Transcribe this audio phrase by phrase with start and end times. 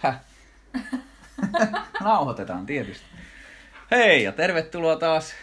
[0.00, 0.20] Häh?
[2.00, 3.04] Nauhoitetaan tietysti.
[3.90, 5.34] Hei ja tervetuloa taas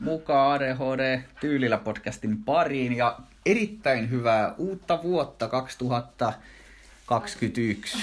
[0.00, 7.98] mukaan ADHD Tyylillä podcastin pariin ja erittäin hyvää uutta vuotta 2021.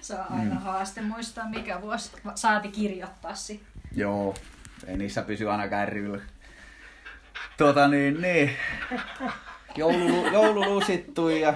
[0.00, 0.60] Se on aina mm.
[0.60, 3.82] haaste muistaa, mikä vuosi saati kirjoittaa sitten.
[3.96, 4.34] Joo,
[4.86, 6.22] ei niissä pysy aina kärryllä.
[7.56, 8.50] Tuota niin, niin.
[9.76, 11.54] Joulu, joulu lusittui ja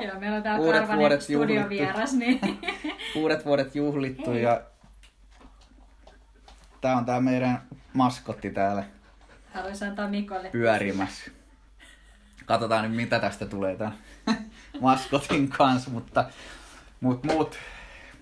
[0.00, 2.12] Joo, meillä on täällä uudet Karvanen studiovieras.
[2.12, 2.40] Niin...
[3.16, 4.42] uudet vuodet juhlittu Hei.
[4.42, 4.60] ja
[6.80, 7.62] tää on tää meidän
[7.92, 8.84] maskotti täällä.
[9.54, 10.50] Haluaisin antaa Mikolle.
[10.50, 11.30] Pyörimässä.
[12.46, 13.94] Katsotaan nyt mitä tästä tulee tämän
[14.80, 16.24] maskotin kanssa, mutta
[17.00, 17.56] mut, mut,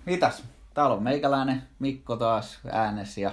[0.05, 0.43] mitäs?
[0.73, 3.31] Täällä on meikäläinen Mikko taas äänessä ja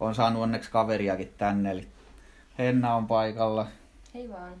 [0.00, 1.70] on saanut onneksi kaveriakin tänne.
[1.70, 1.88] Eli
[2.58, 3.66] Henna on paikalla.
[4.14, 4.52] Hei vaan.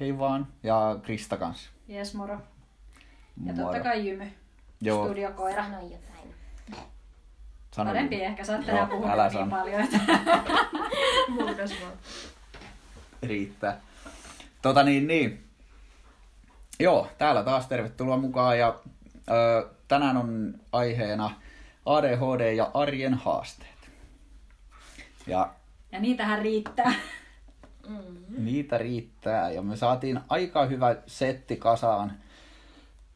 [0.00, 0.46] Hei vaan.
[0.62, 1.70] Ja Krista kanssa.
[1.90, 2.34] Jes, moro.
[3.46, 3.64] Ja moro.
[3.64, 4.32] totta kai Jymy.
[4.80, 5.04] Joo.
[5.06, 5.62] Studiokoira.
[5.64, 6.34] Sano jotain.
[7.70, 8.26] Sano Parempi Jymy.
[8.26, 9.50] ehkä, sä oot tänään puhunut niin sano.
[9.50, 9.98] paljon, että
[11.28, 11.92] Muutas vaan.
[13.22, 13.80] Riittää.
[14.62, 15.44] Tota niin, niin.
[16.80, 18.80] Joo, täällä taas tervetuloa mukaan ja
[19.30, 21.30] ö, tänään on aiheena
[21.86, 23.90] ADHD ja arjen haasteet.
[25.26, 25.50] Ja
[25.92, 26.92] ja niitähän riittää.
[27.90, 28.44] Mm.
[28.44, 32.12] niitä riittää ja me saatiin aika hyvä setti kasaan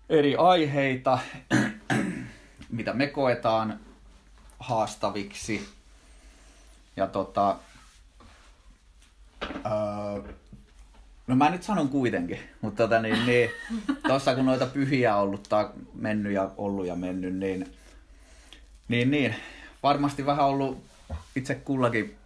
[0.08, 1.18] eri aiheita,
[2.70, 3.80] mitä me koetaan
[4.58, 5.68] haastaviksi.
[6.96, 7.56] Ja tota,
[9.42, 10.32] öö,
[11.26, 13.50] no mä nyt sanon kuitenkin, mutta tota niin, niin
[14.08, 17.72] tossa kun noita pyhiä on ollut tai mennyt ja ollut ja mennyt, niin,
[18.88, 19.34] niin, niin
[19.82, 20.84] varmasti vähän ollut
[21.36, 22.16] itse kullakin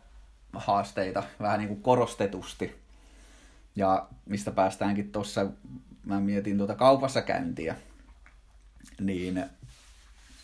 [0.59, 2.78] haasteita vähän niin kuin korostetusti.
[3.77, 5.47] Ja mistä päästäänkin tuossa,
[6.05, 7.77] mä mietin tuota kaupassa käyntiä,
[9.01, 9.45] niin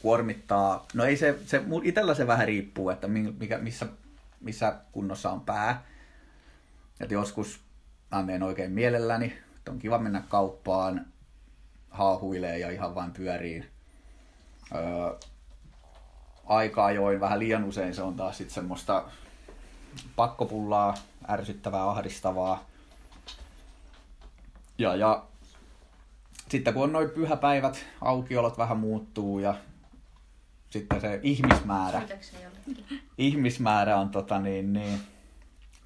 [0.02, 3.86] kuormittaa, no ei se, se itellä se vähän riippuu, että mikä, missä,
[4.40, 5.84] missä kunnossa on pää.
[7.00, 7.60] Että joskus
[8.10, 11.06] mä menen oikein mielelläni, että on kiva mennä kauppaan,
[11.90, 13.64] haahuilee ja ihan vain pyörii.
[14.74, 15.18] Öö,
[16.46, 19.04] aika ajoin vähän liian usein se on taas sitten semmoista
[20.16, 20.94] pakkopullaa,
[21.28, 22.64] ärsyttävää, ahdistavaa.
[24.78, 25.24] Ja, ja
[26.48, 29.54] sitten kun on noin pyhäpäivät, aukiolot vähän muuttuu ja
[30.70, 32.02] sitten se ihmismäärä,
[33.18, 35.00] ihmismäärä on tota niin, niin,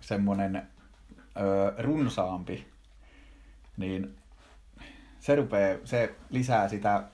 [0.00, 0.68] semmoinen
[1.78, 2.66] runsaampi,
[3.76, 4.16] niin
[5.20, 7.04] se, rupee, se lisää sitä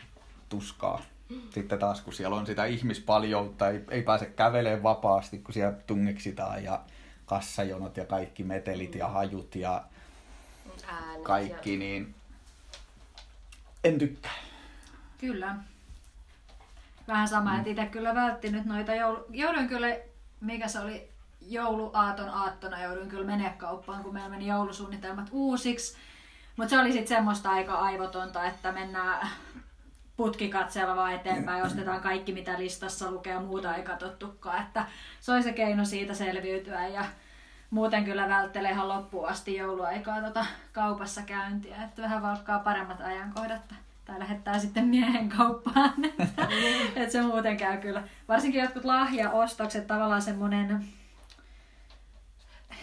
[0.49, 1.03] tuskaa.
[1.51, 6.65] Sitten taas kun siellä on sitä ihmispaljoutta, ei, ei pääse kävelemään vapaasti, kun siellä tungeksitaan
[6.65, 6.81] ja
[7.27, 9.85] kassajonot ja kaikki metelit ja hajut ja
[10.87, 11.79] Äänet kaikki, ja...
[11.79, 12.15] niin
[13.85, 14.33] en tykkää.
[15.19, 15.57] Kyllä.
[17.09, 17.59] Vähän sama, mm.
[17.59, 19.25] että itse kyllä vältti nyt noita joulu...
[19.31, 19.97] Jouduin kyllä,
[20.41, 21.09] mikä se oli,
[21.41, 25.97] jouluaaton aattona jouduin kyllä menee kauppaan, kun meillä meni joulusuunnitelmat uusiksi.
[26.57, 29.29] Mutta se oli sitten semmoista aika aivotonta, että mennään
[30.17, 34.63] putkikatseella vaan eteenpäin, ostetaan kaikki mitä listassa lukee ja muuta ei katsottukaan.
[34.63, 34.85] Että
[35.21, 37.05] se oli se keino siitä selviytyä ja
[37.71, 43.75] muuten kyllä välttelee ihan loppuun asti jouluaikaa tota kaupassa käyntiä, että vähän valkkaa paremmat ajankohdat
[44.05, 46.05] tai lähettää sitten miehen kauppaan.
[46.05, 46.49] että,
[46.97, 48.03] että se muuten käy kyllä.
[48.29, 50.85] Varsinkin jotkut lahjaostokset, tavallaan semmoinen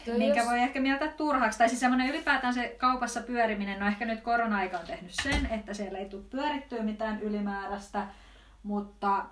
[0.06, 0.50] Tuo minkä jos...
[0.50, 1.57] voi ehkä mieltää turhaksi.
[1.57, 5.73] Tai siis semmoinen ylipäätään se kaupassa pyöriminen, no ehkä nyt korona-aika on tehnyt sen, että
[5.73, 8.07] siellä ei tule pyörittyä mitään ylimääräistä,
[8.63, 9.25] mutta,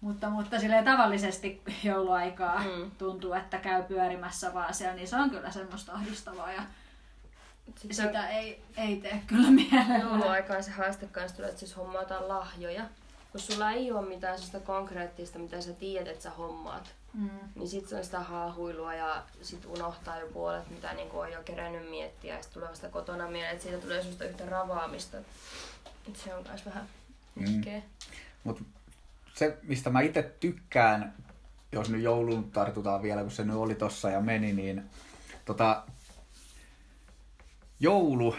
[0.00, 2.90] mutta, mutta silleen tavallisesti jouluaikaa mm.
[2.98, 6.62] tuntuu, että käy pyörimässä vaan siellä, niin se on kyllä semmoista ahdistavaa ja
[7.90, 8.26] sitä on...
[8.26, 9.98] ei, ei tee kyllä mielellä.
[9.98, 12.84] Jouluaikaan se haaste kanssa tulee, että siis hommataan lahjoja.
[13.34, 17.28] Kun sulla ei ole mitään sellaista konkreettista, mitä sä tiedät, että sä hommaat, Mm.
[17.54, 21.42] Niin sit se on sitä haahuilua ja sit unohtaa jo puolet, mitä niinku on jo
[21.44, 25.16] kerännyt miettiä ja sit tulee vasta kotona mieleen, että siitä tulee semmoista yhtä ravaamista.
[26.08, 26.88] Et se on myös vähän
[27.34, 27.82] mm.
[28.44, 28.62] Mut
[29.34, 31.14] se, mistä mä itse tykkään,
[31.72, 34.90] jos nyt joulun tartutaan vielä, kun se nyt oli tossa ja meni, niin
[35.44, 35.82] tota,
[37.80, 38.36] joulu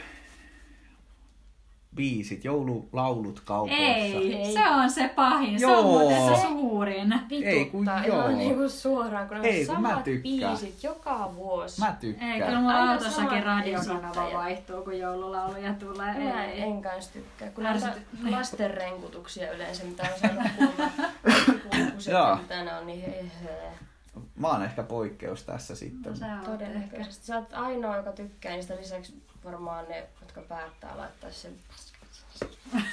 [1.96, 3.84] biisit, joululaulut kaupoissa.
[3.86, 5.62] Ei, se on se pahin.
[5.62, 5.72] Joo.
[5.72, 7.14] Se on muuten se suurin.
[7.30, 8.28] Vituttaa ei, kun ihan joo.
[8.28, 11.82] niinku suoraan, kun ei, on kun samat biisit joka vuosi.
[11.82, 12.32] Mä tykkään.
[12.32, 16.14] Ei, kyllä mulla autossakin radiokanava vaihtuu, kun joululauluja tulee.
[16.14, 16.62] Mä ei.
[16.62, 17.50] en kanssa tykkää.
[17.50, 17.94] Kun näitä
[18.30, 20.92] lasten renkutuksia yleensä, mitä on saanut kuulla,
[22.06, 23.85] kuulla mitä ne on, niin he, he.
[24.36, 26.12] Mä oon ehkä poikkeus tässä sitten.
[26.12, 27.26] No, sä Todennäköisesti.
[27.26, 31.56] Sä oot ainoa, joka tykkää niistä lisäksi varmaan ne, jotka päättää laittaa sen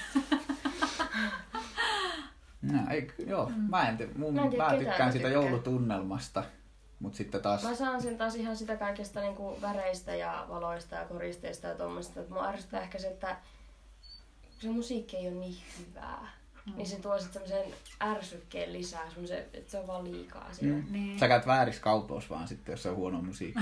[2.62, 3.54] No, ei, joo, mm.
[3.70, 5.42] mä en, mun, Mä en tiedä, mä tykkään sitä tykkää.
[5.42, 6.44] joulutunnelmasta,
[6.98, 7.62] mutta sitten taas...
[7.62, 12.20] Mä saan sen taas ihan sitä kaikesta niinku väreistä ja valoista ja koristeista ja tuommoista.
[12.20, 13.36] Että mua ärsyttää ehkä se, että
[14.60, 16.28] se musiikki ei ole niin hyvää.
[16.66, 16.72] Mm.
[16.76, 20.74] Niin se tuo sitten semmoisen ärsykkeen lisää, semmoisen, että se on vaan liikaa siinä.
[20.76, 20.84] Mm.
[20.86, 20.92] Mm.
[20.92, 21.18] Niin.
[21.18, 23.60] Sä käyt väärissä kaupoissa vaan sitten, jos se on huono musiikki.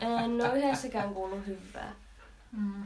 [0.00, 0.10] En
[0.50, 1.92] ole yhdessäkään kuullut hyvää.
[2.52, 2.84] Mm.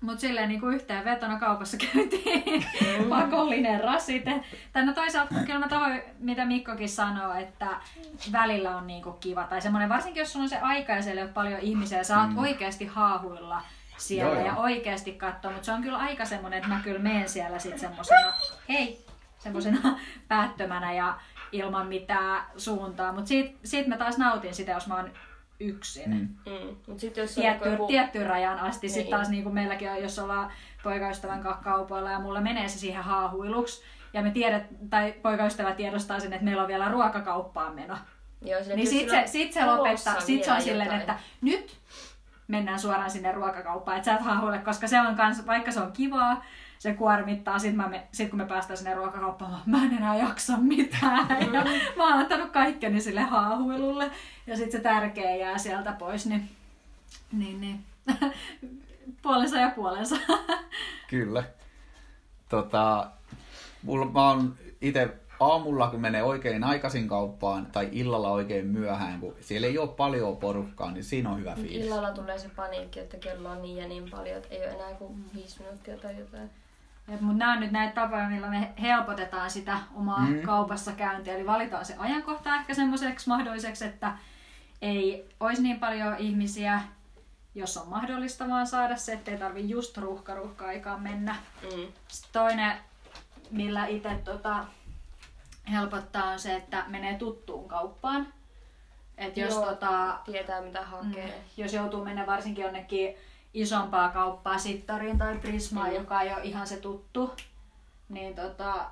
[0.00, 2.64] Mutta silleen niin kuin yhteenvetona kaupassa käytiin
[3.08, 4.40] pakollinen rasite.
[4.72, 7.68] Tai no toisaalta kyllä mä tohon, mitä Mikkokin sanoo, että
[8.32, 9.44] välillä on niinku kiva.
[9.44, 12.04] Tai semmoinen, varsinkin jos sulla on se aika ja siellä ei ole paljon ihmisiä ja
[12.04, 12.38] sä oot Mm.
[12.38, 13.62] oikeasti haahuilla
[13.96, 14.46] siellä Joo, joo.
[14.46, 15.50] ja oikeasti katsoa.
[15.50, 18.32] Mutta se on kyllä aika semmoinen, että mä kyllä menen siellä sitten semmosena,
[18.68, 19.04] hei,
[19.38, 19.98] semmosena
[20.28, 21.18] päättömänä ja
[21.52, 23.12] ilman mitään suuntaa.
[23.12, 25.10] Mutta siitä, siitä mä taas nautin sitä, jos mä oon
[25.60, 26.10] yksin.
[26.10, 26.52] Mm.
[26.52, 26.76] Mm.
[26.86, 27.86] Mut sit jos on tietty, joku...
[27.86, 28.88] tiettyyn rajan asti.
[28.88, 29.10] Sitten Niin.
[29.10, 30.52] taas niin kuin meilläkin on, jos ollaan
[30.82, 33.82] poikaystävän kanssa kaupoilla ja mulla menee se siihen haahuiluksi.
[34.12, 37.98] Ja me tiedet, tai poikaystävä tiedostaa sen, että meillä on vielä ruokakauppaan meno.
[38.42, 41.76] Joo, siinä Niin sit siinä se, sit se lopettaa, sit se on silleen, että nyt
[42.48, 45.92] mennään suoraan sinne ruokakauppaan, että sä et haahuile, koska se on kans, vaikka se on
[45.92, 46.44] kivaa,
[46.78, 50.16] se kuormittaa, sit, mä me, sit kun me päästään sinne ruokakauppaan, mä, mä en enää
[50.16, 51.28] jaksa mitään.
[51.52, 51.64] Ja
[51.96, 54.10] mä oon antanut kaikkeni sille haahuilulle,
[54.46, 56.48] ja sit se tärkeä jää sieltä pois, niin,
[57.32, 57.84] niin, niin.
[59.22, 60.16] puolensa ja puolensa.
[61.08, 61.44] Kyllä.
[62.48, 63.10] Tota,
[63.82, 69.34] mulla, mä oon itse aamulla, kun menee oikein aikaisin kauppaan, tai illalla oikein myöhään, kun
[69.40, 71.86] siellä ei ole paljon porukkaa, niin siinä on hyvä Mut fiilis.
[71.86, 74.94] illalla tulee se paniikki, että kello on niin ja niin paljon, että ei ole enää
[74.94, 76.50] kuin viisi minuuttia tai jotain.
[77.20, 80.40] Mutta nämä on nyt näitä tapoja, millä me helpotetaan sitä omaa Mm.
[80.42, 81.34] kaupassa käyntiä.
[81.36, 84.12] Eli valitaan se ajankohta ehkä semmoiseksi mahdolliseksi, että
[84.82, 86.80] ei olisi niin paljon ihmisiä,
[87.54, 91.36] jos on mahdollista vaan saada se, ettei tarvi just ruuhka aikaan mennä.
[91.62, 91.86] Mm.
[92.08, 92.72] Sitten toinen,
[93.50, 94.64] millä itse tota,
[95.72, 98.32] helpottaa, on se, että menee tuttuun kauppaan.
[99.18, 101.26] Et jos, Joo, tota, Tietää mitä hakee.
[101.26, 103.14] Mm, jos joutuu mennä varsinkin jonnekin
[103.54, 105.94] isompaa kauppaa, Sittoriin tai Prismaan, Mm.
[105.94, 107.34] joka ei ole ihan se tuttu,
[108.08, 108.90] niin tota,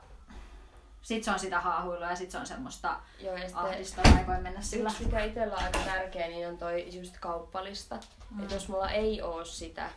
[1.03, 4.41] sit se on sitä haahuilua ja sit se on semmoista Joo, ja ahdistavaa, ei voi
[4.41, 4.91] mennä sillä.
[4.91, 7.99] yksi, mikä itsellä on aika tärkeä, niin on toi just kauppalista.
[8.31, 8.43] Mm.
[8.43, 9.89] Että jos mulla ei oo sitä,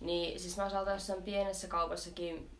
[0.00, 2.50] niin siis mä saatan jossain pienessä kaupassakin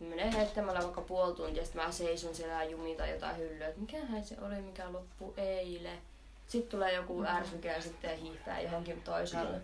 [0.00, 4.24] menee heittämällä vaikka puoli tuntia, sitten mä seison siellä ja jumita jotain hyllyä, että mikähän
[4.24, 5.98] se oli, mikä loppu eilen.
[6.46, 9.60] Sitten tulee joku ärsyke ja sitten hiihtää johonkin toisaalle.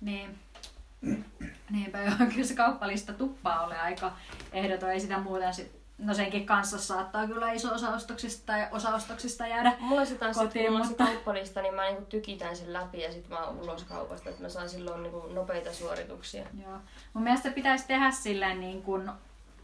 [0.00, 0.38] Niin.
[1.70, 4.16] Niinpä joo, kyllä se kauppalista tuppaa ole aika
[4.52, 8.94] ehdoton, ei sitä muuten sit, no senkin kanssa saattaa kyllä iso osa ostoksista tai osa
[8.94, 11.84] ostoksista jäädä Mulla se taas, Kotiin, Kotiin, kun mulla on se mutta- kauppalista, niin mä
[11.84, 15.20] niinku tykitän sen läpi ja sitten mä oon ulos kaupasta, että mä saan silloin niinku
[15.34, 16.46] nopeita suorituksia.
[16.62, 16.78] Joo.
[17.12, 19.10] Mun mielestä pitäisi tehdä silleen niin kuin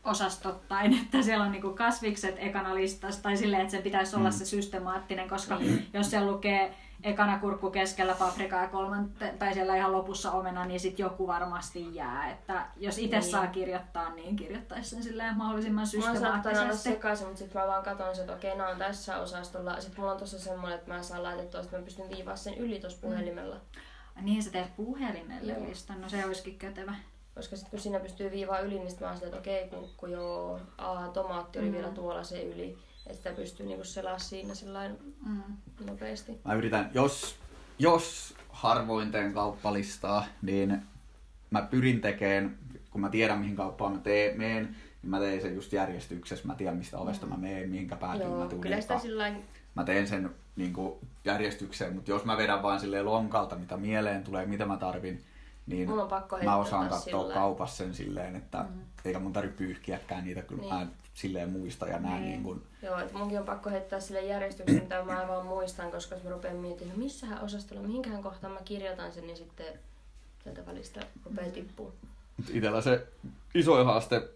[0.04, 4.28] osastottain, että siellä on niin kuin kasvikset ekana listassa, tai silleen, että se pitäisi olla
[4.30, 4.34] Mm.
[4.36, 5.58] se systemaattinen, koska
[5.92, 10.80] jos se lukee ekana kurkku keskellä paprikaa ja kolmante, tai siellä ihan lopussa omena, niin
[10.80, 12.30] sitten joku varmasti jää.
[12.30, 13.30] Että jos itse Niin.
[13.30, 16.90] saa kirjoittaa, niin kirjoittaisi sen silleen mahdollisimman Mä saattaa olla systemaattisesti.
[16.90, 19.80] sekaisin, mutta sitten mä vaan katson, että okei, nämä on tässä osastolla.
[19.80, 22.80] Sitten mulla on tuossa semmoinen, että mä saan laitettua, että mä pystyn viivaa sen yli
[22.80, 23.56] tuossa puhelimella.
[24.22, 25.64] Niin sä teet puhelimelle Joo.
[25.68, 26.94] listan, no se olisikin kätevä.
[27.34, 30.06] Koska sitten kun siinä pystyy viivaa yli, niin sitten mä oon silleen, että okei, kunkku,
[30.06, 31.72] joo, aa, tomaatti oli Mm.
[31.72, 32.78] vielä tuolla se yli.
[33.06, 35.42] Että sitä pystyy niinku selaa siinä sellainen Mm.
[35.86, 36.40] nopeasti.
[36.44, 37.36] Mä yritän, jos,
[37.78, 40.82] jos harvoin teen kauppalistaa, niin
[41.50, 42.58] mä pyrin tekemään,
[42.90, 44.64] kun mä tiedän mihin kauppaan mä teen, meen,
[45.02, 46.46] niin mä teen sen just järjestyksessä.
[46.46, 48.60] Mä tiedän mistä ovesta mä meen, mihinkä päätyn mä Joo, tuun.
[48.60, 49.44] kyllä sitä sillain,
[49.74, 50.94] Mä teen sen niin kuin,
[51.24, 55.24] järjestykseen, mutta jos mä vedän vaan silleen lonkalta, mitä mieleen tulee, mitä mä tarvin,
[55.66, 58.80] niin Mulla on pakko mä osaan katsoa sillä- kaupassa sen silleen, että Mm.
[59.04, 60.74] eikä mun tarvitse pyyhkiäkään niitä, kyllä Niin.
[60.74, 62.30] mä silleen muista ja näen Niin.
[62.30, 66.14] niin kuin, Joo, että munkin on pakko heittää sille järjestyksen, mitä mä vaan muistan, koska
[66.14, 69.66] jos mä rupean miettimään, no missähän osastolla, mihinkähän kohtaan mä kirjoitan sen, niin sitten
[70.44, 71.92] sieltä välistä rupeaa tippua.
[72.36, 73.06] Mut itellä se
[73.54, 74.28] isoin haaste,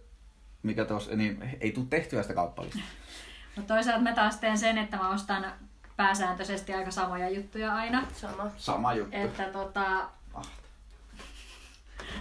[0.63, 2.79] mikä tos, niin ei tule tehtyä sitä kauppalista.
[3.57, 5.53] Mutta toisaalta mä taas teen sen, että mä ostan
[5.97, 8.07] pääsääntöisesti aika samoja juttuja aina.
[8.15, 8.51] Sama.
[8.57, 9.17] Sama juttu.
[9.17, 10.09] Että tota,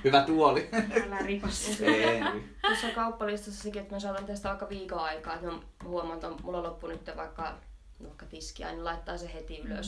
[0.03, 0.70] Hyvä tuoli.
[1.06, 1.82] älä rikos.
[1.82, 2.22] ei.
[2.62, 6.39] Tuossa kauppalistassa sekin, että mä saatan tästä vaikka viikon aikaa, että mä huomaan, että on-
[6.44, 7.53] mulla loppu nyt vaikka,
[8.03, 9.88] vaikka tiskiä, niin laittaa se heti ylös.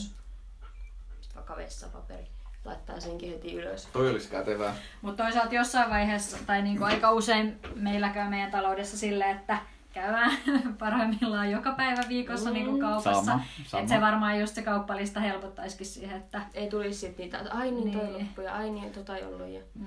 [1.20, 2.26] Sitten vaikka vessapaperi,
[2.64, 3.86] laittaa senkin heti ylös.
[3.92, 4.74] Toi olisi kätevää.
[5.02, 9.58] Mutta toisaalta jossain vaiheessa, tai niinku aika usein meillä käy meidän taloudessa silleen, että
[9.92, 10.30] käydään
[10.78, 12.54] parhaimmillaan joka päivä viikossa Mm.
[12.54, 13.24] niinku kaupassa.
[13.24, 13.82] Sama, sama.
[13.82, 17.70] Et se varmaan just se kauppalista helpottaisikin siihen, että Ei tulisi sit niitä, että ai
[17.70, 18.14] niin toi Niin.
[18.18, 19.48] loppu ja ai niin tota ei ollut.
[19.48, 19.60] Ja...
[19.74, 19.86] mm,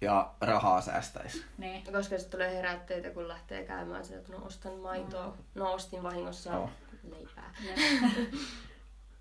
[0.00, 1.44] ja rahaa säästäisi.
[1.58, 1.84] Niin.
[1.92, 5.36] Koska se tulee herätteitä, kun lähtee käymään sillä, että no ostan maitoa.
[5.54, 6.70] No ostin vahingossa Oh.
[7.10, 7.50] leipää.
[7.64, 7.76] Jep,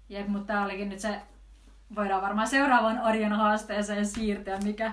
[0.10, 1.20] Jep mutta tää olikin nyt se,
[1.96, 4.92] voidaan varmaan seuraavan arjen haasteeseen siirtyä, mikä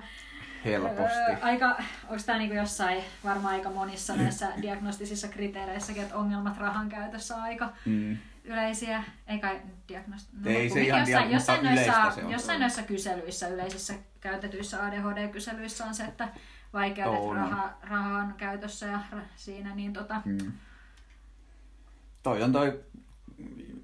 [0.64, 1.32] Helposti.
[1.42, 1.76] Aika,
[2.08, 7.42] onko tämä niinku jossain, varmaan aika monissa näissä diagnostisissa kriteereissäkin, että ongelmat rahan käytössä on
[7.42, 8.16] aika Mm.
[8.44, 10.28] yleisiä, ei kai diagnost...
[10.44, 12.30] No, Ei se ihan jossain, jossain, noissa, se on.
[12.32, 16.28] jossain noissa kyselyissä, yleisissä käytetyissä ADHD-kyselyissä on se, että
[16.72, 17.36] vaikeudet On.
[17.36, 20.52] raha, rahan käytössä ja ra- siinä, niin tota, Mm.
[22.22, 22.80] Toi on toi,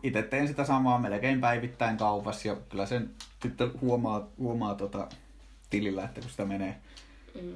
[0.02, 3.10] itse teen sitä samaa melkein päivittäin kaupassa ja kyllä sen
[3.42, 5.08] sitten huomaa, huomaa tota
[5.70, 6.76] tilillä, että kun sitä menee.
[7.42, 7.52] Mm.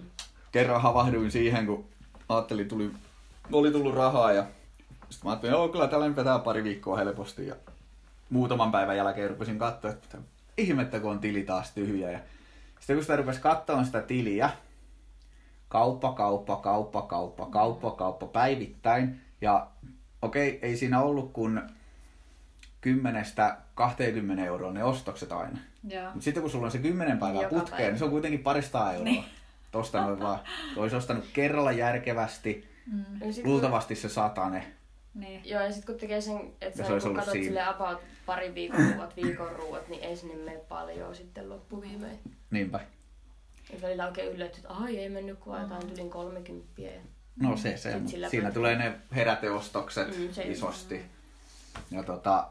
[0.52, 1.84] Kerran havahduin siihen, kun
[2.28, 2.90] ajattelin, tuli,
[3.52, 4.42] oli tullut rahaa ja
[5.00, 7.56] sitten mä ajattelin, joo kyllä tällä nyt vetää pari viikkoa helposti ja
[8.30, 10.18] muutaman päivän jälkeen rupesin katsoa, että
[10.58, 12.20] ihmettä kun on tili taas tyhjä ja
[12.78, 14.50] sitten kun sitä rupesi katsomaan sitä tiliä,
[15.68, 19.20] kauppa, kauppa, kauppa, kauppa, kauppa, kauppa päivittäin.
[19.40, 19.66] Ja
[20.22, 21.62] okei, ei siinä ollut kuin
[23.80, 25.58] 10-20 euroa ne ostokset aina.
[25.82, 27.90] Mutta sitten kun sulla on se 10 päivää Joka putkeen, päivä.
[27.90, 29.04] niin se on kuitenkin parista euroa.
[29.04, 29.24] Niin.
[29.72, 30.38] Tosta noin vaan.
[30.76, 34.72] Olisi ostanut kerralla järkevästi, Mm, kun- luultavasti se satane.
[35.14, 35.40] niin.
[35.44, 37.44] Joo, ja sitten kun tekee sen, että sä se ollut katsot siinä.
[37.46, 42.18] sille about pari viikon ruuat, viikon ruuat, niin ei sinne mene paljon sitten loppuviimein.
[42.50, 42.80] Niinpä.
[43.72, 46.90] Ja välillä oikein yllätty, että ai ei mennyt kuin jotain tylin 30 ja
[47.40, 48.00] No se, se.
[48.06, 48.50] Siinä pääsee.
[48.52, 51.02] tulee ne heräteostokset Mm, se- isosti.
[51.90, 52.48] Ja tota,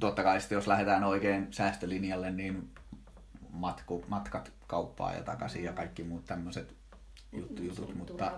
[0.00, 2.70] totta kai sitten jos lähdetään oikein säästölinjalle, niin
[3.50, 6.74] matku, matkat kauppaan ja takaisin ja kaikki muut tämmöiset
[7.32, 8.32] juttu, jutut, mutta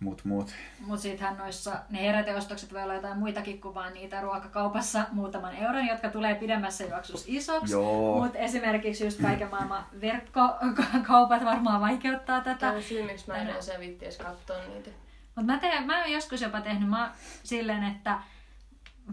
[0.00, 0.54] mut, mut.
[0.80, 5.86] Mutta sittenhän noissa ne heräteostokset voi olla jotain muitakin kuin vaan niitä ruokakaupassa muutaman euron,
[5.86, 7.74] jotka tulee pidemmässä juoksussa isoksi.
[8.22, 12.58] Mutta esimerkiksi just kaiken maailman verkkokaupat varmaan vaikeuttaa tätä.
[12.58, 14.90] Tämä on syy, miksi mä en viitti edes katsoa niitä.
[15.36, 17.12] Mutta mä, teen, mä oon joskus jopa tehnyt mä,
[17.42, 18.18] silleen, että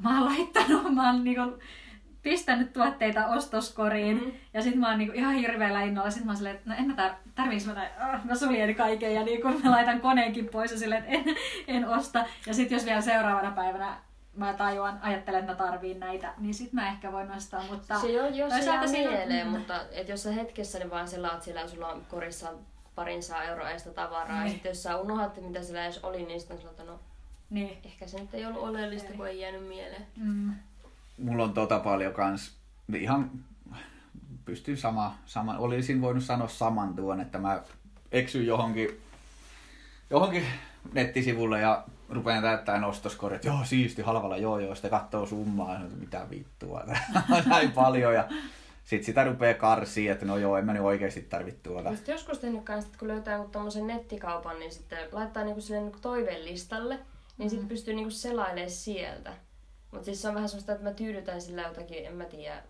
[0.03, 1.59] mä oon laittanut, mä oon niinku
[2.23, 4.31] pistänyt tuotteita ostoskoriin Mm.
[4.53, 6.09] ja sit mä oon niinku ihan hirveällä innolla.
[6.11, 8.75] Sit mä oon silleen, että no en mä tar- tarviiks mä, tai, oh, mä suljen
[8.75, 11.35] kaiken ja niinku mä laitan koneenkin pois ja silleen, että en,
[11.67, 12.25] en osta.
[12.47, 13.97] Ja sit jos vielä seuraavana päivänä
[14.35, 17.63] mä tajuan, ajattelen, että mä tarviin näitä, niin sit mä ehkä voin ostaa.
[17.71, 19.51] Mutta Se jo, jos se jää mieleen, mm.
[19.53, 22.47] mutta et jos sä hetkessä niin vaan selaat siellä, sulla on korissa
[22.95, 24.51] parin saa euroa edestä tavaraa, ja Niin.
[24.53, 26.99] sitten jos sä unohdat, mitä siellä edes oli, niin sitten on sellainen, että no
[27.51, 27.77] Niin.
[27.83, 30.07] ehkä se nyt ei ollut oleellista, kun ei jäänyt mieleen.
[30.15, 30.53] Mm.
[31.17, 32.55] Mulla on tota paljon kans,
[32.95, 33.31] ihan
[34.45, 37.63] pystyn sama, sama, olisin voinut sanoa saman tuon, että mä
[38.11, 39.01] eksyn johonkin,
[40.09, 40.43] johonkin
[40.93, 43.45] nettisivulle ja rupean täyttämään ostoskorit.
[43.45, 44.75] Joo, siisti, halvalla, joo, joo.
[44.75, 46.83] Sitten katsoo summaa, no, mitä vittua,
[47.45, 48.13] näin paljon.
[48.13, 48.27] Ja
[48.83, 51.89] sitten sitä rupeaa karsiin, että no joo, en mä nyt oikeasti tarvitse tuota.
[51.89, 55.61] Ja sitten joskus tehnyt kans, että kun löytää jonkun tommosen nettikaupan, niin sitten laittaa niinku
[55.61, 56.99] sille niinku toivelistalle,
[57.37, 59.33] niin sitten pystyy niinku selailemaan sieltä.
[59.91, 62.63] Mutta siis se on vähän semmoista, että mä tyydytän sillä jotakin, en mä tiedä.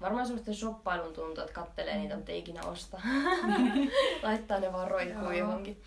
[0.00, 3.00] Varmaan semmoista shoppailun tuntuu, että kattelee niitä, mutta ei ikinä osta.
[4.22, 5.32] Laittaa ne vaan roikkuu Joo.
[5.32, 5.82] johonkin.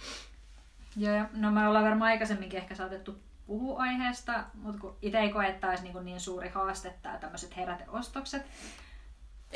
[0.98, 3.16] Joo, ja no me ollaan varmaan aikaisemminkin ehkä saatettu
[3.48, 7.58] puhua aiheesta, mutta kun itse ei koe, että olisi niin, niin suuri haaste tämä tämmöiset
[7.58, 8.46] heräteostokset.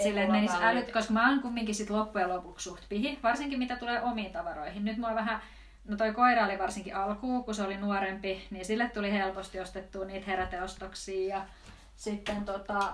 [0.04, 3.76] Silleen, että menisi älyt, koska mä oon kumminkin sit loppujen lopuksi suht pihi, varsinkin mitä
[3.76, 4.86] tulee omiin tavaroihin.
[4.86, 5.42] Nyt mua vähän,
[5.86, 10.06] no toi koira oli varsinkin alkuun, kun se oli nuorempi, niin sille tuli helposti ostettua
[10.06, 11.46] niitä heräteostoksia ja
[11.96, 12.94] sitten tota,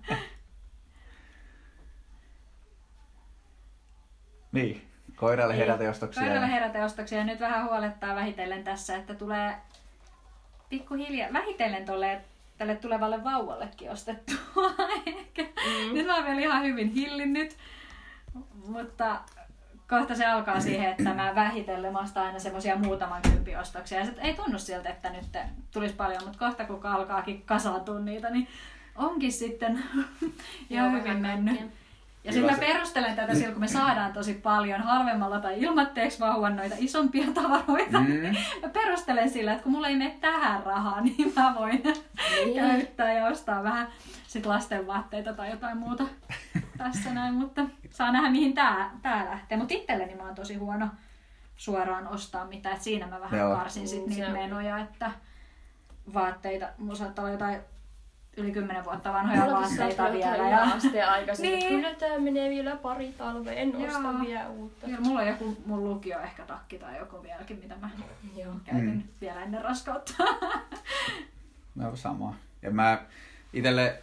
[4.52, 4.82] Niin,
[5.16, 5.60] koiralle Niin.
[5.66, 6.24] heräteostoksia.
[6.24, 7.18] Koiralle heräteostoksia.
[7.18, 9.56] Ja nyt vähän huolettaa vähitellen tässä, että tulee
[10.70, 12.22] pikkuhiljaa, vähitellen tolle,
[12.58, 14.38] tälle tulevalle vauvallekin ostettua.
[15.06, 15.44] Ehkä.
[15.44, 15.94] Mm.
[15.94, 17.58] Nyt mä oon vielä ihan hyvin hillinnyt.
[18.68, 19.22] Mutta
[19.90, 24.00] kohta se alkaa siihen, että mä vähitellen ostan aina semmosia muutaman kympin ostoksia.
[24.00, 25.38] Ja sit ei tunnu siltä, että nyt
[25.72, 28.48] tulisi paljon, mutta kohta kun alkaakin kasautua niitä, niin
[28.96, 29.84] onkin sitten
[30.70, 31.58] Joo, hyvin mennyt.
[31.58, 31.85] kaikkea.
[32.26, 35.62] Ja Kyllä sitten mä se- perustelen tätä sillä, kun me saadaan tosi paljon halvemmalla tai
[35.62, 38.00] ilmatteeksi vauvan noita isompia tavaroita.
[38.00, 38.36] Mm.
[38.62, 41.84] Mä perustelen sillä, että kun mulla ei mene tähän rahaa, niin mä voin
[42.46, 42.56] Niin.
[42.56, 43.88] käyttää ja ostaa vähän
[44.28, 46.04] sit lasten vaatteita tai jotain muuta
[46.78, 47.34] tässä näin.
[47.34, 49.58] Mutta saa nähdä, mihin tää, tää lähtee.
[49.58, 50.88] Mutta itselleni mä oon tosi huono
[51.58, 52.76] suoraan ostaa mitään.
[52.76, 53.56] Et siinä mä vähän Joo.
[53.56, 55.12] karsin sit Mm, niitä menoja, että
[56.14, 57.60] vaatteita, mulla saattaa olla jotain
[58.38, 60.50] yli 10 vuotta vanhoja Mullakin vaatteita vielä.
[60.50, 60.62] Ja...
[60.62, 61.08] asteen
[61.42, 61.68] Niin.
[61.68, 63.88] kyllä tää menee vielä pari talvea, en Joo.
[63.88, 64.88] osta vielä uutta.
[64.88, 67.90] Ja mulla on joku mun lukio ehkä takki tai joku vieläkin, mitä mä
[68.36, 68.54] Joo.
[68.66, 69.04] käytin Mm.
[69.22, 70.14] vielä ennen raskautta.
[71.76, 72.36] No sama.
[72.62, 73.02] Ja mä
[73.54, 74.02] itelle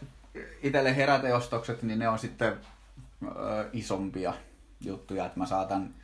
[0.62, 2.52] itselle heräteostokset, niin ne on sitten
[3.26, 4.34] ö, isompia
[4.80, 5.94] juttuja, että mä saatan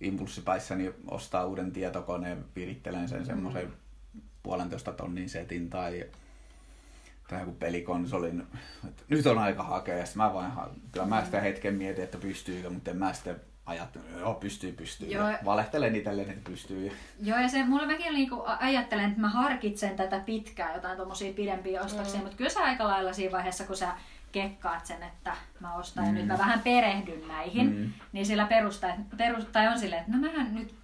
[0.00, 3.72] impulssipäissäni ostaa uuden tietokoneen, virittelen sen semmoisen
[4.42, 6.04] puolentoista tonnin setin tai,
[7.28, 8.46] tai joku pelikonsolin.
[8.88, 10.52] Et nyt on aika hakea ja mä vain,
[10.92, 15.08] kyllä mä sitä hetken mietin, että pystyykö, mutta en mä sitten ajattelen, joo pystyy, pystyy.
[15.08, 15.28] Joo.
[15.28, 16.92] Ja valehtelen itselleni, että pystyy.
[17.22, 21.82] Joo, ja se mulle mäkin niinku ajattelen, että mä harkitsen tätä pitkään, jotain tommosia pidempiä
[21.82, 22.22] ostoksia, mm.
[22.22, 23.88] mutta kyllä sä aika lailla siinä vaiheessa, kun sä
[24.32, 26.08] kekkaat sen, että mä ostan mm.
[26.08, 27.76] ja nyt mä vähän perehdyn näihin, Mm.
[27.76, 27.92] mm.
[28.12, 30.74] niin sillä perusta, perus, tai on silleen, että no mähän nyt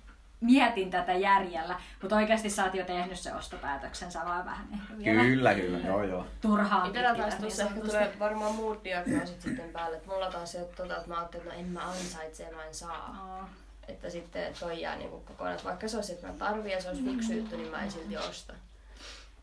[0.40, 4.98] mietin tätä järjellä, mutta oikeasti sä oot jo tehnyt se ostopäätöksen, sä vaan vähän ehkä
[4.98, 6.26] vielä Kyllä, kyllä, joo joo.
[6.40, 7.98] turhaan Itellä taas niin tuossa ehkä sanotusti.
[7.98, 9.96] tulee varmaan muut diagnoosit sitten päälle.
[9.96, 12.56] Et mulla taas se, että, tota, että mä ajattelin, että no en mä ansaitse ja
[12.56, 13.16] mä en saa.
[13.20, 13.48] Aa.
[13.88, 15.54] Että sitten toi jää niinku kokonaan.
[15.54, 17.90] Että Vaikka se olisi, että mä tarvitsen ja se olisi fiksu juttu, niin mä en
[17.90, 18.52] silti osta.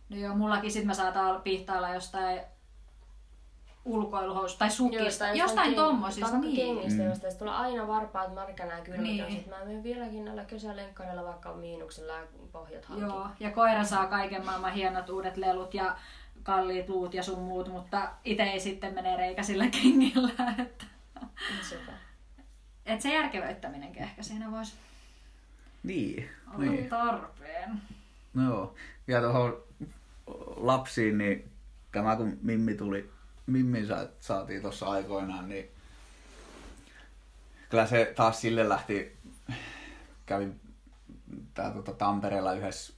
[0.10, 2.42] No joo, mullakin sit mä saatan pihtailla jostain
[3.88, 5.86] ulkoiluhoususta tai sukista, tai jostain tai
[6.22, 6.56] vaikka Niin.
[6.56, 7.10] kengistä, mm.
[7.10, 9.04] josta tulee aina varpaat märkänä ja kylmät.
[9.04, 9.44] Niin.
[9.50, 13.04] Mä menen vieläkin näillä kesälenkkareilla, vaikka on miinuksella ja pohjat halki.
[13.04, 15.96] Joo, ja koira saa kaiken maailman hienot uudet lelut ja
[16.44, 20.54] kalliit luut ja sun muut, mutta itse ei sitten mene reikäisillä kengillä.
[20.60, 20.86] Että,
[21.70, 21.92] Sepä.
[22.86, 24.74] et se järkevöittäminenkin ehkä siinä voisi
[25.84, 26.90] Niin, olla niin.
[26.90, 27.82] tarpeen.
[28.34, 28.76] No joo.
[29.08, 29.58] Ja tuohon
[30.56, 31.52] lapsiin, niin
[31.92, 33.10] tämä kun Mimmi tuli,
[33.48, 35.72] Mimmi sa- saatiin tuossa aikoinaan, niin
[37.70, 39.18] kyllä se taas sille lähti,
[40.26, 40.60] kävin
[41.54, 42.94] tää, tota, Tampereella yhdessä,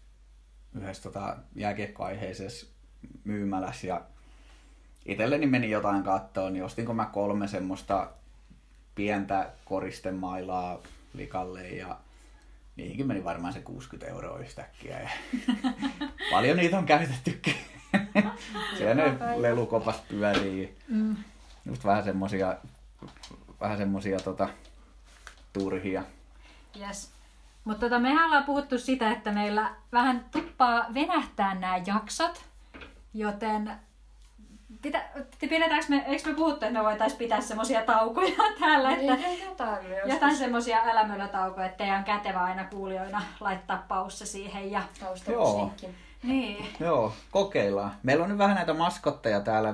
[0.75, 2.67] yhdessä tota, jääkiekkoaiheisessa
[3.23, 4.01] myymälässä ja
[5.05, 8.11] itselleni meni jotain kattoon, niin ostinko mä kolme semmoista
[8.95, 10.79] pientä koristemailaa
[11.13, 11.99] likalle ja
[12.75, 14.99] niihinkin meni varmaan se 60 euroa yhtäkkiä.
[14.99, 15.09] Ja
[16.31, 17.55] paljon niitä on käytettykin.
[18.77, 20.77] Siellä ne lelukopas pyörii.
[20.87, 21.15] Mm.
[21.65, 22.57] Just vähän semmosia,
[23.61, 24.49] vähän semmosia tota,
[25.53, 26.03] turhia.
[26.79, 27.11] Yes.
[27.63, 32.45] Mutta tota, mehän ollaan puhuttu sitä, että meillä vähän tuppaa venähtää nämä jaksot,
[33.13, 33.71] joten
[34.81, 35.03] pitä,
[35.39, 39.85] pidetäänkö me, eikö me puhuttu, että me voitaisiin pitää semmoisia taukoja täällä, että Niin, jotain
[40.05, 44.71] jotain semmoisia älämölötaukoja, että teidän on kätevä aina kuulijoina laittaa pausse siihen.
[44.71, 44.81] Ja...
[44.99, 45.87] taustamusiikki.
[46.23, 46.65] Niin.
[46.79, 47.91] Joo, kokeillaan.
[48.03, 49.73] Meillä on nyt vähän näitä maskotteja täällä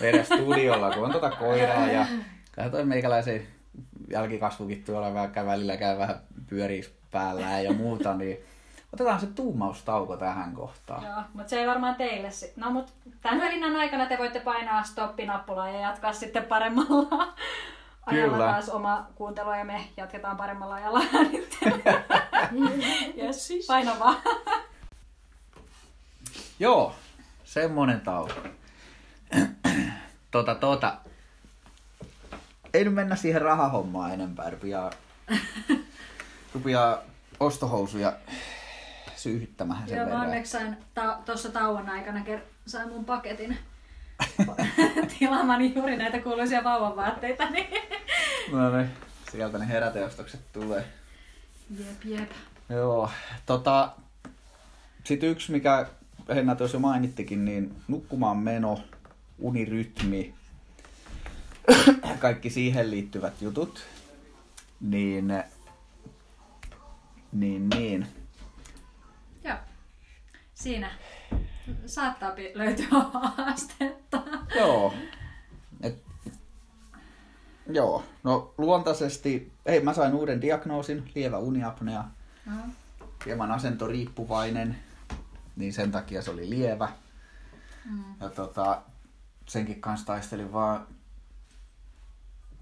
[0.00, 2.06] meidän studiolla, kun on tota koiraa ja
[2.70, 3.46] toi meikäläisen
[4.10, 8.38] jälkikasvukin tuolla vähän välillä käy vähän pyörii päällä ja muuta, niin
[8.92, 11.04] otetaan se tuumaustauko tähän kohtaan.
[11.04, 12.56] Joo, mutta se ei varmaan teille sit.
[12.56, 17.34] No, mutta tämän välinnän aikana te voitte painaa stoppinappulaa ja jatkaa sitten paremmalla
[18.06, 18.52] ajalla Kyllä.
[18.52, 21.00] taas oma kuuntelua ja me jatketaan paremmalla ajalla
[23.22, 24.16] yes, paina vaan.
[26.58, 26.94] Joo,
[27.44, 28.32] semmonen tauko.
[30.30, 30.96] tota, tota.
[32.74, 34.50] Ei nyt mennä siihen rahahommaan enempää.
[34.50, 34.90] Rupiaa,
[36.54, 36.98] rupiaa
[37.40, 38.12] ostohousuja
[39.16, 40.20] syyhyttämään sen Joo, verran.
[40.22, 43.58] onneksi sain ta- tuossa tauon aikana ker- sain mun paketin
[45.18, 47.50] tilaamani juuri näitä kuuluisia vauvanvaatteita.
[47.50, 47.66] Niin...
[48.52, 48.90] No niin,
[49.30, 50.84] sieltä ne heräteostokset tulee.
[51.78, 52.30] Jep, jep.
[52.68, 53.10] Joo,
[53.46, 53.90] tota,
[55.04, 55.86] sitten yksi, mikä
[56.34, 58.78] Henna tuossa jo mainittikin, niin nukkumaan meno,
[59.38, 60.34] unirytmi,
[62.18, 63.84] kaikki siihen liittyvät jutut,
[64.80, 65.28] niin,
[67.32, 68.06] niin, niin.
[69.44, 69.56] Joo.
[70.54, 70.90] Siinä
[71.86, 74.22] saattaa löytyä haastetta.
[74.56, 74.94] Joo.
[75.82, 76.02] Et,
[77.72, 82.04] joo, no luontaisesti, hei mä sain uuden diagnoosin, lievä uniapnea,
[82.46, 82.52] No.
[83.26, 84.76] hieman asentoriippuvainen,
[85.56, 86.88] niin sen takia se oli lievä.
[87.84, 88.04] Mm.
[88.20, 88.82] Ja tota,
[89.46, 90.86] senkin kanssa taistelin vaan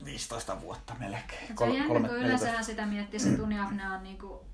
[0.04, 1.46] 15 vuotta melkein.
[1.58, 4.46] Se on jännä, kun yleensähän sitä miettii, se uniapnea on niinku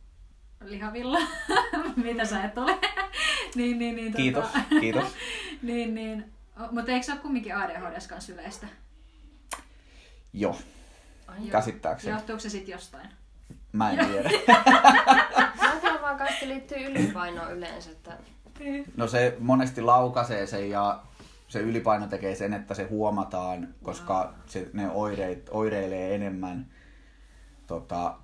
[0.65, 1.19] lihavilla,
[2.05, 2.79] mitä sä et ole.
[3.55, 5.05] niin, niin, niin, Kiitos, tota, kiitos.
[5.63, 6.33] niin, niin.
[6.71, 8.67] Mutta eikö se ole kumminkin ADHD kanssa yleistä?
[10.33, 10.59] Joo,
[11.39, 11.51] Joo.
[11.51, 12.15] käsittääkseni.
[12.15, 13.09] Johtuuko se sitten jostain?
[13.79, 14.31] Mä en tiedä.
[15.83, 17.91] Mä vaan kaikki liittyy ylipainoon yleensä.
[17.91, 18.13] Että...
[18.97, 21.03] No se monesti laukaisee sen ja
[21.49, 26.67] se ylipaino tekee sen, että se huomataan, koska se, ne oireit, oireilee enemmän.
[27.67, 28.17] Tota,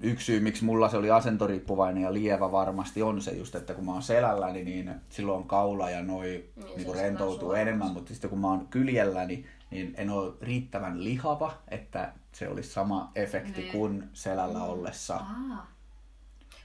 [0.00, 3.84] yksi syy, miksi mulla se oli asentoriippuvainen ja lievä varmasti on se just, että kun
[3.84, 8.30] mä oon selälläni, niin silloin kaula ja noi Niin, niin, niin rentoutuu enemmän, mutta sitten
[8.30, 13.72] kun mä oon kyljelläni, niin en ole riittävän lihava, että se olisi sama efekti Niin.
[13.72, 15.14] kuin selällä ollessa.
[15.16, 15.66] Aa.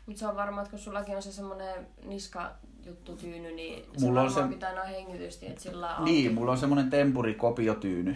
[0.06, 2.52] Mutta se on varmaan, että kun sullakin on se semmoinen niska
[2.86, 6.52] juttu tyyny, niin se Mulla on se- pitää noin hengitysti, että sillä on Niin, mulla
[6.52, 8.16] on semmoinen temburikopiotyyny,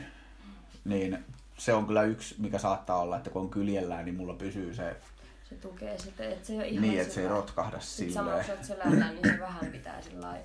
[0.85, 1.25] niin
[1.59, 4.95] se on kyllä yksi, mikä saattaa olla, että kun on kyljellään, niin mulla pysyy se
[5.49, 8.43] se tukee sitten, että se ei ole ihan niin, että se ei rotkahda Sit samalla
[8.43, 8.99] kun silleen.
[8.99, 10.35] sä niin se vähän pitää sillä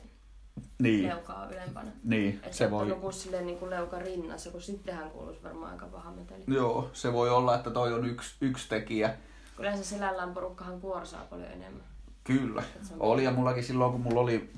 [0.79, 1.90] Niin, leukaa ylempänä.
[2.05, 5.87] niin, Että se voi, nukuu silleen niin kuin leuka rinnassa, kun sittenhän kuuluisi varmaan aika
[5.87, 6.44] paha meteli.
[6.48, 9.09] joo, se voi olla, että toi on yksi, yksi tekijä.
[9.57, 11.83] Kun yleensä selällään porukkahan kuorsaa paljon enemmän.
[12.24, 14.50] Kyllä, se oli ja mullakin silloin, kun mulla oli,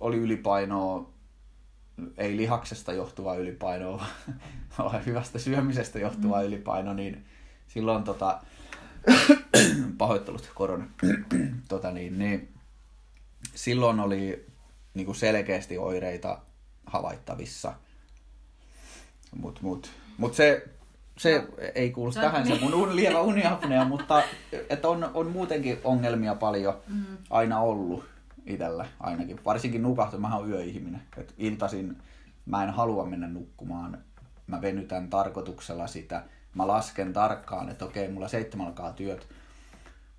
[0.00, 1.10] oli ylipainoa,
[2.18, 4.04] ei lihaksesta johtuvaa ylipainoa,
[4.78, 6.46] vaan hyvästä syömisestä johtuvaa mm.
[6.46, 7.24] ylipaino, niin
[7.68, 8.40] silloin tota,
[9.98, 10.86] pahoittelut korona,
[11.68, 12.48] tota niin, niin,
[13.54, 14.46] silloin oli
[14.94, 16.38] niin kuin selkeästi oireita
[16.86, 17.74] havaittavissa.
[19.36, 20.68] Mutta mut, mut se,
[21.18, 22.62] se ei kuulu Se- tähän, se niin.
[22.64, 24.22] mun un, lievä uniapnea, mutta
[24.70, 27.04] että on, on muutenkin ongelmia paljon Mm.
[27.30, 28.11] aina ollut
[28.46, 29.40] itsellä ainakin.
[29.44, 31.02] Varsinkin nukahtu, mä oon yöihminen.
[31.16, 31.96] Et iltaisin
[32.46, 33.98] mä en halua mennä nukkumaan.
[34.46, 36.24] Mä venytän tarkoituksella sitä.
[36.54, 39.28] Mä lasken tarkkaan, että okei, mulla seitsemän alkaa työt.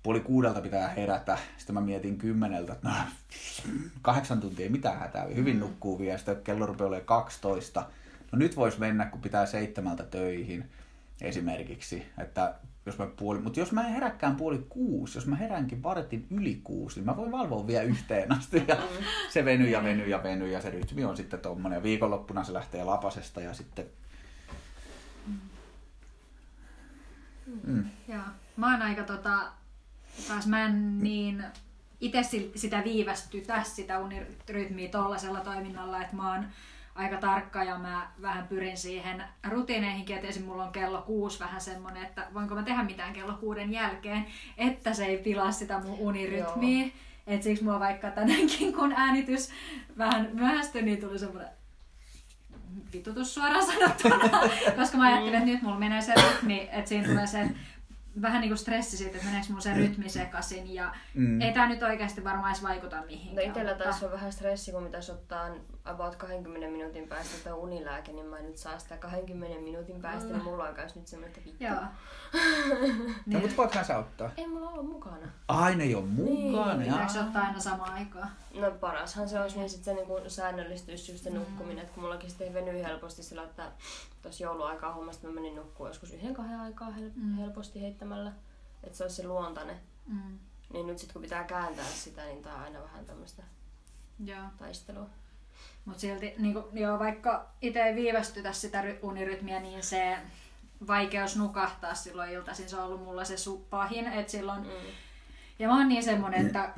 [0.02, 1.38] Puoli kuudelta pitää herätä.
[1.56, 2.94] Sitten mä mietin kymmeneltä, että no,
[4.02, 5.24] kahdeksan tuntia ei mitään hätää.
[5.24, 6.18] Hyvin nukkuu vielä.
[6.18, 7.86] Sitten kello rupeaa olemaan 12.
[8.32, 10.70] No nyt vois mennä, kun pitää seitsemältä töihin
[11.20, 12.06] esimerkiksi.
[12.18, 12.54] Että
[12.86, 16.60] jos mä puoli, mutta jos mä en heräkään puoli kuusi, jos mä heränkin vartin yli
[16.64, 18.64] kuusi, niin mä voin valvoa vielä yhteen asti.
[18.68, 18.76] Ja
[19.30, 21.76] se venyy ja venyy ja venyy ja se rytmi on sitten tommonen.
[21.76, 23.86] Ja viikonloppuna se lähtee lapasesta ja sitten...
[27.66, 27.84] Mm.
[28.08, 28.22] Joo.
[28.56, 29.38] Mä oon aika tota,
[30.28, 31.44] taas mä en niin
[32.00, 32.22] itse
[32.54, 36.46] sitä viivästytä sitä unirytmiä tollasella toiminnalla, että mä oon
[36.94, 40.44] aika tarkka ja mä vähän pyrin siihen rutiineihinkin, että esim.
[40.44, 44.26] mulla on kello kuusi vähän semmonen, että voinko mä tehdä mitään kello kuuden jälkeen,
[44.58, 46.86] että se ei pilaa sitä mun unirytmiä.
[47.26, 49.50] Et siksi mulla vaikka tänäänkin, kun äänitys
[49.98, 51.48] vähän myöhästyi, niin tuli semmoinen
[52.92, 54.18] vitutus suoraan sanottuna,
[54.78, 57.50] koska mä ajattelin, että nyt mulla menee se rytmi, että siinä tulee se
[58.22, 61.22] vähän niinku stressi siitä, että meneekö mulla se rytmi sekaisin ja Mm.
[61.26, 61.40] mm.
[61.40, 63.50] ei tää nyt oikeasti varmaan edes vaikuta No mihinkään.
[63.50, 65.48] itellä mutta- taas on vähän stressi, kun pitäisi ottaa
[65.84, 70.32] about 20 minuutin päästä tämä unilääke, niin mä en nyt saa sitä 20 minuutin päästä,
[70.32, 71.64] niin mulla on myös nyt semmoinen, että vittu.
[71.64, 71.74] Joo.
[73.04, 73.40] No, niin.
[73.40, 74.30] mutta voithan sä ottaa.
[74.36, 75.26] Ei mulla ole mukana.
[75.48, 76.74] Aina ei ole mukana.
[76.74, 76.92] Niin.
[76.92, 78.30] Pitääkö se ottaa aina samaan aikaan?
[78.54, 82.30] No parashan se olisi, niin sit se niinku säännöllistyisi just se nukkuminen, että kun mullakin
[82.30, 83.72] sitten venyy helposti sillä, että
[84.22, 87.34] tuossa jouluaikaa hommasta mä menin nukkua joskus yhden kahden aikaa hel- Mm.
[87.36, 88.32] helposti heittämällä,
[88.84, 89.76] että se olisi se luontainen.
[90.06, 90.38] Mm.
[90.72, 93.42] Niin nyt sitten kun pitää kääntää sitä, niin tää on aina vähän tämmöistä
[94.58, 95.06] taistelua.
[95.84, 100.18] Mutta silti, niin kuin, joo, vaikka itse ei viivästytä sitä ry- unirytmiä, niin se
[100.86, 104.06] vaikeus nukahtaa silloin iltaisin, se on ollut mulla se su- pahin.
[104.06, 104.70] Et silloin, Mm.
[105.58, 106.74] ja mä oon niin semmonen, että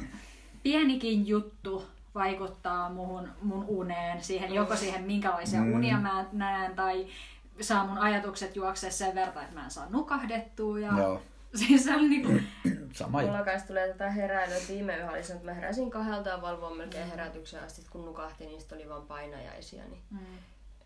[0.63, 5.75] pienikin juttu vaikuttaa muhun, mun uneen, siihen, joko siihen minkälaisia Mm.
[5.75, 7.07] unia mä näen tai
[7.61, 10.79] saa mun ajatukset juoksee sen verran, että mä en saa nukahdettua.
[10.79, 11.23] Ja Joo,
[11.55, 12.33] siis se on niinku,
[12.93, 16.29] sama Mulla kanssa tulee tätä heräilyä, että viime yö oli se, että mä heräsin kahdelta
[16.29, 20.19] ja valvoin melkein herätyksen asti, kun nukahti, niin sitten oli vaan painajaisia, niin mm,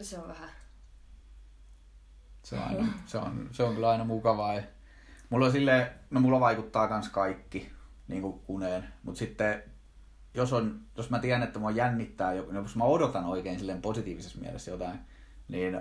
[0.00, 0.50] se on vähän...
[2.42, 4.54] Se on, aina, se, on, se on kyllä aina mukavaa.
[4.54, 4.62] Ja
[5.30, 7.72] mulla on silleen, no mulla vaikuttaa kans kaikki
[8.11, 9.62] niin kuin uneen, mutta sitten
[10.35, 14.38] jos, on, jos mä tiedän, että mua jännittää, joku- jos mä odotan oikein silleen positiivisessa
[14.40, 14.99] mielessä jotain,
[15.49, 15.81] niin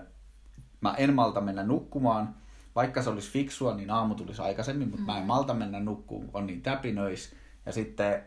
[0.82, 2.36] mä en malta mennä nukkumaan.
[2.76, 6.48] Vaikka se olisi fiksua, niin aamu tulisi aikaisemmin, mutta mä en malta mennä nukkumaan, on
[6.48, 7.36] niin täpinöis.
[7.66, 8.24] Ja sitten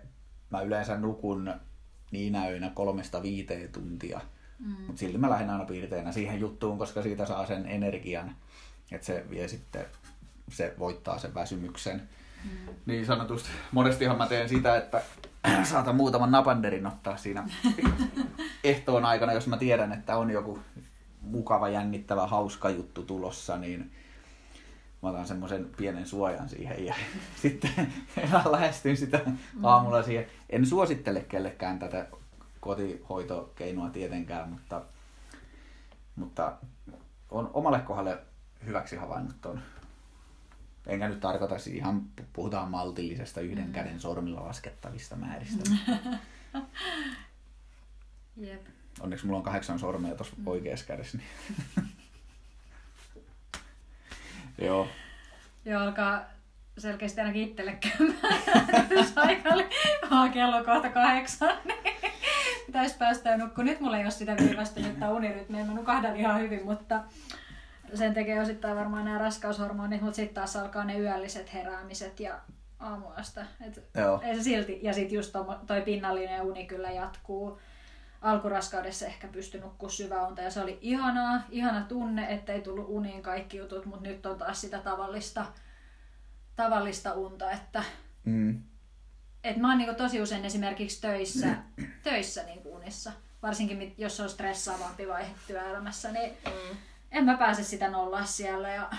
[0.50, 1.54] mä yleensä nukun
[2.10, 4.20] niinä öinä kolmesta viiteen tuntia.
[4.58, 8.36] mm, Mutta silti mä lähden aina piirteinä siihen juttuun, koska siitä saa sen energian,
[8.92, 9.84] että se vie sitten,
[10.50, 12.08] se voittaa sen väsymyksen.
[12.44, 12.74] Mm.
[12.86, 15.02] Niin sanotusti, monestihan mä teen sitä, että
[15.64, 17.48] saatan muutaman napanderin ottaa siinä
[18.64, 20.58] ehtoon aikana, jos mä tiedän, että on joku
[21.20, 23.92] mukava, jännittävä, hauska juttu tulossa, niin
[25.02, 26.94] mä otan semmoisen pienen suojan siihen ja
[27.42, 27.92] sitten
[28.50, 29.20] lähestyn sitä
[29.62, 30.26] aamulla siihen.
[30.50, 32.06] En suosittele kellekään tätä
[32.60, 34.82] kotihoitokeinoa tietenkään, mutta,
[36.16, 36.52] mutta
[37.30, 38.18] on omalle kohdalle
[38.66, 39.62] hyväksi havainnut ton.
[40.86, 43.72] Enkä nyt tarkoita siis ihan, puhutaan maltillisesta yhden mm.
[43.72, 45.70] käden sormilla laskettavista määristä.
[48.36, 48.66] Jep.
[49.00, 50.46] Onneksi mulla on kahdeksan sormea tuossa mm.
[50.46, 51.18] oikeassa kädessä.
[51.18, 51.28] Niin.
[54.66, 54.88] Joo.
[55.64, 56.24] Joo, alkaa
[56.78, 58.42] selkeästi ainakin itselle käymään.
[59.16, 59.66] Aika oli
[60.10, 62.12] vaan kello kohta kahdeksan, niin
[62.66, 63.66] pitäisi päästä nukkumaan.
[63.66, 67.00] Nyt mulla ei ole sitä viivästynyttä unirytmiä, mä nukahdan ihan hyvin, mutta
[67.94, 72.40] sen tekee osittain varmaan nämä raskaushormonit, mutta sitten taas alkaa ne yölliset heräämiset ja
[72.80, 73.46] aamuyöstä.
[73.66, 74.20] Et Joo.
[74.24, 77.60] ei se silti, ja sitten just toi, toi pinnallinen uni kyllä jatkuu.
[78.22, 83.22] Alkuraskaudessa ehkä pysty nukkua syvää unta ja se oli ihanaa, ihana tunne, ettei tullut uniin
[83.22, 85.46] kaikki jutut, mutta nyt on taas sitä tavallista,
[86.56, 87.82] tavallista unta, että
[88.24, 88.62] Mm.
[89.44, 91.56] et mä oon niinku tosi usein esimerkiksi töissä,
[92.02, 96.76] töissä niinku unissa, varsinkin jos on stressaavampi vaihe työelämässä, niin Mm.
[97.12, 98.68] En mä pääse sitä nollaa siellä.
[98.68, 98.90] Ja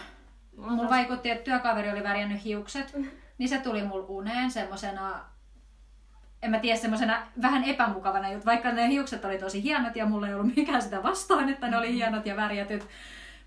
[0.57, 2.95] mulla vaikutti, että työkaveri oli värjännyt hiukset,
[3.37, 5.19] niin se tuli mulla uneen semmosena,
[6.41, 10.27] en mä tiedä, semmosena vähän epämukavana juttu, vaikka ne hiukset oli tosi hienot ja mulla
[10.27, 12.87] ei ollut mikään sitä vastaan, että ne oli hienot ja värjätyt.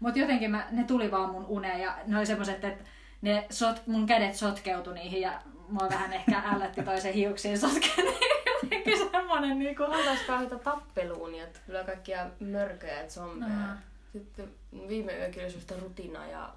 [0.01, 2.85] Mutta jotenkin mä, ne tuli vaan mun uneen ja ne oli semmoset, että
[3.23, 5.33] ne sot, mun kädet sotkeutui niihin ja
[5.69, 8.07] mua vähän ehkä ällötti toisen hiuksiin sotkeen.
[8.63, 9.85] jotenkin semmonen niinku...
[9.85, 13.53] Taas kauheita tappeluunia, että kyllä kaikkia mörköjä ja zombeja.
[13.53, 13.77] Aha.
[14.19, 14.49] Sitten
[14.89, 16.55] viime yökin oli rutinaa ja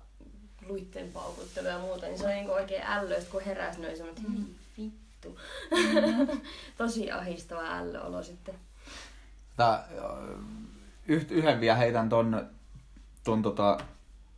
[0.68, 4.24] luitten paukuttelua ja muuta, niin se oli niinku oikein ällöistä, kun heräsi, niin oli semmoinen,
[4.24, 4.32] että
[4.78, 4.92] hyi
[5.22, 5.40] vittu.
[6.78, 8.56] Tosi ahistava ällöolo sitten.
[9.58, 9.88] Tää,
[11.08, 12.50] yht, yhden vielä heitän ton,
[13.24, 13.78] ton tota,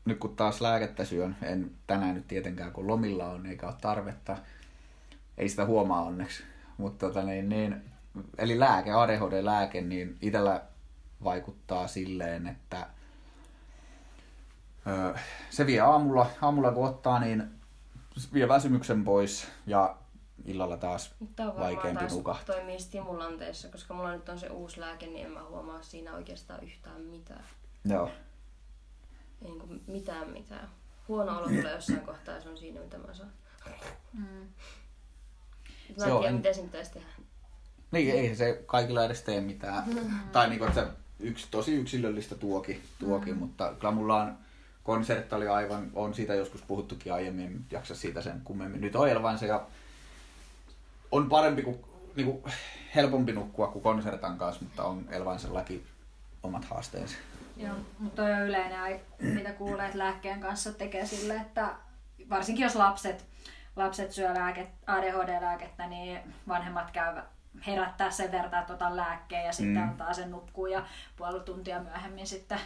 [0.06, 4.38] nyt kun taas lääkettä syön, en tänään nyt tietenkään kun lomilla on eikä ole tarvetta,
[5.38, 6.44] ei sitä huomaa onneksi,
[6.78, 7.82] mutta tota, niin, niin,
[8.38, 10.62] eli lääke, ADHD-lääke, niin itsellä
[11.24, 12.88] vaikuttaa silleen, että
[15.50, 17.44] se vie aamulla, aamulla kun ottaa, niin
[18.34, 19.96] vie väsymyksen pois ja
[20.46, 22.56] illalla taas Tämä on varmaan vaikeampi taas nukahtaa.
[22.56, 26.64] toimii stimulanteissa, koska mulla nyt on se uusi lääke, niin en mä huomaa siinä oikeastaan
[26.64, 27.44] yhtään mitään.
[27.86, 28.08] Joo.
[29.42, 30.70] Ei niinku mitään mitään.
[31.08, 33.32] Huono olo tulee jossain kohtaa ja se on siinä, mitä mä saan.
[34.14, 34.24] Mm.
[35.98, 37.08] Mä en Joo, tiedä, en- miten se pitäisi tehdä.
[37.92, 39.84] Niin, ei se kaikilla edes tee mitään.
[40.32, 40.88] tai niinku, että se
[41.20, 44.38] yksi, tosi yksilöllistä tuoki, tuoki mutta kyllä mulla on
[44.84, 48.82] konsertti oli aivan, on siitä joskus puhuttukin aiemmin, en jaksa siitä sen kummemmin.
[48.82, 49.68] Nyt on Elvanse ja
[51.12, 51.80] on parempi kuin,
[52.16, 52.50] niinku,
[52.96, 55.86] helpompi nukkua kuin konsertan kanssa, mutta on Elvansellakin
[56.44, 57.18] omat haasteensa.
[57.58, 61.70] Joo, mutta on yleinen, mitä kuulee, että lääkkeen kanssa tekee sille, että
[62.30, 63.26] varsinkin jos lapset,
[63.76, 67.26] lapset syö lääke, ADHD-lääkettä, niin vanhemmat käyvät
[67.68, 69.90] herättää sen verran, että otan lääkkeen ja sitten Mm.
[69.90, 72.60] antaa sen nukkuu ja puoli tuntia myöhemmin sitten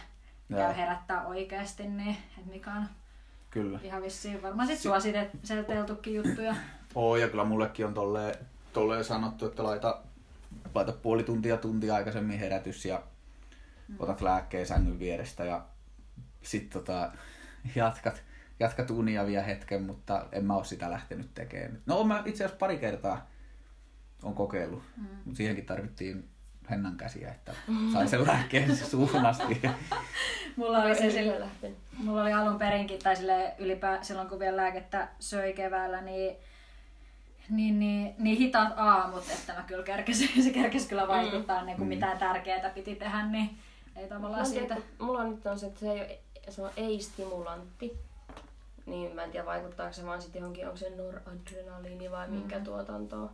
[0.48, 0.60] Joo.
[0.60, 2.86] käy herättää oikeasti, niin että mikä on
[3.50, 3.80] Kyllä.
[3.82, 6.54] ihan vissiin varmaan sit suositeltukin juttuja.
[6.94, 8.34] Oo, ja kyllä mullekin on tolleen,
[8.72, 10.02] tolleen sanottu, että laita,
[10.74, 13.02] laita puoli tuntia tuntia aikaisemmin herätys ja
[13.98, 15.64] otat lääkkeen sängyn vierestä ja
[16.42, 17.12] sit tota,
[17.74, 18.22] jatkat,
[18.60, 21.82] jatkat unia vielä hetken, mutta en mä oo sitä lähtenyt tekemään.
[21.86, 23.26] No mä itse asiassa pari kertaa
[24.22, 25.06] on kokeillut, mm.
[25.24, 26.28] mutta siihenkin tarvittiin
[26.70, 27.52] hennan käsiä, että
[27.92, 29.62] sai sen lääkkeen suuhun asti.
[30.56, 31.48] Mulla oli se sille.
[31.98, 36.36] Mulla oli alun perinkin, tai sille ylipä, silloin kun vielä lääkettä söi keväällä, niin,
[37.50, 41.66] niin, niin, niin hitaat aamut, että mä kyllä kerkesin, se kerkesi kyllä vaikuttaa, mm.
[41.66, 43.58] niin kuin mitään tärkeää piti tehdä, niin
[43.96, 44.74] ei Mä tavallaan tiedä, siitä.
[44.98, 46.20] kun mulla on nyt on se, että se, ei ole,
[46.52, 47.98] se on ei-stimulantti.
[48.86, 53.32] Niin mä en tiedä vaikuttaako se vaan sitten johonkin, onko se noradrenaliini vai minkä tuotantoa.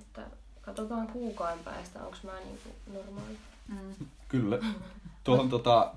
[0.00, 0.22] Että
[0.62, 3.38] katsotaan kuukauden päästä, onko mä niinku normaali.
[3.68, 4.06] Mm.
[4.28, 4.58] Kyllä.
[5.24, 5.92] Tuohon tota,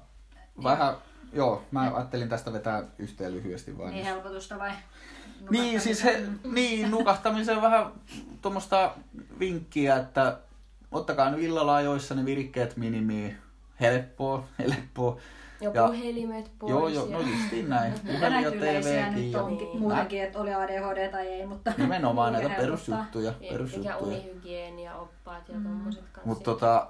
[0.63, 0.95] vähän,
[1.33, 3.91] joo, mä ajattelin tästä vetää yhteen lyhyesti vain.
[3.91, 4.71] Niin helpotusta vai?
[5.49, 6.23] Niin, siis he,
[6.55, 7.91] niin, nukahtamisen vähän
[8.41, 8.93] tuommoista
[9.39, 10.37] vinkkiä, että
[10.91, 13.37] ottakaa nyt illalla ajoissa ne virikkeet minimiin.
[13.81, 15.19] Helppoa, helppoa.
[15.61, 16.69] Ja Ja- puhelimet pois.
[16.71, 17.17] Joo, joo, ja...
[17.17, 17.93] no justiin näin.
[18.05, 18.19] Ja
[18.51, 19.79] Puhelin ja nyt onkin Niin.
[19.79, 23.31] muutenkin, että oli ADHD tai ei, mutta nimenomaan näitä perusjuttuja.
[23.31, 23.97] Niin, Mikä perusjuttuja.
[23.97, 25.63] unihygienia, oppaat ja mm.
[25.63, 26.21] tommoset kanssa.
[26.25, 26.87] Mutta tota,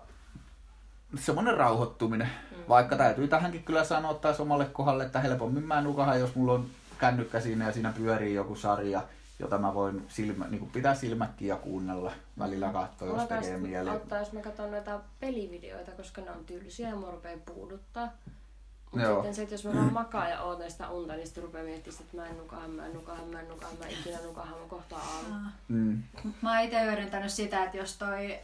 [1.16, 2.30] semmoinen rauhoittuminen.
[2.52, 2.58] Mm.
[2.70, 6.66] Vaikka täytyy tähänkin kyllä sanoa taas omalle kohdalle, että helpommin mä nukahan, jos mulla on
[6.98, 9.02] kännykkä siinä ja siinä pyörii joku sarja,
[9.40, 12.12] jota mä voin silmä, niin pitää silmätkin ja kuunnella.
[12.40, 13.90] Välillä katsoa, jos tekee mieli.
[13.90, 18.10] auttaa, jos mä katson noita pelivideoita, koska ne on tylsiä ja mua puuduttaa.
[18.96, 19.16] Mutta Joo.
[19.16, 22.02] sitten se, että jos mä vaan makaan ja ootan sitä unta, niin sitten rupeaa miettimään,
[22.02, 24.68] että mä en nukaha, mä en nukaha, mä en nukaha, mä en ikinä nukaha, mä
[24.68, 25.50] kohta aamu.
[25.68, 26.04] Mm.
[26.42, 28.40] Mä oon itse hyödyntänyt sitä, että jos toi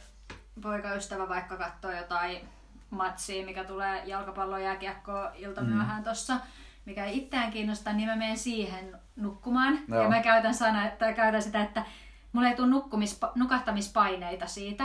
[0.62, 2.48] poikaystävä vaikka katsoo jotain
[2.90, 6.36] matsia, mikä tulee jalkapallon jääkiekkoa iltamyöhään tossa,
[6.84, 9.78] mikä ei itseään kiinnosta, niin mä menen siihen nukkumaan.
[9.88, 10.02] Joo.
[10.02, 11.84] Ja mä käytän, sana, tai käytän sitä, että
[12.32, 14.84] mulla ei tule nukkumispa- nukahtamispaineita siitä,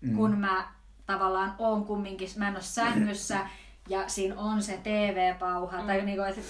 [0.00, 0.16] mm.
[0.16, 0.68] kun mä
[1.06, 3.46] tavallaan oon kumminkin, mä en ole sängyssä
[3.88, 5.80] ja siinä on se TV-pauha.
[5.80, 5.86] Mm.
[5.86, 6.40] Tai niinku, että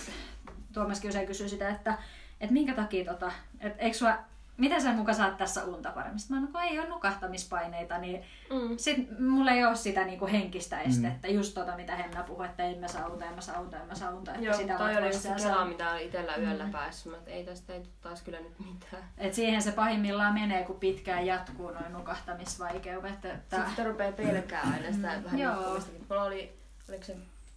[0.73, 1.99] Tuomaskin usein kysyy sitä, että,
[2.41, 4.19] että minkä takia tota, että eikö sua
[4.57, 6.19] miten sen muka saat tässä unta paremmin?
[6.19, 8.77] Sitten mä no, kun ei ole nukahtamispaineita, niin Mm.
[8.79, 11.29] sit mulla ei ole sitä niinku henkistä estettä.
[11.29, 11.35] Mm.
[11.35, 13.87] Just tota, mitä Henna puhui, että en mä saa unta, en mä saa unta, en
[13.87, 14.33] mä saa unta.
[14.35, 16.71] Että Joo, sitä toi oli se siellä kela, saa- mitä oli itsellä yöllä mm.
[16.73, 17.11] päässä.
[17.11, 19.03] Mä, että ei tästä ei taas kyllä nyt mitään.
[19.19, 23.25] Et siihen se pahimmillaan menee, kun pitkään jatkuu noin nukahtamisvaikeudet.
[23.25, 23.67] Että...
[23.67, 25.79] Sitten rupeaa pelkää aina sitä Mm, vähän joo.
[26.09, 27.17] Mulla oli, oliko se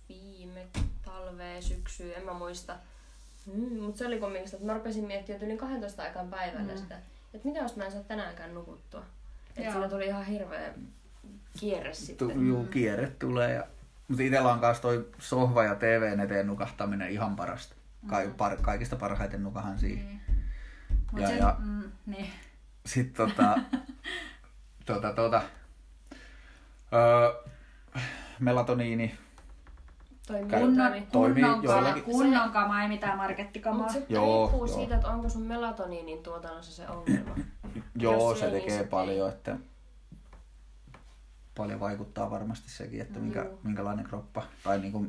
[0.10, 0.68] viime
[1.06, 2.76] talvea, syksyä, en mä muista.
[3.54, 6.78] Mm, mutta se oli kumminkin sitä, että mä rupesin miettimään yli 12 aikaan päivällä Mm.
[6.80, 6.96] sitä,
[7.34, 9.04] että mitä jos mä en saa tänäänkään nukuttua.
[9.58, 10.74] Että siinä tuli ihan hirveä
[11.60, 12.28] kierre sitten.
[12.32, 13.54] Tu, juu, kierre tulee.
[13.54, 13.64] Ja...
[14.08, 17.76] Mutta itsellä on myös toi sohva ja TVn eteen nukahtaminen ihan parasta.
[18.10, 20.06] Ka- par, kaikista parhaiten nukahan siihen.
[20.08, 20.22] Niin.
[21.12, 22.30] Mut Ja- sen, ja- Mm, niin.
[22.86, 23.58] Sitten tota,
[24.86, 25.42] tota, tota,
[26.94, 27.52] öö,
[28.42, 29.18] melatoniini,
[30.28, 31.08] Toimii, Kunnon, toimi.
[31.12, 32.04] Toimii kunnon, kama, joillakin.
[32.04, 33.78] kunnon kama, ei mitään markettikamaa.
[33.78, 34.78] Mutta se Joo, riippuu joo.
[34.78, 37.36] siitä, että onko sun melatoniinin tuotannossa se ongelma.
[38.00, 39.58] joo Jos se ei, niin tekee sit paljon, että
[41.58, 43.60] paljon vaikuttaa varmasti sekin, että minkä, Joo.
[43.64, 45.06] minkälainen kroppa, tai niinku,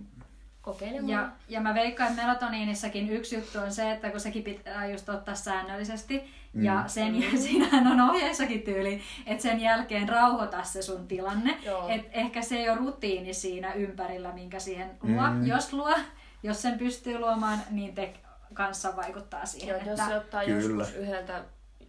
[0.63, 1.09] Kokeilemaan.
[1.09, 5.09] Ja, ja mä veikkaan, että melatoniinissakin yksi juttu on se, että kun sekin pitää just
[5.09, 6.65] ottaa säännöllisesti, mm.
[6.65, 7.39] ja sen, Mm.
[7.47, 11.59] siinähän on ohjeissakin tyyli, että sen jälkeen rauhoita se sun tilanne.
[11.65, 11.89] Joo.
[11.89, 15.27] Et ehkä se ei ole rutiini siinä ympärillä, minkä siihen luo.
[15.31, 15.47] Mm.
[15.47, 15.95] Jos luo,
[16.43, 18.15] jos sen pystyy luomaan, niin te
[18.55, 19.69] kanssa vaikuttaa siihen.
[19.69, 20.57] Joo, jos se ottaa Kyllä.
[20.57, 21.45] joskus yhdeltä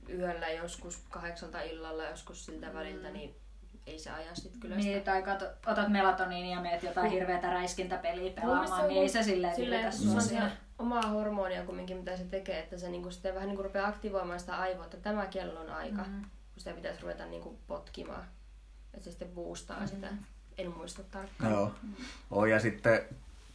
[0.09, 3.35] yöllä, joskus kahdeksalta illalla, joskus siltä väliltä, niin
[3.87, 5.11] ei se aja sit kyllä niin, sitä.
[5.11, 9.55] tai kato, otat melatoniinia ja meet jotain hirveätä räiskintäpeliä pelaamaan, se niin ei se silleen
[9.55, 10.51] silleen, ylitä se on sua siinä.
[10.79, 14.55] Omaa hormonia kumminkin, mitä se tekee, että se niinku sitten vähän niinku rupeaa aktivoimaan sitä
[14.57, 16.21] aivoa, että tämä kellon aika, Mm.
[16.21, 18.23] kun sitä pitäisi ruveta niinku potkimaan.
[18.93, 19.87] Että se sitten boostaa Mm.
[19.87, 20.07] sitä.
[20.57, 21.51] En muista tarkkaan.
[21.51, 21.71] joo.
[22.31, 23.01] Oh, ja sitten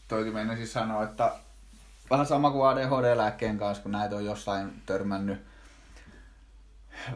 [0.09, 1.33] toikin mennä siis sanoa, että
[2.11, 5.45] vähän sama kuin ADHD-lääkkeen kanssa, kun näitä on jossain törmännyt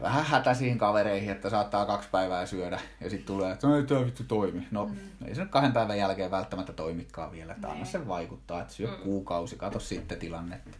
[0.01, 4.05] vähän hätäisiin kavereihin, että saattaa kaksi päivää syödä ja sitten tulee, että no ei tämä
[4.05, 4.67] vittu toimi.
[4.71, 4.95] No mm.
[5.27, 7.91] ei se nyt kahden päivän jälkeen välttämättä toimikaan vielä, että anna Niin.
[7.91, 9.03] sen vaikuttaa, että syö Mm.
[9.03, 10.77] kuukausi, kato sitten tilannetta.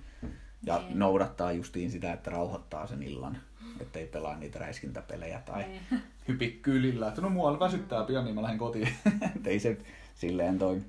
[0.66, 1.00] Ja Niin.
[1.00, 3.38] noudattaa justiin sitä, että rauhoittaa sen illan,
[3.82, 5.82] ettei pelaa niitä räiskintäpelejä tai Niin.
[6.28, 8.90] hypi kylillä, että no mua väsyttää pian, niin mä lähden kotiin.
[9.46, 9.78] Ei se
[10.16, 10.86] silleen toimi.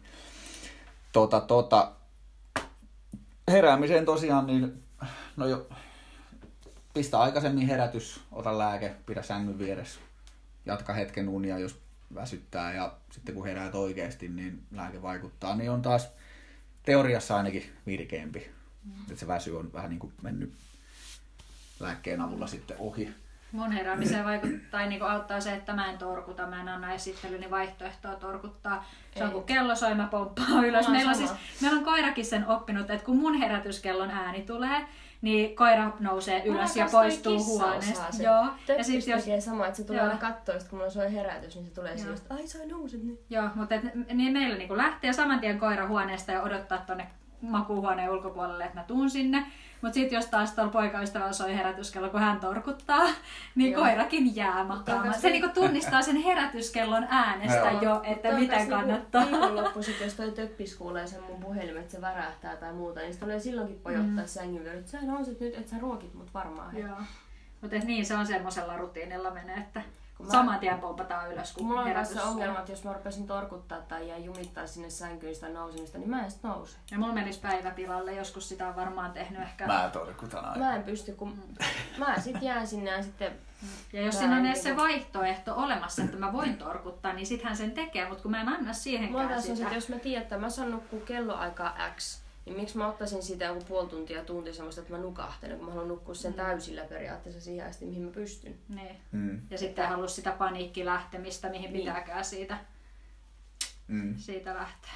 [1.13, 1.93] Tota, tota,
[3.49, 4.83] heräämiseen tosiaan, niin
[5.37, 5.67] no jo,
[6.95, 10.01] pistä aikaisemmin herätys, ota lääke, pidä sängyn vieressä,
[10.67, 11.81] jatka hetken unia, jos
[12.15, 16.09] väsyttää ja sitten kun heräät oikeasti, niin lääke vaikuttaa, niin on taas
[16.83, 18.51] teoriassa ainakin virkeämpi.
[19.01, 20.53] Että se väsy on vähän niin kuin mennyt
[21.81, 23.15] lääkkeen avulla sitten ohi.
[23.53, 27.51] Mun heräämiseen vaikuttaa, tai niinku auttaa se, että mä en torkuta, mä en anna esittelyni
[27.51, 28.85] vaihtoehtoa torkuttaa.
[29.17, 30.89] Se on kun kello soi, mä pomppaan ylös.
[30.89, 31.31] Meillä on, siis,
[31.61, 34.87] meillä on koirakin sen oppinut, että kun mun herätyskellon ääni tulee,
[35.25, 38.13] niin koira nousee ylös ja poistuu huoneesta.
[38.13, 38.25] sen.
[38.25, 40.09] Joo, ja Töppis sit jos, tekee sama, että se tulee Joo.
[40.09, 43.03] aina kattoo, sit kun mulla soi herätys, niin se tulee siihen, että ai sä nouset
[43.03, 43.21] nyt.
[43.31, 43.83] joo, mutta et,
[44.15, 47.07] niin meillä niinku lähtee saman tien koira huoneesta ja odottaa tonne
[47.51, 49.47] makuuhuoneen ulkopuolelle, että mä tuun sinne.
[49.85, 53.03] Mutta sitten jos taas tuolla poikaystävällä soi herätyskello, kun hän torkuttaa,
[53.55, 53.83] niin Joo.
[53.83, 55.21] koirakin jää makaamaan.
[55.21, 57.83] Se niinku tunnistaa sen herätyskellon äänestä Joo.
[57.83, 59.27] jo, että mitä niinku kannattaa.
[59.31, 63.21] Viikonloppuisin, jos toi töppis kuulee sen mun puhelimen, että se värähtää tai muuta, niin se
[63.21, 64.27] tulee silloinkin pojottaa mm.
[64.27, 66.77] sängyn viereen, että sä nouset nyt, että sä ruokit mut varmaan.
[66.77, 66.97] Joo.
[67.61, 69.83] Mutta niin, se on semmoisella rutiinilla menee, että
[70.27, 72.31] mä- saman tien pompataan ylös, kun mulla on kanssa soi.
[72.31, 76.25] ongelma, että jos mä rupesin torkuttaa tai jää jumittaa sinne sänkyyn sitä nousemista, niin mä
[76.25, 76.77] en sit nouse.
[76.91, 79.67] Ja mulla menisi päivätilalle, joskus sitä on varmaan tehnyt ehkä.
[79.67, 80.65] Mä torkutan aina.
[80.65, 81.39] Mä en pysty, kun
[81.99, 83.33] mä sit jään sinne ja sitten
[83.93, 87.57] Ja jos siinä on edes se vaihtoehto olemassa, että mä voin torkuttaa, niin sit hän
[87.57, 89.97] sen tekee, mutta kun mä en anna Mulla siihenkään taas on se, että jos mä
[89.97, 94.25] tiedän, että mä saan nukkua kelloaikaa X, niin miksi mä ottaisin siitä joku puoli tuntia,
[94.25, 98.03] tunti semmoista, että mä nukahtelen, kun mä haluan nukkua sen täysillä periaatteessa siihen asti, mihin
[98.03, 98.55] mä pystyn.
[98.69, 98.97] Niin.
[99.13, 101.85] Mm, Ja sitten halua sitä paniikkilähtemistä, mihin Niin.
[101.85, 102.59] pitääkään siitä,
[103.89, 104.15] mm.
[104.19, 104.91] siitä lähteä.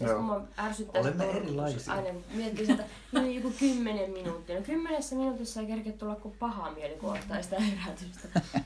[0.00, 1.92] Ja kun mä ärsyttää Olemme erilaisia.
[1.92, 4.56] Aina miettii sitä, niin joku kymmenen minuuttia.
[4.56, 8.40] No kymmenessä minuutissa ei kerkeä tulla kuin paha mieli, kun ottaa sitä herätystä.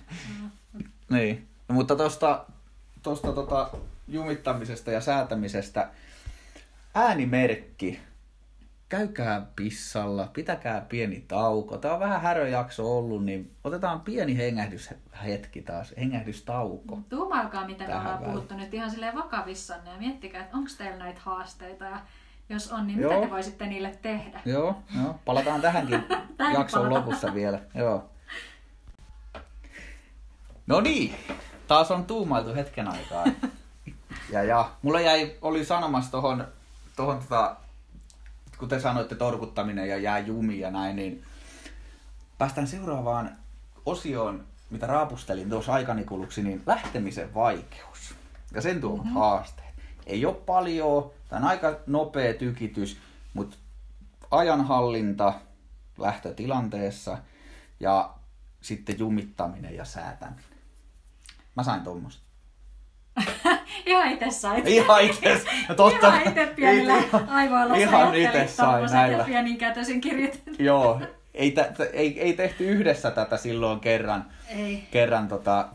[1.11, 1.49] Niin.
[1.69, 2.45] No, mutta tosta,
[3.03, 3.71] tosta tota,
[4.09, 5.91] jumittamisesta ja säätämisestä
[6.95, 8.01] äänimerkki.
[8.89, 11.79] Käykää pissalla, pitäkää pieni tauko.
[11.79, 16.99] Tämä on vähän häröjakso ollut, niin otetaan pieni hengähdyshetki taas, hengähdystauko.
[17.09, 21.21] Tuumailkaa, mitä me ollaan puhuttu nyt ihan silleen vakavissanne ja miettikää, että onko teillä näitä
[21.25, 21.99] haasteita ja
[22.49, 23.13] jos on, niin Joo.
[23.13, 24.41] mitä te voisitte niille tehdä?
[24.45, 25.19] Joo, joo.
[25.25, 26.05] palataan tähänkin
[26.55, 26.93] jakson palataan.
[27.07, 27.61] lopussa vielä.
[27.75, 28.11] Joo.
[30.67, 31.15] No niin,
[31.67, 33.25] taas on tuumailtu hetken aikaa.
[34.33, 36.47] Ja, ja mulla jäi, oli sanomassa tohon,
[36.97, 37.57] tohon tota,
[38.59, 41.25] kun te sanoitte torkuttaminen ja jää jumi ja näin, niin
[42.39, 43.37] päästään seuraavaan
[43.87, 48.15] osioon, mitä raapustelin tuossa aikanikuuluksi, niin lähtemisen vaikeus.
[48.55, 49.13] Ja sen tuo mm-hmm.
[49.13, 49.75] haasteet.
[50.07, 53.01] Ei ole paljon, tämä on aika nopea tykitys,
[53.35, 53.57] mutta
[54.31, 55.35] ajanhallinta
[55.99, 57.19] lähtötilanteessa
[57.81, 58.15] ja
[58.61, 60.45] sitten jumittaminen ja säätäminen.
[61.57, 62.24] Mä sain tuommoista.
[63.87, 64.69] Ihan itse sait.
[64.69, 65.41] Ihan itse.
[65.77, 66.09] Totta.
[66.09, 66.95] Ihan itse pienillä
[67.29, 69.19] aivoilla Ihan itse sain näillä.
[69.19, 70.57] ja pieninkäytöisen kirjoitin.
[70.59, 71.01] Joo.
[71.35, 74.25] Ei, t- ei, ei, tehty yhdessä tätä silloin kerran.
[74.49, 74.85] Ei.
[74.91, 75.69] Kerran tota,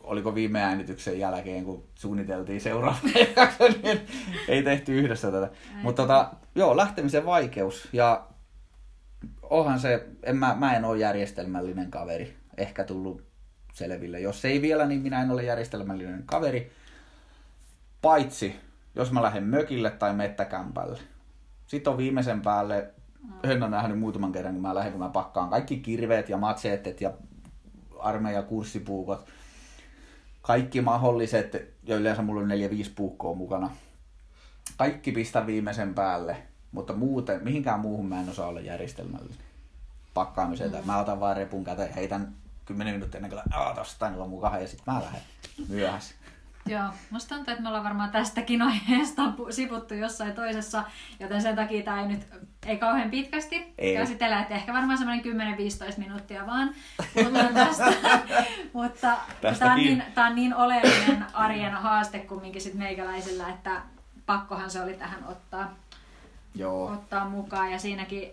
[0.00, 2.98] oliko viime äänityksen jälkeen, kun suunniteltiin seuraava
[3.36, 4.00] jakso, niin
[4.48, 5.50] ei tehty yhdessä tätä.
[5.82, 7.88] Mutta tota, joo, lähtemisen vaikeus.
[7.92, 8.26] Ja
[9.42, 12.36] onhan se, en mä, mä en ole järjestelmällinen kaveri.
[12.56, 13.27] Ehkä tullut
[13.78, 14.20] selville.
[14.20, 16.72] Jos ei vielä, niin minä en ole järjestelmällinen kaveri.
[18.02, 18.56] Paitsi,
[18.94, 20.98] jos mä lähden mökille tai mettäkämpälle.
[21.66, 22.90] Sitten on viimeisen päälle,
[23.42, 27.00] en ole nähnyt muutaman kerran, kun mä lähden, kun mä pakkaan kaikki kirveet ja matseettet
[27.00, 27.12] ja
[27.98, 29.26] armeijan kurssipuukot.
[30.42, 33.70] Kaikki mahdolliset, ja yleensä mulla on neljä viisi puukkoa mukana.
[34.76, 36.36] Kaikki pistä viimeisen päälle,
[36.72, 39.38] mutta muuten, mihinkään muuhun mä en osaa olla järjestelmällinen
[40.14, 40.70] pakkaamiseen.
[40.70, 40.86] Mm.
[40.86, 42.34] Mä otan vaan repun käteen, heitän
[42.68, 45.20] 10 minuuttia ennen kuin aah, tosta on mukaan ja sitten mä lähden
[45.68, 46.14] myöhässä.
[46.66, 50.84] Joo, musta tuntuu, että me ollaan varmaan tästäkin aiheesta sivuttu jossain toisessa,
[51.20, 52.26] joten sen takia tämä ei nyt
[52.66, 53.96] ei kauhean pitkästi ei.
[53.96, 55.24] käsitellä, että ehkä varmaan semmoinen
[55.96, 56.74] 10-15 minuuttia vaan
[57.14, 57.92] puhutaan tästä.
[58.72, 59.16] Mutta
[59.58, 63.82] tämä on, niin, tämä on niin oleellinen arjen haaste kumminkin sit meikäläisellä, että
[64.26, 65.74] pakkohan se oli tähän ottaa,
[66.54, 66.86] Joo.
[66.92, 68.32] ottaa mukaan ja siinäkin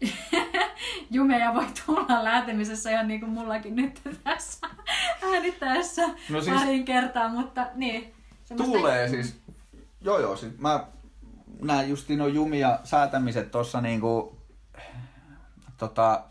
[1.10, 4.66] jumeja voi tulla lähtemisessä ihan niin kuin mullakin nyt tässä
[5.32, 8.14] äänittäessä no siis, parin kertaa, mutta niin.
[8.56, 9.40] Tulee siis,
[10.00, 10.84] joo joo, siis mä
[11.62, 14.38] näen justiin no jumia säätämiset tuossa niinku,
[15.76, 16.24] tota,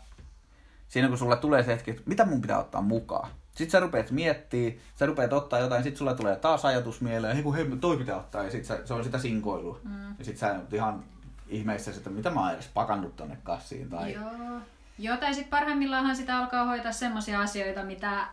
[0.88, 3.30] siinä kun sulle tulee se hetki, että mitä mun pitää ottaa mukaan.
[3.54, 7.42] Sitten sä rupeat miettiä, sä rupeat ottaa jotain, sitten sulle tulee taas ajatus mieleen, hei
[7.42, 9.80] kun hei, toi pitää ottaa, ja sitten se on sitä sinkoilua.
[9.84, 10.08] Mm.
[10.18, 11.04] Ja sitten sä ihan
[11.50, 13.90] ihmeessä, että mitä mä oon edes pakannut tonne kassiin.
[13.90, 14.12] Tai...
[14.12, 14.60] Joo.
[14.98, 18.26] Joo, tai sitten parhaimmillaanhan sitä alkaa hoitaa semmoisia asioita, mitä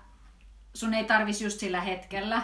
[0.74, 2.42] sun ei tarvisi just sillä hetkellä.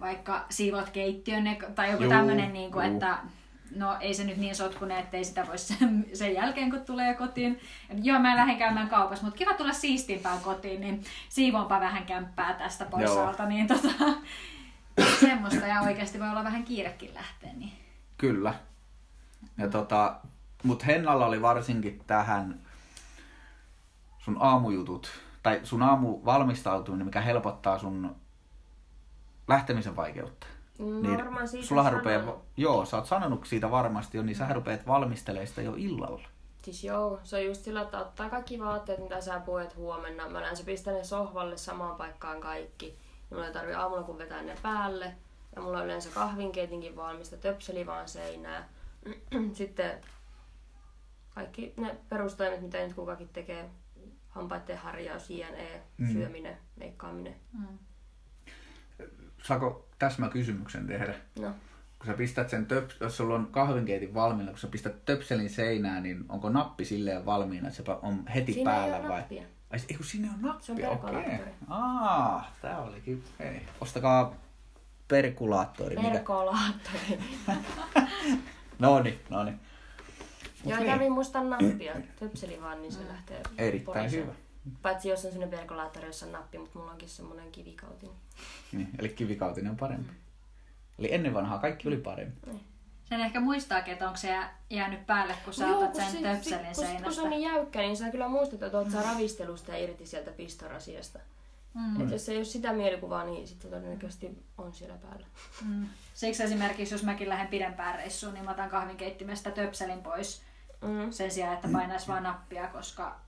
[0.00, 1.44] Vaikka siivot keittiön
[1.74, 3.18] tai joku tämmöinen, niin kuin, että
[3.76, 7.60] no ei se nyt niin sotkune, ettei sitä voi sen, sen jälkeen, kun tulee kotiin.
[8.02, 12.84] Joo, mä lähden käymään kaupassa, mutta kiva tulla siistimpään kotiin, niin siivoonpa vähän kämppää tästä
[12.84, 13.26] pois Joo.
[13.26, 13.46] alta.
[13.46, 13.88] Niin tota,
[15.20, 17.52] semmoista ja oikeasti voi olla vähän kiirekin lähteä.
[17.52, 17.72] Niin.
[18.18, 18.54] Kyllä.
[19.58, 20.16] Ja tota,
[20.62, 22.60] mut Hennalla oli varsinkin tähän
[24.18, 25.08] sun aamujutut,
[25.42, 28.16] tai sun aamu valmistautuminen, mikä helpottaa sun
[29.48, 30.46] lähtemisen vaikeutta.
[30.78, 34.48] Mm, niin varmaan siitä sulla rupeaa, joo, sä oot sanonut siitä varmasti jo, niin sä
[34.52, 36.28] rupeat valmistelemaan sitä jo illalla.
[36.62, 40.28] Siis joo, se on just sillä, että ottaa kaikki vaatteet, mitä sä puet huomenna.
[40.28, 42.98] Mä näen, se pistää ne sohvalle samaan paikkaan kaikki.
[43.30, 45.14] Ja mulla ei tarvi aamulla kun vetää ne päälle.
[45.56, 48.68] Ja mulla on yleensä kahvinkeitinkin valmista, töpseli vaan seinää.
[49.52, 49.90] Sitten
[51.34, 53.70] kaikki ne perustoimet, mitä nyt kukakin tekee,
[54.28, 56.12] hampaiden harjaus, JNE, mm.
[56.12, 57.34] syöminen, meikkaaminen.
[57.58, 57.78] Mm.
[59.42, 61.14] Saako täsmä kysymyksen tehdä?
[61.38, 61.54] No.
[61.98, 66.02] Kun sä pistät sen, töps, jos sulla on kahvinkeitin valmiina, kun sä pistät töpselin seinään,
[66.02, 69.20] niin onko nappi silleen valmiina, että se on heti Siinä päällä ei vai?
[69.20, 69.42] Nappia.
[69.70, 70.88] Ai, ei kun sinne on nappi, Se on okei.
[70.88, 71.50] perkolaattori.
[71.68, 73.62] Aa, tää olikin, hei.
[73.80, 74.34] Ostakaa
[75.08, 75.96] perkulaattori.
[75.96, 76.22] Mikä...
[78.78, 79.60] No niin, no niin.
[80.64, 81.94] Joo, ei tarvii muistaa nappia.
[82.20, 83.08] Töpseli vaan, niin se mm.
[83.08, 84.32] lähtee Erittäin hyvä.
[84.82, 88.16] Paitsi jos on sellainen perkolaattori, jossa on nappi, mutta mulla onkin semmoinen kivikautinen.
[88.72, 90.10] Niin, eli kivikautinen on parempi.
[90.10, 90.16] Mm.
[90.98, 92.38] Eli ennen vanhaa kaikki oli parempi.
[92.46, 92.60] Niin.
[93.04, 94.36] Sen ehkä muistaakin, että onko se
[94.70, 97.02] jäänyt päälle, kun sä otat sen töpselin kun, seinästä.
[97.02, 98.94] kun se on niin jäykkä, niin sä kyllä muistat, että oot mm.
[98.94, 101.18] ravistelusta irti sieltä pistorasiasta.
[101.74, 102.00] Mm.
[102.00, 105.26] Et jos ei ole sitä mielikuvaa, niin sitten todennäköisesti on siellä päällä.
[105.64, 105.86] Mm.
[106.14, 110.42] Siksi esimerkiksi, jos mäkin lähden pidempään reissuun, niin mä otan kahvinkeittimestä töpselin pois
[110.82, 111.10] mm.
[111.10, 113.20] sen sijaan, että painaisi vaan nappia, koska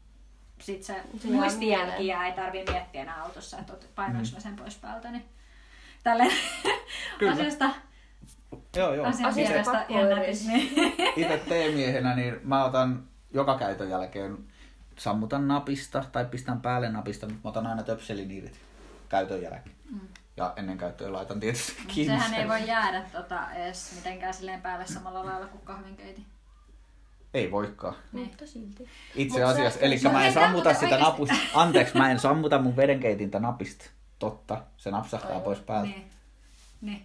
[0.61, 1.65] sit se, se
[2.01, 5.11] jää ei tarvi miettiä enää autossa, että painoinko mä sen pois päältä.
[5.11, 5.25] Niin
[6.03, 6.33] tälleen
[7.19, 7.33] Kyllä.
[7.33, 7.71] asiasta,
[8.77, 9.07] Joo, joo.
[9.07, 10.47] Asiasta jännätys.
[10.47, 10.95] Niin.
[11.17, 14.39] Itse teemiehenä, niin mä otan joka käytön jälkeen
[14.99, 18.59] sammutan napista tai pistän päälle napista, mutta mä otan aina töpselin irti
[19.09, 19.77] käytön jälkeen.
[19.93, 20.01] Mm.
[20.37, 22.19] Ja ennen käyttöä laitan tietysti kiinni.
[22.19, 26.27] Sehän ei voi jäädä tota, edes mitenkään silleen päälle samalla lailla kuin kahvinkeitin.
[27.35, 27.95] Ei voikaan.
[28.13, 28.29] Niin.
[28.29, 28.89] Mutta silti.
[29.15, 31.35] Itse Mut asiassa, eli mä en sammuta sitä oikeesti- napusta.
[31.55, 33.85] Anteeksi, mä en sammuta mun vedenkeitintä napista.
[34.19, 35.89] Totta, se napsahtaa Ai, pois päältä.
[35.89, 36.11] Niin.
[36.81, 37.05] niin.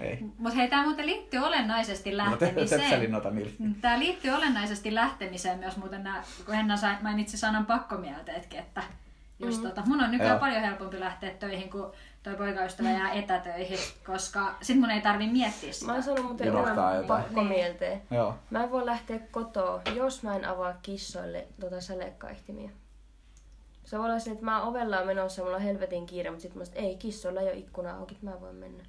[0.00, 0.18] Ei.
[0.38, 3.14] Mutta hei, tämä muuten liittyy olennaisesti No, lähtemiseen.
[3.14, 3.50] Ota niille.
[3.80, 8.82] Tämä liittyy olennaisesti lähtemiseen myös muuten nämä, kun Henna sai- mainitsi sanan pakkomielteetkin, että
[9.38, 9.68] just mm.
[9.68, 10.40] tota, mun on nykyään Joo.
[10.40, 11.92] paljon helpompi lähteä töihin, kun
[12.22, 15.86] toi poikaystävä jää etätöihin, koska sit mun ei tarvi miettiä sitä.
[15.86, 18.02] Mä oon sanonut muuten enemmän pakkomielteen.
[18.10, 18.34] Joo.
[18.50, 22.70] Mä en voi lähteä kotoa, jos mä en avaa kissoille tota sälekkaihtimia.
[23.84, 26.42] Se voi olla se, että mä oon ovella menossa ja mulla on helvetin kiire, mutta
[26.42, 28.84] sitten mä sanoin, että ei, kissoilla ei ole ikkuna auki, mä voin mennä.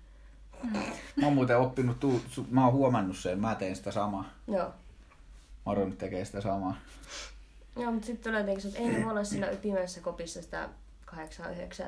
[1.16, 4.30] Mä oon muuten oppinut, tuu, su, mä oon huomannut sen, mä teen sitä samaa.
[4.48, 4.74] Joo.
[5.66, 6.78] Maro nyt tekee sitä samaa.
[7.76, 10.70] Joo, mutta sitten tulee jotenkin että ei ne voi olla siinä pimeässä kopissa sitä
[11.12, 11.16] 8-9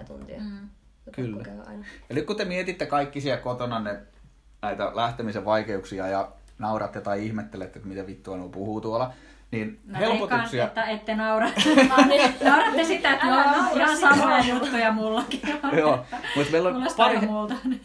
[0.08, 0.40] tuntia.
[0.40, 0.70] Mm.
[1.12, 1.44] Kyllä.
[1.66, 1.86] Aina.
[2.10, 4.00] Eli kun te mietitte kaikki siellä kotona ne,
[4.62, 9.14] näitä lähtemisen vaikeuksia ja nauratte tai ihmettelette, että mitä vittua nuo puhuu tuolla,
[9.52, 10.64] niin Mä helpotuksia...
[10.64, 11.50] veikkaan, että ette naura.
[12.44, 15.42] Nauratte sitä, että joo, ihan samoja juttuja mullakin.
[15.78, 17.20] Joo, mutta meillä on pari,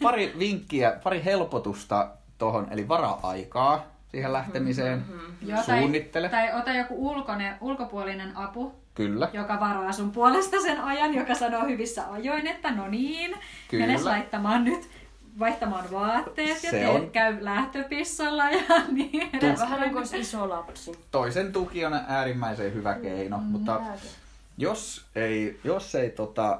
[0.01, 5.05] pari vinkkiä, pari helpotusta tohon, eli varaa aikaa siihen lähtemiseen.
[5.41, 6.29] Joo, tai, Suunnittele.
[6.29, 9.29] tai ota joku ulkoinen, ulkopuolinen apu, Kyllä.
[9.33, 13.35] joka varaa sun puolesta sen ajan, joka sanoo hyvissä ajoin, että no niin,
[13.67, 13.85] Kyllä.
[13.85, 14.89] menes laittamaan nyt
[15.39, 18.61] vaihtamaan vaatteet ja Se tee, on- käy lähtöpissalla ja
[18.91, 19.81] niin Vähän edespäin.
[19.81, 20.91] niin kuin iso lapsi.
[21.11, 23.99] Toisen tuki on äärimmäisen hyvä keino, mutta Lääke.
[24.57, 26.59] jos ei, jos ei tota,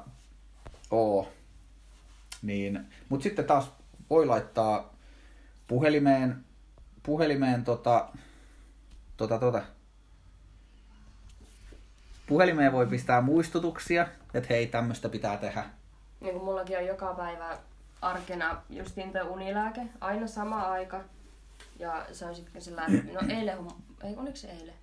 [0.92, 1.32] oo,
[2.42, 3.72] niin, mutta sitten taas
[4.10, 4.94] voi laittaa
[5.68, 6.46] puhelimeen,
[7.04, 8.10] puhelimeen tota,
[9.18, 9.62] tota, tota,
[12.28, 15.64] puhelimeen voi pistää muistutuksia, että hei, tämmöistä pitää tehdä.
[16.22, 17.58] Niin kuin mullakin on joka päivä
[18.06, 21.04] arkena justiin toi unilääke, aina sama aika.
[21.80, 23.58] Ja se on sitten sellainen, no eilen,
[24.04, 24.74] ei, oliko se eilen?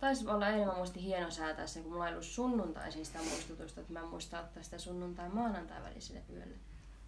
[0.00, 3.80] Taisi olla eilen, mä muistin hieno säätää sen, kun mulla ei ollut sunnuntaisin sitä muistutusta,
[3.80, 6.54] että mä en muista ottaa sitä sunnuntai maanantai väliselle yölle.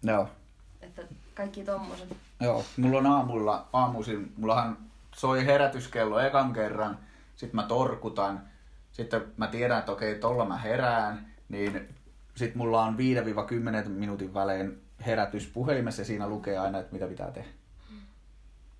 [0.03, 0.29] Joo.
[0.81, 1.01] Että
[1.33, 2.17] kaikki tommoset.
[2.39, 4.77] Joo, mulla on aamulla, aamuisin, mullahan
[5.15, 6.99] soi herätyskello ekan kerran,
[7.35, 8.41] sitten mä torkutan,
[8.91, 11.87] sitten mä tiedän, että okei, tolla mä herään, niin
[12.35, 12.97] sitten mulla on
[13.85, 17.49] 5-10 minuutin välein herätys puhelimessa ja siinä lukee aina, että mitä pitää tehdä.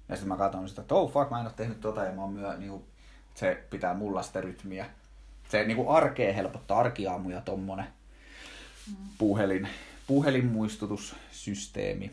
[0.09, 2.21] Ja sitten mä katson sitä, että oh fuck, mä en ole tehnyt tota ja mä
[2.21, 2.85] oon myö, niinku,
[3.35, 4.85] se pitää mulla sitä rytmiä.
[5.49, 7.87] Se niinku arkea helpottaa, arkiaamuja tommonen
[9.17, 9.67] puhelin,
[10.07, 12.11] puhelinmuistutussysteemi.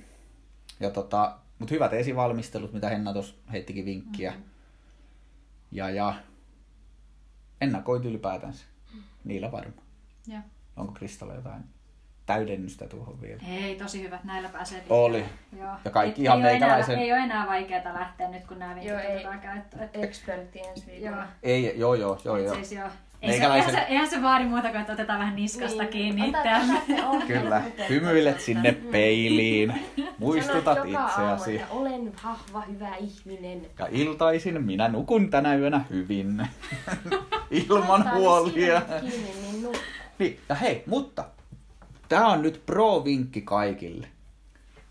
[0.80, 4.30] Ja tota, mutta hyvät esivalmistelut, mitä Henna tuossa heittikin vinkkiä.
[4.30, 4.44] Mm-hmm.
[5.72, 6.14] Ja, ja
[7.60, 8.64] ennakoit ylipäätänsä.
[9.24, 9.86] Niillä varmaan.
[10.26, 10.40] Joo.
[10.76, 11.64] Onko Kristalla jotain
[12.28, 13.40] täydennystä tuohon vielä?
[13.50, 15.02] Ei, tosi hyvät, näillä pääsee pitkälle.
[15.02, 15.24] Oli.
[15.58, 15.70] Joo.
[15.84, 18.58] Ja kaikki Et ihan ei ole enää, meikäläisen- ei ole enää vaikeaa lähteä nyt, kun
[18.58, 19.14] nämä vinkit Joo, ei.
[19.14, 19.82] otetaan käyttöön.
[19.82, 21.16] Et- Ekspertti ensi viikolla.
[21.16, 21.24] Joo.
[21.42, 22.54] Ei, joo joo, joo, joo.
[22.54, 22.88] Siis joo.
[23.22, 25.90] Ei se, Meikäläisen- eihän, se, eihän se vaadi muuta kuin, että otetaan vähän niskasta Niin.
[25.92, 29.74] kiinni Ota- Kyllä, hymyilet sinne peiliin,
[30.18, 31.56] muistutat aamu, itseäsi.
[31.56, 33.60] että olen vahva, hyvä ihminen.
[33.78, 36.46] Ja iltaisin minä nukun tänä yönä hyvin,
[37.68, 38.82] ilman huolia.
[39.00, 39.68] Kiinni, niin
[40.18, 41.24] Niin, ja hei, mutta
[42.08, 44.08] tämä on nyt pro-vinkki kaikille.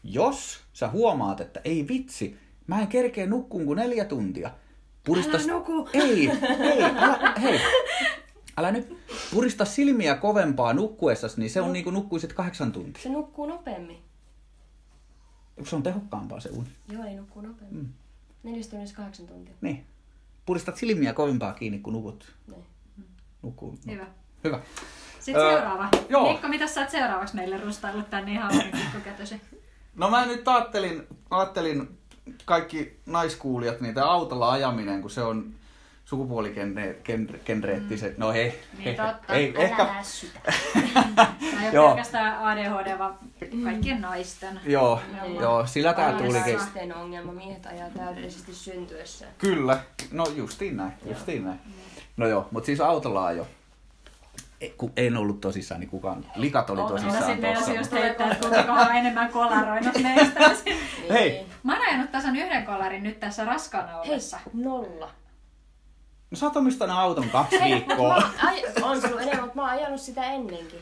[0.03, 2.37] Jos sä huomaat, että ei vitsi,
[2.67, 4.51] mä en kerkeä nukkuun kuin neljä tuntia.
[5.03, 5.37] Purista...
[5.37, 5.89] Älä nuku.
[5.93, 7.59] Ei, ei, älä, hei.
[8.57, 8.97] Älä nyt
[9.33, 13.03] purista silmiä kovempaa nukkuessasi, niin se on niin kuin nukkuisit kahdeksan tuntia.
[13.03, 13.97] Se nukkuu nopeammin.
[15.63, 16.69] Se on tehokkaampaa se uni.
[16.89, 17.83] Joo, ei nukkuu nopeammin.
[17.83, 17.93] Mm.
[18.43, 19.55] Neljästä tunnista kahdeksan tuntia.
[19.61, 19.85] Niin.
[20.45, 22.35] Puristat silmiä kovempaa kiinni, kun nukut.
[22.47, 22.65] Niin.
[23.41, 23.79] Nukkuu.
[23.87, 24.07] Hyvä.
[24.43, 24.59] Hyvä.
[25.27, 25.89] Sitten Öö, seuraava.
[26.09, 26.31] joo.
[26.31, 29.41] Mikko, mitä sä oot seuraavaksi meille rustaillut tänne ihan pikkukätösi?
[29.95, 31.97] No mä nyt ajattelin, ajattelin
[32.45, 35.53] kaikki naiskuulijat, niin tämä autolla ajaminen, kun se on
[36.05, 38.17] sukupuolikenreettiset.
[38.17, 39.33] No hei, Niin totta.
[39.33, 40.39] ei, Älä ehkä, lässytä.
[41.15, 41.35] Tämä
[41.71, 43.15] ei ole pelkästään ADHD, vaan
[43.63, 44.59] kaikkien naisten.
[44.65, 45.35] joo, Niin.
[45.41, 46.17] joo, sillä Aivan.
[46.23, 46.57] tulikin.
[46.57, 49.31] Naisten ongelma, miehet ajaa täydellisesti syntyessään.
[49.37, 49.79] Kyllä,
[50.11, 51.59] no justiin näin, justiin näin.
[52.17, 53.47] No joo, mutta siis autolla ajo.
[54.97, 56.81] En ollut tosissaan, niin kukaan, likat oli.
[56.81, 57.73] No tosissaan sitten jos tossa.
[57.73, 60.39] just heittää, että kumpikohan on enemmän kolaroinut meistä.
[61.13, 61.45] Hei.
[61.63, 64.39] Mä oon ajanut tasan yhden kolarin nyt tässä raskaana Hei, ollessa.
[64.53, 65.11] nolla.
[66.31, 68.23] No sä oot omistanut auton kaksi Hei, viikkoa.
[68.79, 70.81] mä, on ollut enemmän, mutta mä oon ajanut sitä ennenkin.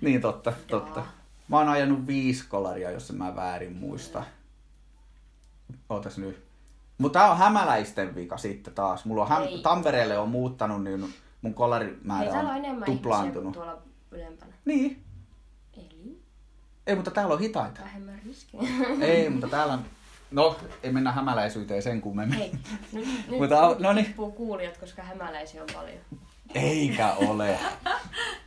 [0.00, 1.02] Niin totta, totta.
[1.48, 4.24] Mä oon ajanut viisi kolaria, jos en mä väärin muista.
[5.88, 6.44] Ootas nyt.
[6.98, 9.04] Mutta tää on hämäläisten vika sitten taas.
[9.04, 9.42] Mulla on häm...
[9.62, 13.42] Tampereelle on muuttanut, niin mun kolarimäärä täällä on tuplaantunut.
[13.56, 14.52] ihmisiä tuolla ylempänä.
[14.64, 15.02] Niin.
[15.76, 16.18] Eli
[16.86, 17.80] Ei, mutta täällä on hitaita.
[17.80, 18.62] vähemmän riskejä.
[19.00, 19.84] Ei, mutta täällä on...
[20.30, 22.38] No, ei mennä hämäläisyyteen sen kummemmin.
[22.38, 22.52] Hei,
[22.92, 24.14] nyt, nyt Mutta no niin.
[24.14, 25.98] kuulijat, koska hämäläisiä on paljon.
[26.54, 27.58] Eikä ole.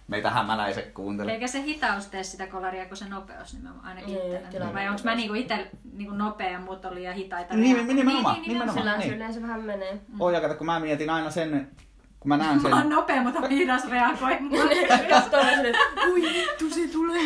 [0.07, 1.33] meitä hämäläiset kuuntelee.
[1.33, 4.47] Eikä se hitaus tee sitä kolaria kuin se nopeus nimenomaan ainakin Niin, itsellä.
[4.49, 7.53] tilanne Vai onko mä niinku itse niinku nopea ja muut on liian hitaita?
[7.55, 7.95] Niin, reagoida?
[8.03, 8.77] nimenomaan, Niin, nimenomaan.
[8.77, 9.07] Sillä niin.
[9.07, 9.15] niin.
[9.17, 9.99] yleensä vähän menee.
[10.19, 11.71] Oi, ja kato, kun mä mietin aina sen,
[12.24, 14.69] kun mä näen sen, Mä oon nopea, mutta hidas reagoimaan.
[15.09, 15.76] Katsoo vähän silleen,
[16.11, 17.21] ui vittu se tulee.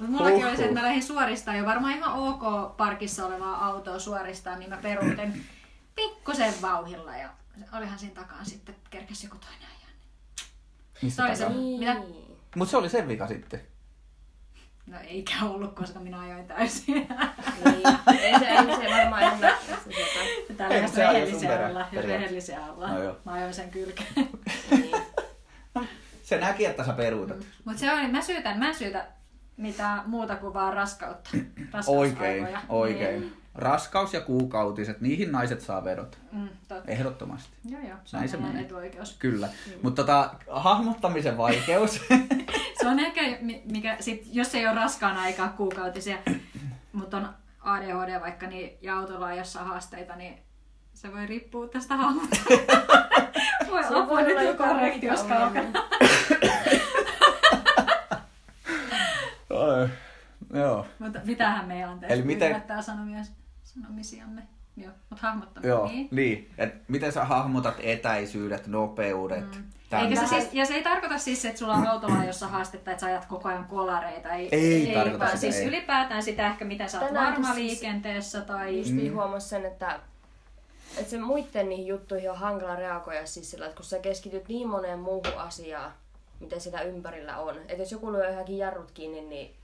[0.00, 3.98] Mut mullakin oli se, että mä lähdin suoristaan jo varmaan ihan ok parkissa olevaa autoa
[3.98, 5.44] suoristaan, niin mä peruutin
[5.94, 7.28] pikkusen vauhilla ja
[7.72, 9.92] olihan siinä takaan sitten kerkes joku toinen ajan.
[11.02, 11.58] missä Se oli se- takaa?
[11.78, 11.94] Mitä?
[11.94, 12.36] Niin.
[12.56, 13.60] Mut se oli sen vika sitten.
[14.86, 16.94] No eikä ollut, koska minä ajoin täysin.
[16.94, 17.08] Niin.
[18.20, 19.56] Ei se, ei se varmaan sieltä.
[20.56, 22.08] Täällä sun rehellisiä periaatteessa.
[22.12, 23.04] rehellisiä No ollaan.
[23.04, 23.16] joo.
[23.24, 24.28] Mä ajoin sen kylkeen.
[24.70, 25.02] Niin.
[26.22, 27.36] Se näki, että sä peruutat.
[27.64, 29.06] Mutta se oli, mä syytän, mä en syytä
[29.56, 31.30] mitään muuta kuin vaan raskautta.
[31.86, 33.20] Oikein, oikein.
[33.20, 33.36] Niin.
[33.58, 36.18] Raskaus ja kuukautiset, niihin naiset saa vedot.
[36.32, 36.90] Mm, totta.
[36.92, 37.50] Ehdottomasti.
[37.70, 37.96] Joo, joo.
[38.04, 38.62] Se Näin se menee.
[38.62, 39.16] etuoikeus.
[39.18, 39.48] Kyllä.
[39.82, 42.00] Mutta tota, hahmottamisen vaikeus.
[42.80, 46.18] Se on ehkä, mi- mikä, sit, jos ei ole raskaana aikaa kuukautisia,
[46.92, 47.28] mutta on
[47.60, 50.38] ADHD vaikka niin, ja autolla on jossain haasteita, niin
[50.94, 52.36] se voi riippua tästä hahmosta.
[53.70, 55.68] voi apua nyt olla joku jotain korrekti, jos muita kaukana.
[59.50, 59.88] Oi,
[60.54, 60.86] Joo.
[60.98, 63.18] Mutta mitähän me ei anteeksi Eli miten- sanomia,
[63.82, 64.42] sanomisiamme.
[64.76, 65.68] Joo, mutta hahmottaminen.
[65.70, 66.08] Joo, Niin.
[66.10, 66.50] niin.
[66.58, 69.64] Et miten sä hahmotat etäisyydet, nopeudet, mm.
[70.02, 73.00] Eikä se, siis, ja se ei tarkoita siis, että sulla on autolla jossa haastetta, että
[73.00, 74.28] sä ajat koko ajan kolareita.
[74.32, 75.66] Ei, Ei tarkoita vaan sitä, siis ei.
[75.68, 78.78] ylipäätään sitä ehkä, miten sä oot varma siis- liikenteessä tai...
[78.78, 80.00] Just niin huomasin sen, että,
[80.98, 84.68] että se muiden niihin juttuihin on hankala reagoida siis sillä, että kun sä keskityt niin
[84.68, 85.92] moneen muuhun asiaan,
[86.40, 87.56] mitä sitä ympärillä on.
[87.58, 89.54] Että jos joku lyö johonkin jarrut kiinni, niin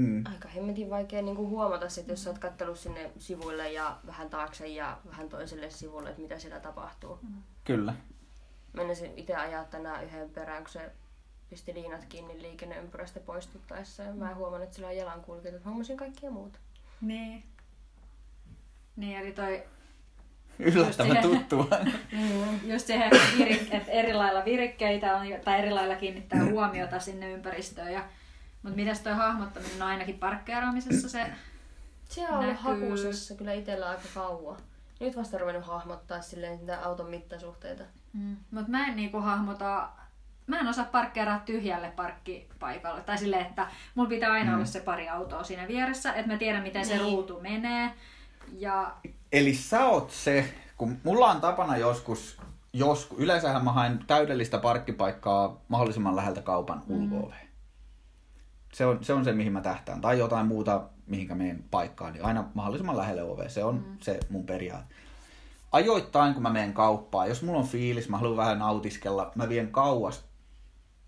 [0.00, 0.24] Mm.
[0.26, 4.30] aika hemmetin vaikea niin kuin huomata sit, jos sä oot kattellut sinne sivuille ja vähän
[4.30, 7.18] taakse ja vähän toiselle sivulle, että mitä siellä tapahtuu.
[7.64, 7.94] Kyllä.
[8.72, 10.92] Menisin itse ajaa tänään yhden perään, kun se
[11.50, 14.02] pisti liinat kiinni liikenneympyrästä poistuttaessa.
[14.02, 16.58] Ja mä huomannut, että sillä on jalankulkijat, että hommasin kaikkia muuta.
[17.00, 17.44] Niin.
[18.96, 19.64] Niin, eli toi
[20.58, 21.66] Yllättävän Just tuttua.
[22.72, 27.30] just siihen, että, virik, että eri lailla virikkeitä on, tai eri lailla kiinnittää huomiota sinne
[27.30, 27.92] ympäristöön.
[27.92, 28.04] Ja,
[28.62, 31.26] mutta mitäs toi hahmottaminen no ainakin parkkeeraamisessa se...
[32.08, 32.80] Se on ollut Näkyy.
[32.88, 34.56] hakusessa kyllä itsellä aika kauan.
[35.00, 37.82] Nyt vasta ruvennut hahmottaa silleen sitä auton mittasuhteita.
[38.12, 38.36] Mm.
[38.50, 39.88] Mutta mä en niinku hahmota...
[40.46, 43.00] Mä en osaa parkkeeraa tyhjälle parkkipaikalle.
[43.00, 44.54] Tai silleen, että mulla pitää aina Mm.
[44.56, 47.02] olla se pari autoa siinä vieressä, että mä tiedän miten se Niin.
[47.12, 47.90] ruutu menee.
[48.58, 48.94] Ja
[49.32, 52.38] Eli sä oot se, kun mulla on tapana joskus,
[52.72, 57.32] joskus yleensähän mä haen täydellistä parkkipaikkaa mahdollisimman läheltä kaupan ulko
[58.72, 60.00] se, on, se on se, mihin mä tähtään.
[60.00, 63.48] Tai jotain muuta, mihinkä menen paikkaan, niin aina mahdollisimman lähelle ovea.
[63.48, 63.96] Se on mm.
[64.00, 64.94] se mun periaate.
[65.72, 69.72] Ajoittain, kun mä menen kauppaan, jos mulla on fiilis, mä haluan vähän nautiskella, mä vien
[69.72, 70.24] kauas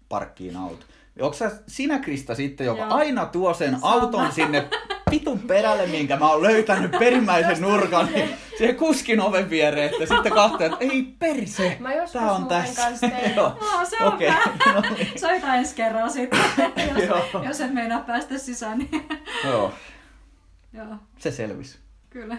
[0.09, 0.87] parkkiin auto.
[1.21, 2.95] Onko sä sinä, Krista, sitten, joka Joo.
[2.95, 3.93] aina tuo sen Sama.
[3.93, 4.69] auton sinne
[5.13, 10.33] pitun perälle, minkä mä oon löytänyt perimmäisen nurkan, niin siihen kuskin oven viereen, että sitten
[10.33, 12.83] katsoo, että ei perse, Mä tää on tässä.
[12.83, 13.35] kanssa tein.
[13.37, 13.49] Joo.
[13.61, 14.31] No, se on okay.
[14.75, 15.21] no niin.
[15.21, 16.41] Soita ensi kerralla sitten,
[16.97, 18.79] jos, jos et meinaa päästä sisään.
[18.79, 19.09] Niin...
[19.45, 19.73] Joo,
[20.73, 21.79] Joo, se selvisi.
[22.11, 22.39] kyllä.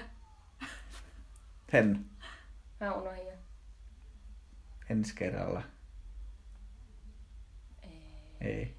[1.74, 2.06] Hen,
[2.80, 3.26] Mä unohdin.
[3.26, 3.32] jo.
[4.90, 5.62] ensi kerralla.
[7.84, 8.02] Ei.
[8.42, 8.76] Ei.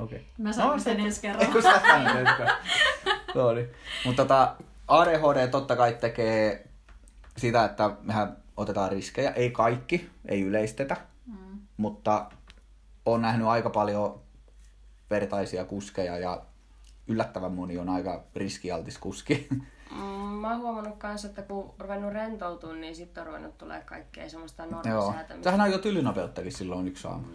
[0.00, 0.18] Okei.
[0.18, 0.28] Okay.
[0.38, 1.46] Mä sanon sen ensi kerralla.
[1.46, 2.60] Eikö sä sanonut ensi kerralla?
[3.34, 3.68] No niin.
[4.04, 4.54] Mutta tota,
[4.88, 6.68] ADHD totta kai tekee
[7.36, 9.30] sitä, että mehän otetaan riskejä.
[9.30, 10.96] Ei kaikki, ei yleistetä,
[11.26, 11.58] Mm.
[11.76, 12.30] mutta
[13.06, 14.20] on nähnyt aika paljon
[15.10, 16.42] vertaisia kuskeja ja
[17.08, 19.48] yllättävän moni on aika riskialtis kuski.
[19.96, 23.80] Mm, mä oon huomannut kanssa, että kun on ruvennut rentoutumaan, niin sitten on ruvennut tulee
[23.80, 24.70] kaikkea semmoista Joo.
[24.72, 25.50] normisäätämistä.
[25.50, 27.26] Sähän on jo tylynopeuttakin silloin yksi aamu.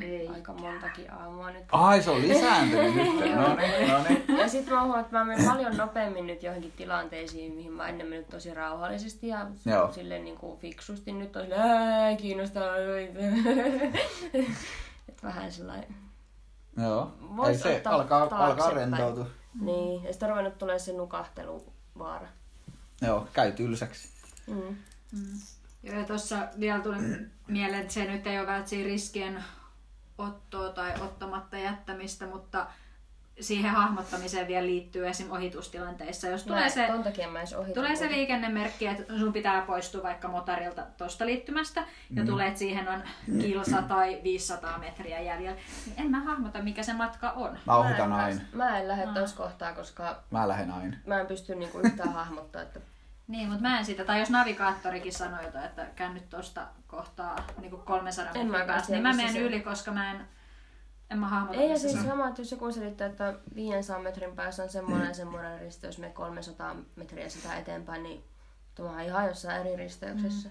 [0.00, 0.28] Ei.
[0.28, 1.64] Aika montakin aamua nyt.
[1.72, 3.06] Ai, se on lisääntynyt nyt.
[3.36, 4.38] No niin, no niin.
[4.38, 7.88] Ja sitten mä oon huomannut, että mä menen paljon nopeammin nyt johonkin tilanteisiin, mihin mä
[7.88, 9.92] ennen mennyt tosi rauhallisesti ja Joo.
[9.92, 11.12] silleen niin kuin fiksusti.
[11.12, 12.76] Nyt on silleen, kiinnostaa.
[15.08, 15.94] Et vähän sellainen.
[16.82, 17.12] Joo.
[17.36, 19.26] Vois Ei se ottaa alkaa, alkaa rentoutua.
[19.60, 22.28] Niin, ja sitten on ruvennut tulee se nukahteluvaara.
[23.02, 24.08] Joo, käy tylsäksi.
[24.46, 24.76] Mm.
[25.12, 25.40] Mm.
[25.82, 26.96] Joo, ja tuossa vielä tuli
[27.46, 29.44] mieleen, että se nyt ei ole välttämättä riskien
[30.18, 32.66] ottoa tai ottamatta jättämistä, mutta
[33.40, 35.30] siihen hahmottamiseen vielä liittyy esim.
[35.32, 36.28] ohitustilanteissa.
[36.28, 37.74] Jos tulee Mä, se, ton takia mä edes ohitan.
[37.82, 42.26] tulee se liikennemerkki, että sun pitää poistua vaikka motarilta tuosta liittymästä, ja Mm.
[42.28, 43.02] tulee, että siihen on
[43.40, 47.58] kilsa tai 500 metriä jäljellä, niin en mä hahmota, mikä se matka on.
[47.66, 48.40] Mä ohitan Mä en aina.
[48.52, 50.96] Mä en lähde tuossa kohtaa, koska Mä lähden aina.
[51.06, 52.80] mä en pysty niinku yhtään hahmottaa, että
[53.28, 57.36] Niin, mutta mä en sitä, tai jos navigaattorikin sanoo jotain, että käyn nyt tosta kohtaa
[57.60, 59.42] niin kuin 300 En metrin mä päästä, niin mä menen on.
[59.42, 60.20] yli, koska mä en,
[61.10, 62.04] en mä hahmota, Ei ja siis se on.
[62.06, 66.76] sama, että jos joku selittää, että 500 metrin päässä on semmoinen semmoinen risteys, me 300
[66.96, 68.24] metriä sitä eteenpäin, niin
[68.74, 70.48] tuo on ihan jossain eri risteyksessä.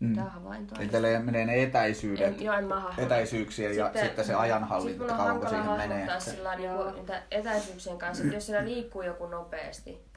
[0.00, 0.14] Mm.
[0.14, 0.82] Tämä havainto on.
[0.82, 3.02] Itselle menee ne etäisyydet, En, joo, en hahmota.
[3.02, 6.06] etäisyyksien ja sitten se ajanhallinta, sit mun että on kauanko hankala siihen menee.
[6.06, 10.09] hahmottaa sillä niin niitä etäisyyksien kanssa, että jos siellä liikkuu joku nopeasti,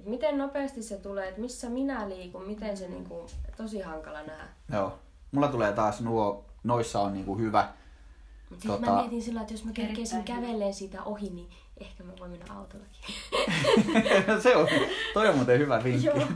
[0.00, 3.26] että miten nopeasti se tulee, että missä minä liikun, miten se niin kuin,
[3.56, 4.44] tosi hankala nähdä.
[4.72, 4.98] Joo.
[5.32, 7.68] Mulla tulee taas nuo, noissa on niinku hyvä.
[8.50, 12.12] Mutta Tota- mä mietin sillä, että jos mä kerkeisin käveleen siitä ohi, niin ehkä mä
[12.20, 13.04] voin mennä autollakin.
[14.42, 14.68] se on,
[15.14, 16.06] toi on muuten hyvä vinkki.
[16.06, 16.26] Joo,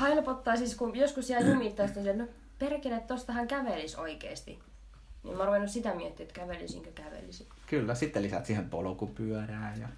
[0.00, 2.26] helpottaa siis, kun joskus jää jumittaa, sitten se, no
[2.58, 4.58] perkele, tostahan kävelis oikeesti.
[5.22, 7.46] Niin mä oon sitä miettiä, että kävelisinkö kävelisin.
[7.66, 9.88] Kyllä, sitten lisät siihen polkupyörää ja...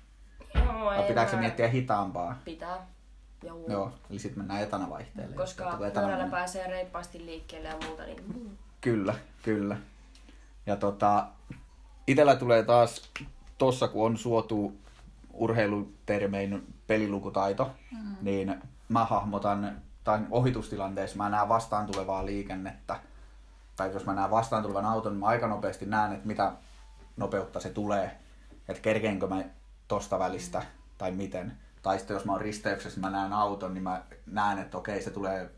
[0.55, 2.39] Joo, Vai pitääkö se miettiä hitaampaa?
[2.45, 2.87] Pitää.
[3.43, 3.65] Joo.
[3.69, 5.37] Joo, eli sitten mennään etana vaihteelle.
[5.37, 6.31] Koska etana pyörällä menee.
[6.31, 8.57] pääsee reippaasti liikkeelle ja muuta, niin mm.
[8.81, 9.77] Kyllä, kyllä.
[10.67, 11.27] Ja tota,
[12.07, 13.11] itellä tulee taas
[13.59, 14.77] tossa, kun on suotu
[15.33, 18.17] urheilutermein pelilukutaito, mm.
[18.23, 23.01] niin mä hahmotan, tai ohitustilanteessa mä näen vastaan tulevaa liikennettä,
[23.77, 26.53] tai jos mä näen vastaan tulevan auton, niin mä aika nopeasti näen, että mitä
[27.17, 28.19] nopeutta se tulee,
[28.69, 29.45] että kerkeenkö mä
[29.89, 30.63] tosta välistä,
[30.99, 31.57] tai miten.
[31.83, 35.11] Tai sitten jos mä oon risteyksessä, mä näen auton, niin mä näen, että okei, se
[35.11, 35.51] tulee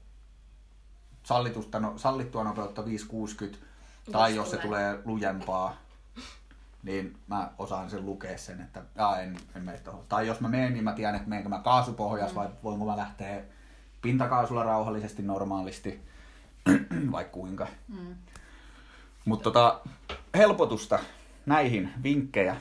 [1.23, 3.67] sallitusta, no, sallittua nopeutta 560,
[4.13, 4.99] tai Jos jos se tulee.
[5.05, 5.77] lujempaa,
[6.83, 10.05] niin mä osaan sen lukea sen, että aa, en, en mene tohon.
[10.09, 12.35] Tai jos mä menen, niin mä tiedän, että menenkö mä kaasupohjas mm.
[12.35, 13.43] vai voinko mä lähteä
[14.03, 16.01] pintakaasulla rauhallisesti, normaalisti,
[17.13, 17.67] vai kuinka.
[17.89, 18.15] Mm.
[19.25, 19.81] Mutta tota,
[20.35, 20.99] helpotusta
[21.47, 22.57] näihin vinkkejä.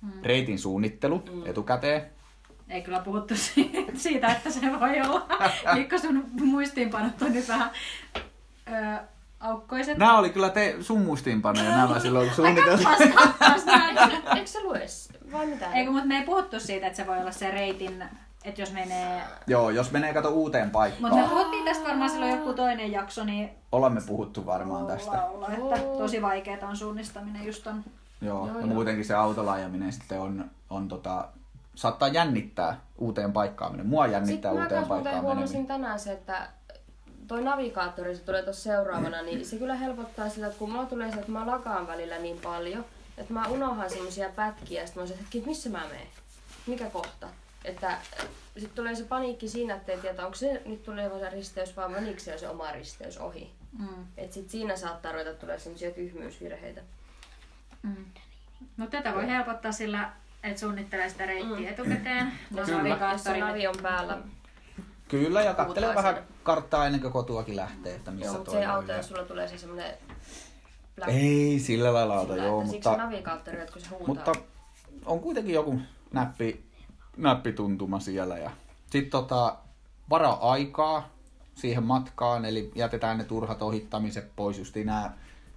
[0.00, 0.12] Mm.
[0.22, 1.46] Reitin suunnittelu mm.
[1.46, 2.13] etukäteen.
[2.74, 5.26] Ei kyllä puhuttu si- siitä, että se voi olla.
[5.74, 7.70] Mikko, sun muistiinpanot on nyt vähän
[8.68, 8.98] ö,
[9.40, 9.98] aukkoiset.
[9.98, 12.58] Nämä oli kyllä te, sun muistiinpanoja nämä silloin kun näin.
[14.36, 14.80] Eikö se lue?
[15.32, 15.72] Vai mitä?
[15.72, 18.04] Eikö, mutta me ei puhuttu siitä, että se voi olla se reitin,
[18.44, 19.22] että jos menee...
[19.46, 21.28] Joo, jos menee kato uuteen Mutta me paikkaan.
[21.28, 25.12] puhuttiin tästä varmaan silloin joku toinen jakso, niin Olemme puhuttu varmaan tästä.
[25.16, 27.84] laula, että tosi vaikeaa on suunnistaminen just on.
[28.20, 28.66] Joo, Joo, ja joo.
[28.66, 31.28] muutenkin se autolaajaminen sitten on, on tota,
[31.74, 33.86] saattaa jännittää uuteen paikkaan menen.
[33.86, 35.66] Mua jännittää Sitten mä uuteen paikkaan huomasin meneminen.
[35.66, 36.48] tänään se, että
[37.28, 41.12] toi navigaattori, se tulee tuossa seuraavana, niin se kyllä helpottaa sitä, että kun mulla tulee
[41.12, 42.84] se, että mä lakaan välillä niin paljon,
[43.18, 46.06] että mä unohan semmosia pätkiä, ja sitten mä oon se, että missä mä menen?
[46.66, 47.28] Mikä kohta?
[47.64, 47.98] Että
[48.54, 51.88] sitten tulee se paniikki siinä, että ei tiedä, onko se nyt tuleva se risteys vai
[51.88, 53.52] menikö se jo se oma risteys ohi.
[53.78, 54.06] Mm.
[54.16, 56.80] Et sit siinä saattaa ruveta tulee semmosia tyhmyysvirheitä.
[57.82, 58.04] Mm.
[58.76, 60.12] Mutta tätä voi helpottaa sillä,
[60.44, 61.66] että suunnittelee sitä reittiä mm.
[61.68, 62.32] etukäteen.
[62.50, 62.88] Ja Jos se Kyllä.
[63.12, 64.18] jos se navigaattorin- navi on päällä,
[65.08, 68.66] Kyllä, ja kattelee vähän karttaa ennen kuin kotuakin lähtee, että missä joo, mutta se ei
[68.66, 68.70] on.
[68.72, 69.94] auta, ja- jos sulla tulee se semmonen
[70.96, 74.06] black Ei sillä lailla auta, Sillä, joo, että siksi mutta, navigaattori, kun se huutaa.
[74.06, 74.32] mutta
[75.04, 75.80] on kuitenkin joku
[76.12, 76.64] näppi,
[77.16, 78.38] näppituntuma siellä.
[78.38, 78.50] Ja
[78.90, 79.56] sitten tota,
[80.10, 81.08] varaa aikaa
[81.54, 84.58] siihen matkaan, eli jätetään ne turhat ohittamiset pois.
[84.58, 85.10] Just nämä,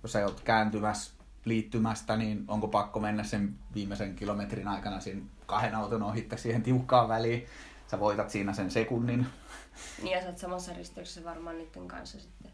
[0.03, 1.13] jos sä oot kääntymässä
[1.47, 7.07] liittymästä, niin onko pakko mennä sen viimeisen kilometrin aikana siinä kahden auton ohitte siihen tiukkaan
[7.09, 7.45] väliin.
[7.91, 9.27] Sä voitat siinä sen sekunnin.
[10.01, 12.51] Niin ja sä oot samassa risteyksessä varmaan niiden kanssa sitten.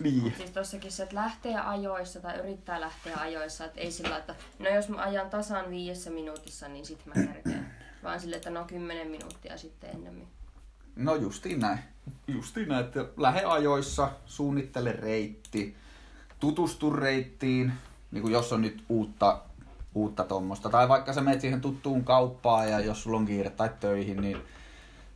[0.00, 0.34] Niin.
[0.36, 4.68] Siis tossakin se, että lähtee ajoissa tai yrittää lähteä ajoissa, että ei sillä, että no
[4.68, 7.66] jos mä ajan tasan viidessä minuutissa, niin sit mä kerkeen.
[8.02, 10.28] Vaan sille, että no kymmenen minuuttia sitten ennemmin.
[10.96, 11.78] No justiin näin.
[12.28, 15.76] Justiin näin, että lähde ajoissa, suunnittele reitti,
[16.40, 17.72] tutustu reittiin,
[18.14, 19.42] niin kuin jos on nyt uutta,
[19.94, 20.70] uutta tuommoista.
[20.70, 24.36] Tai vaikka sä menet siihen tuttuun kauppaan ja jos sulla on kiire tai töihin, niin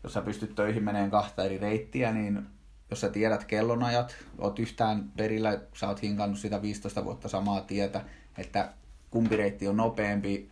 [0.05, 2.46] jos sä pystyt töihin meneen kahta eri reittiä, niin
[2.90, 8.01] jos sä tiedät kellonajat, oot yhtään perillä, sä oot hinkannut sitä 15 vuotta samaa tietä,
[8.38, 8.72] että
[9.11, 10.51] kumpi reitti on nopeampi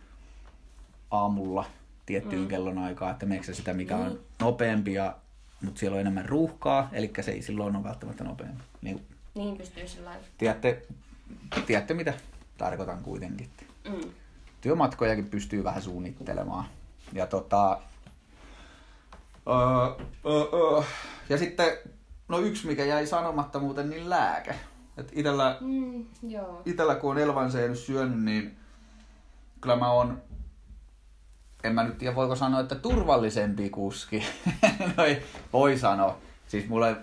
[1.11, 1.65] aamulla
[2.05, 2.47] tiettyyn mm.
[2.47, 4.19] kellonaikaan, että meneekö sitä, mikä on Niin.
[4.39, 5.15] nopeampi, ja,
[5.61, 8.63] mutta siellä on enemmän ruuhkaa, eli se ei silloin ole välttämättä nopeampi.
[8.81, 10.25] Niin, Niin pystyy sillä lailla.
[10.37, 10.85] tiedätte,
[11.65, 12.13] tiedätte, mitä
[12.57, 13.49] tarkoitan kuitenkin.
[13.89, 14.11] Mm.
[14.61, 16.65] Työmatkojakin pystyy vähän suunnittelemaan.
[17.13, 17.79] Ja tota...
[19.47, 20.83] Öö, öö, öö.
[21.29, 21.77] Ja sitten,
[22.27, 24.55] no yksi mikä jäi sanomatta muuten, niin lääke.
[24.97, 26.61] Et itellä, Mm, joo.
[26.65, 28.57] itellä kun on elvanseennyt syönyt, niin
[29.61, 30.21] kyllä mä oon,
[31.63, 34.23] en mä nyt tiedä voiko sanoa, että turvallisempi kuski.
[34.97, 35.21] noi,
[35.53, 36.17] voi sanoa.
[36.47, 36.95] Siis mulle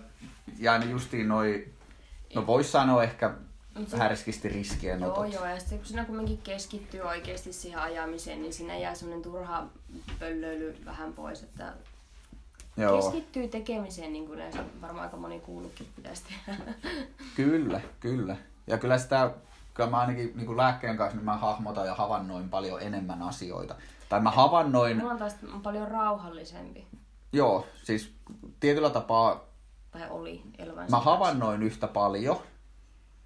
[0.59, 1.69] jäänyt justiin noi,
[2.35, 3.35] no vois sanoa ehkä
[3.87, 5.33] se- härskisti riskien Joo, otot.
[5.33, 9.67] joo, ja sitten kun siinä kumminkin keskittyy oikeasti siihen ajamiseen, niin siinä jää semmoinen turha
[10.19, 11.73] pöllöily vähän pois, että
[12.77, 13.03] Joo.
[13.03, 16.63] keskittyy tekemiseen, niin kuin yleensä varmaan aika moni kuullutkin pitäisi tehdä.
[17.37, 18.37] Kyllä, kyllä.
[18.67, 19.31] Ja kyllä sitä,
[19.75, 23.75] kyllä mä ainakin niin kuin lääkkeen kanssa, niin mä hahmotan ja havainnoin paljon enemmän asioita.
[24.09, 26.87] Tai mä havainnoin, Mulla on taas paljon rauhallisempi.
[27.33, 28.13] joo, siis
[28.61, 29.45] tietyllä tapaa
[29.91, 30.43] Tai oli
[30.91, 32.37] mä havainnoin yhtä paljon.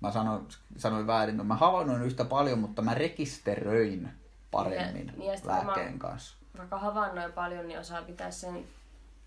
[0.00, 0.46] Mä sanoin,
[0.76, 4.08] sanoin väärin, no mä havainnoin yhtä paljon, mutta mä rekisteröin
[4.50, 6.36] paremmin Ja- lääkkeen mä- kanssa.
[6.58, 8.64] Vaikka havainnoi paljon, niin osaa pitää sen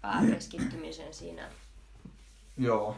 [0.01, 1.43] pääkeskittymisen siinä.
[2.57, 2.95] Joo.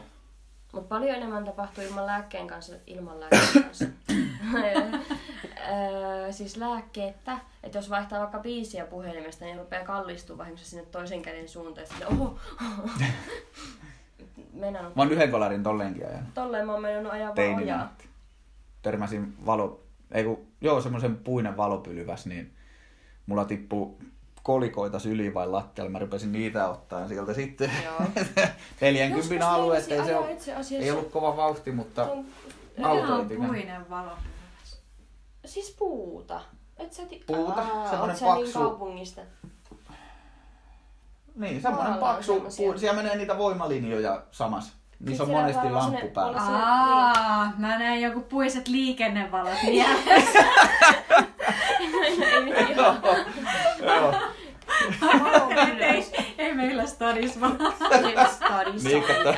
[0.72, 3.84] Mutta paljon enemmän tapahtuu ilman lääkkeen kanssa, ilman lääkkeen kanssa.
[5.68, 11.22] Öö, siis lääkkeettä, että jos vaihtaa vaikka biisiä puhelimesta, niin rupeaa kallistua vahingossa sinne toisen
[11.22, 11.82] käden suuntaan.
[11.82, 12.88] Ja sitten, oho, oho.
[14.52, 16.26] Mennään Mä oon yhden kolarin tolleenkin ajan.
[16.34, 17.94] Tolleen mä oon mennyt ajaa vaan ojaa.
[18.82, 19.80] Törmäsin valo,
[20.12, 22.54] ei kun, joo, semmoisen puinen valopylväs, niin
[23.26, 23.98] mulla tippuu
[24.42, 25.90] kolikoita syliin vai lattialle.
[25.92, 28.00] Mä rupesin niitä ottaa sieltä sitten Joo.
[28.80, 30.36] 40 Joskus alue, ettei se ole,
[30.80, 32.24] ei ollut kova vauhti, mutta On-
[32.78, 33.46] Ihan autoitin.
[33.46, 34.12] puinen valo.
[35.44, 36.40] Siis puuta.
[36.76, 39.20] Et sä ti- Puuta, Aa, semmonen niin paksu- kaupungista?
[41.34, 44.72] Niin, semmoinen paksu, puu, siellä menee niitä voimalinjoja samassa.
[45.00, 46.40] Niissä on monesti lamppu päällä.
[46.40, 49.88] Aa, mä näin joku puiset liikennevalot vielä.
[52.58, 54.14] ei Joo.
[56.54, 57.58] meillä stadis vaan.
[58.82, 59.34] Niin, kato.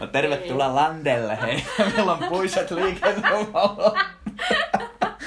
[0.00, 1.64] No, tervetuloa landelle, hei.
[1.96, 3.96] Meillä on puiset liikennevalo.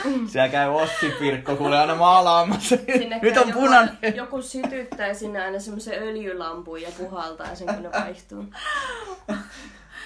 [0.31, 2.75] Siellä käy Ossi Pirkko, kuule aina maalaamassa.
[2.97, 3.97] Sinne Nyt on punainen.
[4.01, 8.45] Joku, joku sytyttää sinne aina semmoisen öljylampun ja puhaltaa sen, kun ne vaihtuu.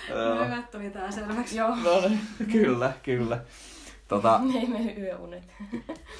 [0.09, 1.57] Hyvä, tuli tää selväksi.
[1.57, 1.75] Joo.
[1.75, 3.39] No niin, kyllä, kyllä.
[4.13, 5.43] Tota, Ei mene yöunet.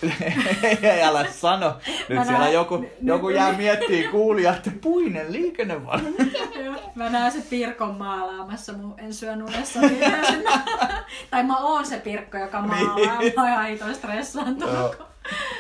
[0.94, 1.74] ei älä sano.
[2.10, 6.02] Nyt Mä siellä näen- joku, joku jää miettii kuulia, että puinen liikennevalo.
[6.96, 9.80] Mä näen se Pirkon maalaamassa mun ensyön unessa.
[11.32, 13.20] tai mä oon se Pirkko, joka maalaa.
[13.20, 13.34] Niin.
[13.36, 14.98] Mä oon hito stressaantunut.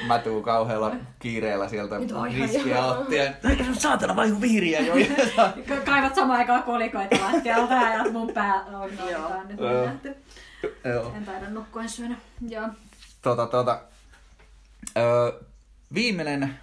[0.08, 3.36] Mä tuun kauhealla kiireellä sieltä ihan riskiä ottien.
[3.50, 4.94] Eikä sun saatana vaihu viiriä jo.
[5.68, 8.80] Ka- Kaivat samaan aikaan kolikoita lattialta ja ajat mun päällä.
[8.80, 9.90] On, Joo.
[10.04, 10.18] nyt
[10.84, 10.94] Joo.
[10.94, 11.14] Joo.
[11.16, 12.18] En taida nukkua ensyönä.
[12.50, 12.70] Joo.
[13.22, 13.82] Tota, tota,
[14.98, 15.42] öö,
[15.94, 16.60] viimeinen,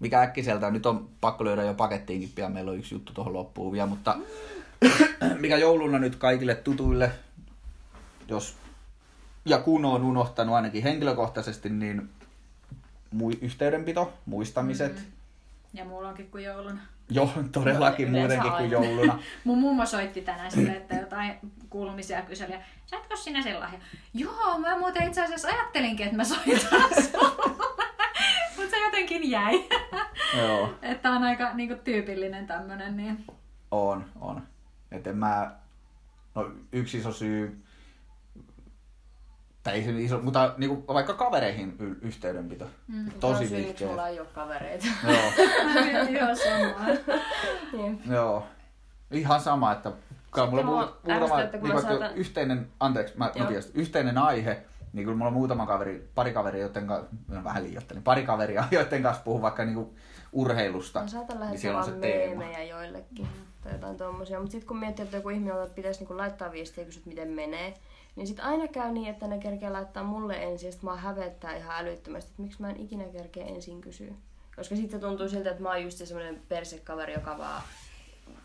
[0.00, 3.72] mikä äkkiseltä, nyt on pakko löydä jo pakettiinkin pian, meillä on yksi juttu tuohon loppuun
[3.72, 4.16] vielä, mutta
[5.40, 7.12] mikä jouluna nyt kaikille tutuille,
[8.28, 8.56] jos
[9.44, 12.08] ja kun on unohtanut ainakin henkilökohtaisesti, niin
[13.10, 15.20] mui, yhteydenpito, muistamiset, mm.
[15.74, 16.80] Ja mulla onkin kuin jouluna.
[17.10, 18.72] jo todellakin muutenkin kuin aina.
[18.72, 19.18] jouluna.
[19.44, 21.38] Mun mummo soitti tänään sille, että jotain
[21.70, 22.52] kuulumisia kyseli.
[22.52, 23.78] ja, Saatko sinä sen lahja?
[24.14, 26.58] Joo, mä muuten itse asiassa ajattelinkin, että mä soitan
[27.10, 27.56] sulle.
[28.56, 29.68] Mutta se jotenkin jäi.
[30.38, 30.74] Joo.
[30.82, 32.96] että on aika niinku, tyypillinen tämmönen.
[32.96, 33.24] Niin.
[33.70, 34.42] On, on.
[34.92, 35.50] Että en mä,
[36.34, 37.62] no yksi iso syy,
[39.62, 42.66] tai ei se iso, mutta niinku vaikka kavereihin y- yhteydenpito.
[42.88, 43.10] Mm.
[43.20, 43.88] Tosi miksi vihkeä.
[43.88, 44.86] mulla ei ole kavereita.
[45.04, 45.14] Joo,
[46.20, 46.34] Joo,
[47.72, 48.00] niin.
[48.10, 48.46] joo.
[49.10, 49.92] Ihan sama, että
[50.30, 54.62] kyllä mulla on muutama, niin saatan- yhteinen, anteeksi, mä nopeasti, yhteinen aihe,
[54.92, 58.64] niin kyllä mulla on muutama kaveri, pari kaveria, joiden kanssa, no vähän liioittelin, pari kaveria,
[58.70, 59.94] joiden kanssa puhun vaikka niinku
[60.32, 62.44] urheilusta, Mä saatan niin lähettää siellä on se teema.
[62.68, 63.28] joillekin
[63.62, 64.38] tai jotain tommosia.
[64.40, 67.28] Mutta sitten kun miettii, että joku ihminen jolta pitäisi niinku laittaa viestiä ja kysyä, miten
[67.28, 67.74] menee,
[68.16, 71.56] niin sitten aina käy niin, että ne kerkeä laittaa mulle ensin ja sit mä hävettää
[71.56, 74.12] ihan älyttömästi, että miksi mä en ikinä kerkeä ensin kysyä.
[74.56, 77.62] Koska sitten tuntuu siltä, että mä oon just se semmoinen persekaveri, joka vaan,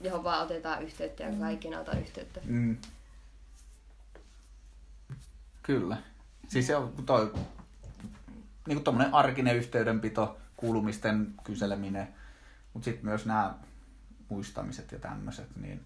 [0.06, 2.40] johon vaan otetaan yhteyttä ja kaikki ota yhteyttä.
[2.44, 2.78] Mm.
[5.64, 5.98] Kyllä.
[6.48, 7.34] Siis se on toi,
[8.68, 12.08] niin kuin tommonen arkinen yhteydenpito, kuulumisten kyseleminen,
[12.74, 13.54] mutta sitten myös nämä
[14.30, 15.82] muistamiset ja tämmöiset, niin,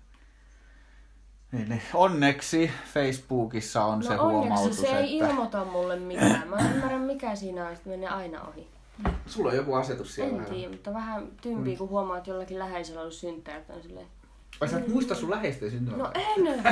[1.52, 6.48] niin, niin onneksi Facebookissa on No se onneksi huomautus, se ei että ilmoita mulle mitään.
[6.48, 8.68] Mä en ymmärrä mikä siinä on, että menee aina ohi.
[9.26, 10.32] Sulla on joku asetus siellä.
[10.32, 10.56] En vähän.
[10.56, 13.70] tiedä, mutta vähän tympii, kun huomaa, että jollakin läheisellä on ollut synttärit.
[13.70, 14.08] On silleen,
[14.62, 16.34] Vai sä et muista sun läheisten no syntymäpäivää?
[16.38, 16.64] en!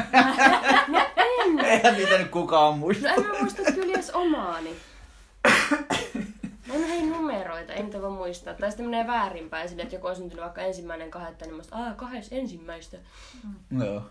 [0.94, 1.60] No en!
[1.66, 3.08] Eihän niitä nyt kukaan muista.
[3.08, 4.76] No en mä muista kyllä edes omaani.
[6.68, 8.54] Mä en hei numeroita, en niitä voi muistaa.
[8.54, 11.84] Tai sitten menee väärinpäin silleen, että joku on syntynyt vaikka ensimmäinen kahdetta, niin mä oon,
[11.84, 12.98] aah, kahdes ensimmäistä.
[13.80, 14.04] Joo.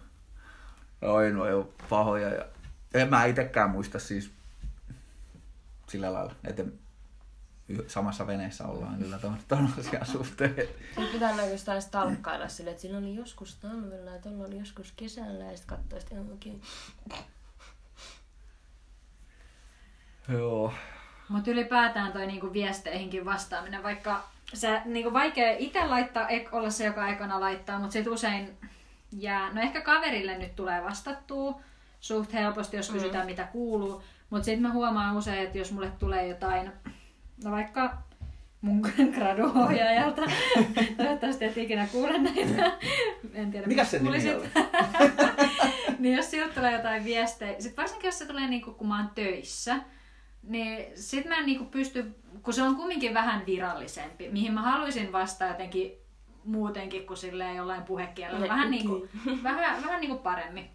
[1.02, 2.28] Oi, no joo, pahoja.
[2.28, 2.44] Ja...
[2.94, 4.30] En mä itekään muista siis
[5.88, 6.64] sillä lailla, että
[7.86, 10.62] samassa veneessä ollaan kyllä tuollaisia suhteita.
[10.86, 14.92] Sitten pitää näköistä aina stalkkailla silleen, että sillä oli joskus talvella ja tuolla oli joskus
[14.96, 16.60] kesällä ja sitten katsoo sitten okei.
[20.28, 20.72] Joo.
[21.28, 27.08] Mutta ylipäätään toi niinku viesteihinkin vastaaminen, vaikka sä niinku vaikea itse laittaa, olla se, joka
[27.08, 28.58] ekana laittaa, mutta sit usein
[29.12, 31.60] jää, no ehkä kaverille nyt tulee vastattua
[32.00, 33.30] suht helposti, jos kysytään mm.
[33.30, 36.72] mitä kuuluu, mutta sitten mä huomaan usein, että jos mulle tulee jotain,
[37.45, 37.99] vaikka
[38.61, 38.80] mun
[39.14, 40.22] graduohjaajalta.
[40.97, 42.72] Toivottavasti et ikinä kuule näitä.
[43.34, 44.49] En tiedä, Mikä se nimi oli?
[45.99, 49.11] niin jos sieltä tulee jotain viestejä, sit varsinkin jos se tulee niinku, kun mä oon
[49.14, 49.76] töissä,
[50.43, 55.12] niin sit mä en niinku pysty, kun se on kumminkin vähän virallisempi, mihin mä haluaisin
[55.12, 55.93] vastata jotenkin
[56.45, 58.49] muutenkin kuin silleen jollain puhekielellä.
[58.49, 59.09] Vähän, niinku,
[59.43, 60.70] vähän, vähän niinku paremmin.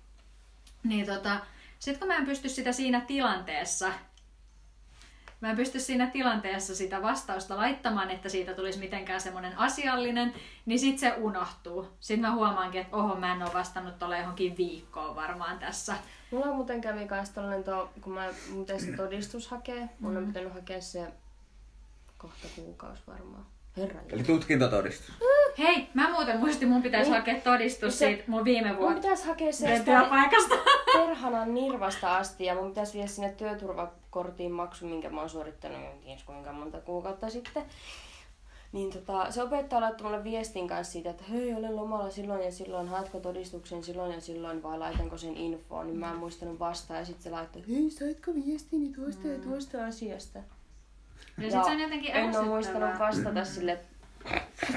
[0.83, 1.39] Niin tota,
[1.79, 3.93] sit kun mä en pysty sitä siinä tilanteessa
[5.41, 10.33] mä en pysty siinä tilanteessa sitä vastausta laittamaan, että siitä tulisi mitenkään semmoinen asiallinen,
[10.65, 11.87] niin sit se unohtuu.
[11.99, 15.95] Sitten mä huomaankin, että oho, mä en ole vastannut tuolle johonkin viikkoon varmaan tässä.
[16.31, 18.29] Mulla muuten kävi kans tollanen, to, kun mä
[18.77, 20.27] se todistus hakee, mun on mm.
[20.27, 21.07] pitänyt hakea se
[22.17, 23.45] kohta kuukausi varmaan.
[23.77, 25.15] Herra Eli tutkintotodistus.
[25.57, 28.91] Hei, mä muuten muistin, mun pitäisi niin, hakea todistus se, siitä mun viime vuonna.
[28.91, 30.55] Mun pitäisi hakea se työpaikasta.
[30.93, 36.19] perhanan nirvasta asti ja mun pitäisi viedä sinne työturvakortin maksu, minkä mä oon suorittanut jonkin
[36.25, 37.63] kuinka monta kuukautta sitten.
[38.71, 42.51] Niin tota, se opettaja laittoi mulle viestin kanssa siitä, että hei, olen lomalla silloin ja
[42.51, 46.97] silloin, haetko todistuksen silloin ja silloin vai laitanko sen infoon, niin mä en muistanut vastaa
[46.97, 49.33] ja sitten se laittoi, hei, saitko viestini tuosta mm.
[49.33, 50.39] ja tuosta asiasta.
[51.37, 53.79] Ja, ja sit se on jotenkin En ole muistanut vastata sille,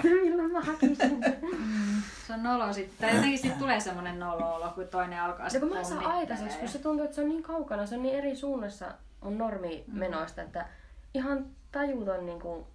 [0.02, 1.20] milloin mä hakisin.
[1.58, 3.08] Mm, se on nolo sitten.
[3.08, 6.58] Tai jotenkin sit tulee semmonen nolo olo, kun toinen alkaa se kun mä saan aikaiseksi,
[6.58, 9.84] kun se tuntuu, että se on niin kaukana, se on niin eri suunnassa on normi
[9.86, 9.98] mm.
[9.98, 10.68] menoista, että
[11.14, 12.66] ihan tajuton niin kuin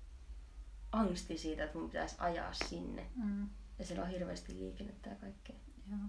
[0.91, 3.05] angsti siitä, että mun pitäisi ajaa sinne.
[3.15, 3.49] Mm.
[3.79, 5.55] Ja siellä on hirveästi liikennettä ja kaikkea.
[5.89, 5.99] Joo.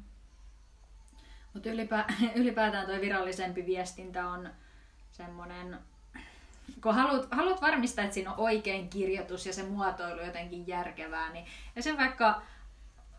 [1.55, 2.05] Mutta ylipä,
[2.41, 4.51] ylipäätään tuo virallisempi viestintä on
[5.11, 5.79] semmoinen
[6.83, 11.47] kun haluat, haluat varmistaa, että siinä on oikein kirjoitus ja se muotoilu jotenkin järkevää, niin
[11.77, 12.43] ja sen vaikka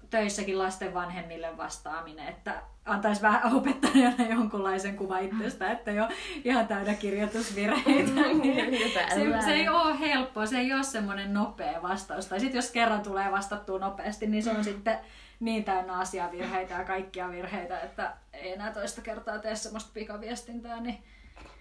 [0.10, 6.10] töissäkin lasten vanhemmille vastaaminen, että antaisi vähän opettajana jonkunlaisen kuva itsestä, että jo
[6.44, 8.12] ihan täydä kirjoitusvirheitä.
[8.22, 12.26] niin se, se ei ole helppoa, se ei ole semmoinen nopea vastaus.
[12.26, 15.00] Tai sitten jos kerran tulee vastattua nopeasti, niin se on sitten
[15.40, 21.04] niin täynnä asiavirheitä ja kaikkia virheitä, että ei enää toista kertaa tee semmoista pikaviestintää, niin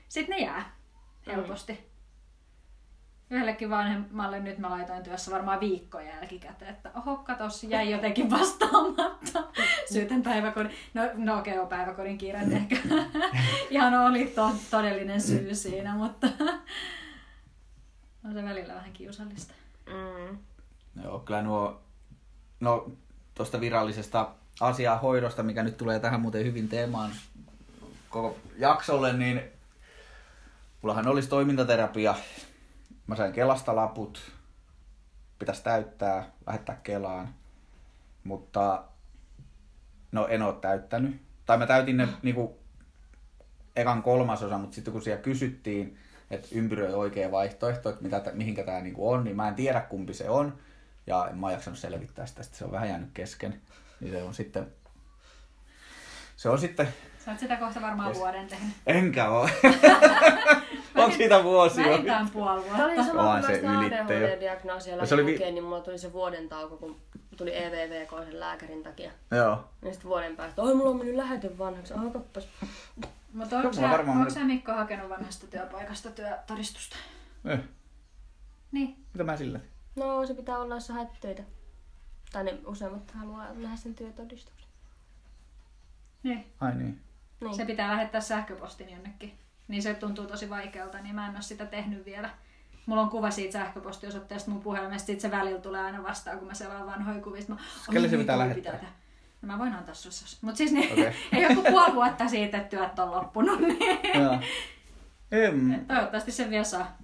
[0.09, 0.80] sitten ne jää
[1.27, 1.73] helposti.
[1.73, 1.91] Mm.
[3.31, 9.45] Yhdellekin vanhemmalle nyt mä laitoin työssä varmaan viikkoja jälkikäteen, että oho, katos, jäi jotenkin vastaamatta.
[9.93, 10.73] Syytän päiväkodin.
[10.95, 12.77] No, no okei, okay, päiväkodin kiire ehkä.
[13.71, 16.27] Ihan oli to, todellinen syy siinä, mutta
[18.25, 19.55] on se välillä vähän kiusallista.
[19.87, 20.39] Mm.
[21.03, 21.83] Joo, kyllä nuo,
[22.61, 22.91] no
[23.35, 27.11] tuosta virallisesta asiahoidosta, mikä nyt tulee tähän muuten hyvin teemaan
[28.09, 29.43] koko jaksolle, niin
[30.83, 32.15] Mullahan olisi toimintaterapia.
[33.07, 34.33] Mä sain Kelasta laput.
[35.39, 37.35] Pitäisi täyttää, lähettää Kelaan.
[38.25, 38.85] Mutta
[40.13, 41.21] no en ole täyttänyt.
[41.47, 42.59] Tai mä täytin ne niinku
[43.77, 45.99] ekan kolmasosa, mutta sitten kun siellä kysyttiin,
[46.31, 50.15] että ympyröi oikea vaihtoehto, että mitä, mihinkä tämä niinku on, niin mä en tiedä kumpi
[50.15, 50.59] se on.
[51.07, 53.61] Ja en mä ole jaksanut selvittää sitä, se on vähän jäänyt kesken.
[54.01, 54.67] Niin se on sitten,
[56.37, 56.89] se on sitten
[57.25, 58.75] Sä oot sitä kohta varmaan vuoden tehnyt.
[58.87, 59.49] Enkä oo.
[60.95, 61.91] Onko siitä vuosi jo?
[61.91, 62.77] Vähintään puoli vuotta.
[62.77, 65.39] Tämä oli sama, kun mä ADHD-diagnoosia se oli vi...
[65.39, 67.01] niin mulla tuli se vuoden tauko, kun
[67.37, 69.11] tuli EVVK sen lääkärin takia.
[69.31, 69.65] Joo.
[69.83, 72.49] Ja sitten vuoden päästä, oi mulla on mennyt lähete vanhaksi, aha kappas.
[73.33, 74.31] Mutta onko sä, varmaan...
[74.31, 76.97] sä Mikko hakenut vanhasta työpaikasta työtodistusta?
[77.45, 77.61] Eh.
[78.73, 78.97] Niin.
[79.13, 79.61] Mitä mä sillä?
[79.97, 81.43] No se pitää olla, jos sä haet töitä.
[82.33, 84.71] Tai ne useimmat haluaa nähdä sen työtodistuksen.
[86.23, 86.47] Niin.
[86.61, 87.01] Ai niin.
[87.41, 87.55] Niin.
[87.55, 89.39] Se pitää lähettää sähköpostin jonnekin.
[89.69, 92.31] Niin se tuntuu tosi vaikealta, niin mä en ole sitä tehnyt vielä.
[92.87, 96.55] Mulla on kuva siitä sähköpostiosoitteesta mun puhelimesta, sit se välillä tulee aina vastaan, kun mä
[96.55, 97.43] selaan vanhoja kuvia.
[97.49, 97.57] Mä,
[97.93, 98.73] Kelle se pitää lähettää?
[98.73, 98.93] Pitää
[99.43, 100.39] no mä voin antaa sussa.
[100.41, 101.13] Mutta siis niin, okay.
[101.33, 103.61] ei joku puoli vuotta siitä, että työt on loppunut.
[103.61, 103.79] Niin.
[105.31, 105.85] En.
[105.89, 106.97] Toivottavasti sen vielä saa.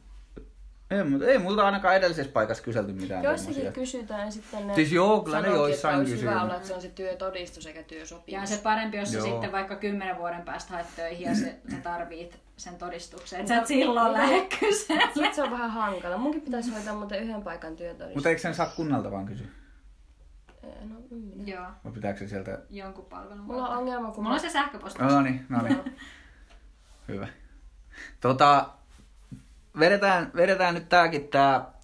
[0.90, 5.20] Ei, mutta ei multa ainakaan edellisessä paikassa kyselty mitään Joissakin kysytään sitten ne Siis joo,
[5.22, 6.20] kyllä ne joissain kysyy.
[6.20, 8.40] hyvä olla, että se on se työtodistus eikä työsopimus.
[8.40, 11.76] Ja se parempi, jos sä sitten vaikka kymmenen vuoden päästä haet töihin ja se, sä
[11.82, 14.46] tarvit sen todistuksen, että sä et silloin lähde
[15.14, 16.16] Sitten se on vähän hankala.
[16.16, 18.14] Munkin pitäisi hoitaa muuten yhden paikan työtodistus.
[18.14, 19.46] Mutta eikö sen saa kunnalta vaan kysyä?
[20.62, 21.56] No, minä.
[21.56, 21.66] Joo.
[21.84, 22.58] Vai pitääkö se sieltä...
[22.70, 23.40] Jonkun palvelun.
[23.40, 24.22] Mulla on ongelma, kun...
[24.22, 25.02] Mulla on se sähköposti.
[25.02, 25.96] No niin, no niin.
[27.08, 27.28] Hyvä.
[28.20, 28.70] Tota,
[29.78, 31.76] vedetään, vedetään nyt tääkin tää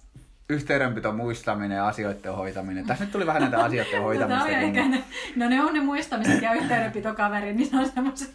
[0.49, 2.85] yhteydenpito muistaminen ja asioiden hoitaminen.
[2.85, 4.47] Tässä nyt tuli vähän näitä asioiden hoitamista.
[4.47, 5.03] no, ne,
[5.35, 8.27] no ne on ne muistamiset ja yhteydenpitokaveri, niin se on semmoisia.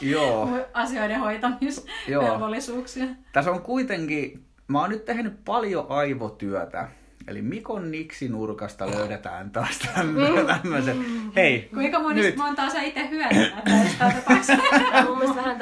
[0.74, 3.06] Asioiden hoitamisvelvollisuuksia.
[3.32, 6.88] Tässä on kuitenkin, mä oon nyt tehnyt paljon aivotyötä.
[7.28, 7.82] Eli Mikon
[8.28, 10.96] nurkasta löydetään taas tämmöiset.
[11.36, 12.36] Hei, Kuinka monista nyt.
[12.36, 14.62] montaa sä itse hyödynnät tästä tapauksesta?
[14.90, 15.58] Tämä mun mielestä vähän.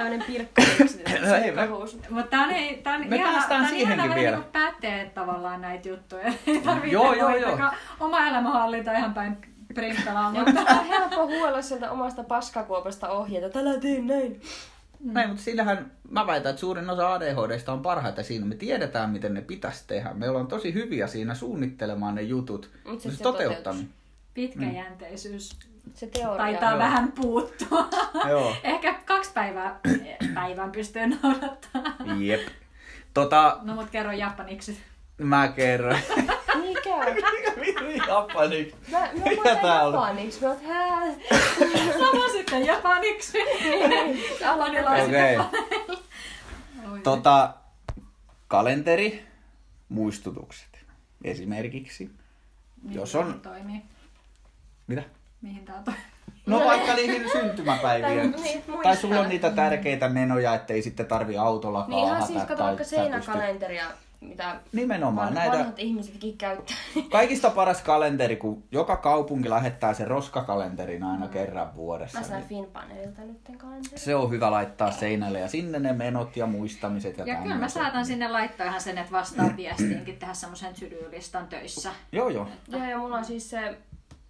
[1.28, 1.68] No ei, me-
[2.10, 4.36] Mutta tää on, ei- tää on Me ihana, tää on ihana vielä.
[4.36, 6.22] Niin pätee tavallaan näitä juttuja.
[6.46, 9.36] Ei tarvitse Joo, joo, hoitakaan oma elämänhallinta ihan päin
[9.74, 13.48] printtalaan, Ja mutta on helppo huolella sieltä omasta paskakuopasta ohjeita.
[13.50, 14.40] Tällä teen näin.
[15.05, 18.47] Näin, mutta sillähän mä väitän, että suurin osa ADHDista on parhaita siinä.
[18.47, 20.14] Me tiedetään, miten ne pitäisi tehdä.
[20.14, 22.70] Me ollaan tosi hyviä siinä suunnittelemaan ne jutut.
[22.84, 23.88] Mut Mut sit se se toteuttaminen.
[24.34, 25.57] pitkäjänteisyys
[25.94, 26.36] Se teoria.
[26.36, 26.78] taitaa Joo.
[26.78, 27.88] vähän puuttua.
[28.28, 28.57] Joo.
[28.64, 29.80] Ehkä kaksi päivää
[30.34, 31.82] päivän pystyy noudattaa.
[32.20, 32.40] Jep.
[33.14, 34.78] Tota, No mut kerro japaniksi.
[35.18, 35.99] mä kerron.
[36.61, 36.78] Niin
[37.99, 38.09] käy.
[38.09, 38.72] Japani.
[38.91, 39.93] Mä, mä Mikä tää on?
[39.95, 40.41] japaniksi.
[40.43, 41.03] Mä oot hää.
[42.01, 43.39] Sama sitten japaniksi.
[44.41, 45.09] Japanilaiset.
[45.09, 45.37] Okei.
[46.93, 47.01] Oi.
[47.03, 47.55] Tota,
[48.49, 49.26] kalenteri,
[49.89, 50.68] muistutukset.
[51.24, 52.11] Esimerkiksi.
[52.82, 53.82] Mihin jos on- Toimii?
[54.87, 55.03] Mitä?
[55.43, 56.03] Mihin tää toimii?
[56.47, 58.32] No vaikka niihin syntymäpäivien.
[58.32, 58.62] Tai niin.
[58.82, 62.64] Tai sulla on niitä tärkeitä menoja, ettei sitten tarvi autolla Niin ihan kaahata siis kato
[62.64, 63.84] vaikka sä pystyt- seinäkalenteria,
[64.29, 66.77] mitä Nimenomaan van- näitä vanhat ihmisetkin käyttää.
[67.11, 72.18] Kaikista paras kalenteri, kun joka kaupunki lähettää sen roskakalenterin aina kerran vuodessa.
[72.18, 73.99] Mä sain Niin Finpanelilta nyt kalenteri.
[73.99, 77.68] se on hyvä laittaa seinälle ja sinne ne menot ja muistamiset ja Ja kyllä mä
[77.68, 80.74] saatan sinne laittaa ihan sen, että vastaan viestiinkin tehdä semmoisen
[81.33, 81.93] to töissä.
[82.12, 82.49] Joo, joo.
[82.68, 83.79] Joo, ja mulla on siis se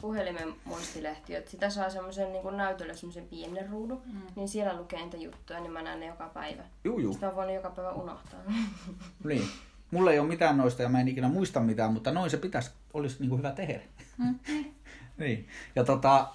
[0.00, 4.20] puhelimen muistilehti, että sitä saa semmoisen niin näytölle semmoisen pienen ruudun, mm.
[4.36, 6.62] niin siellä lukee niitä juttuja, niin mä näen ne joka päivä.
[6.84, 7.12] Juu, juu.
[7.12, 8.40] Sitä on voinut joka päivä unohtaa.
[9.24, 9.48] Niin.
[9.90, 12.70] Mulla ei ole mitään noista ja mä en ikinä muista mitään, mutta noin se pitäisi,
[12.94, 13.80] olisi niinku hyvä tehdä.
[14.18, 14.38] Mm.
[15.18, 15.48] niin.
[15.76, 16.26] Ja tota,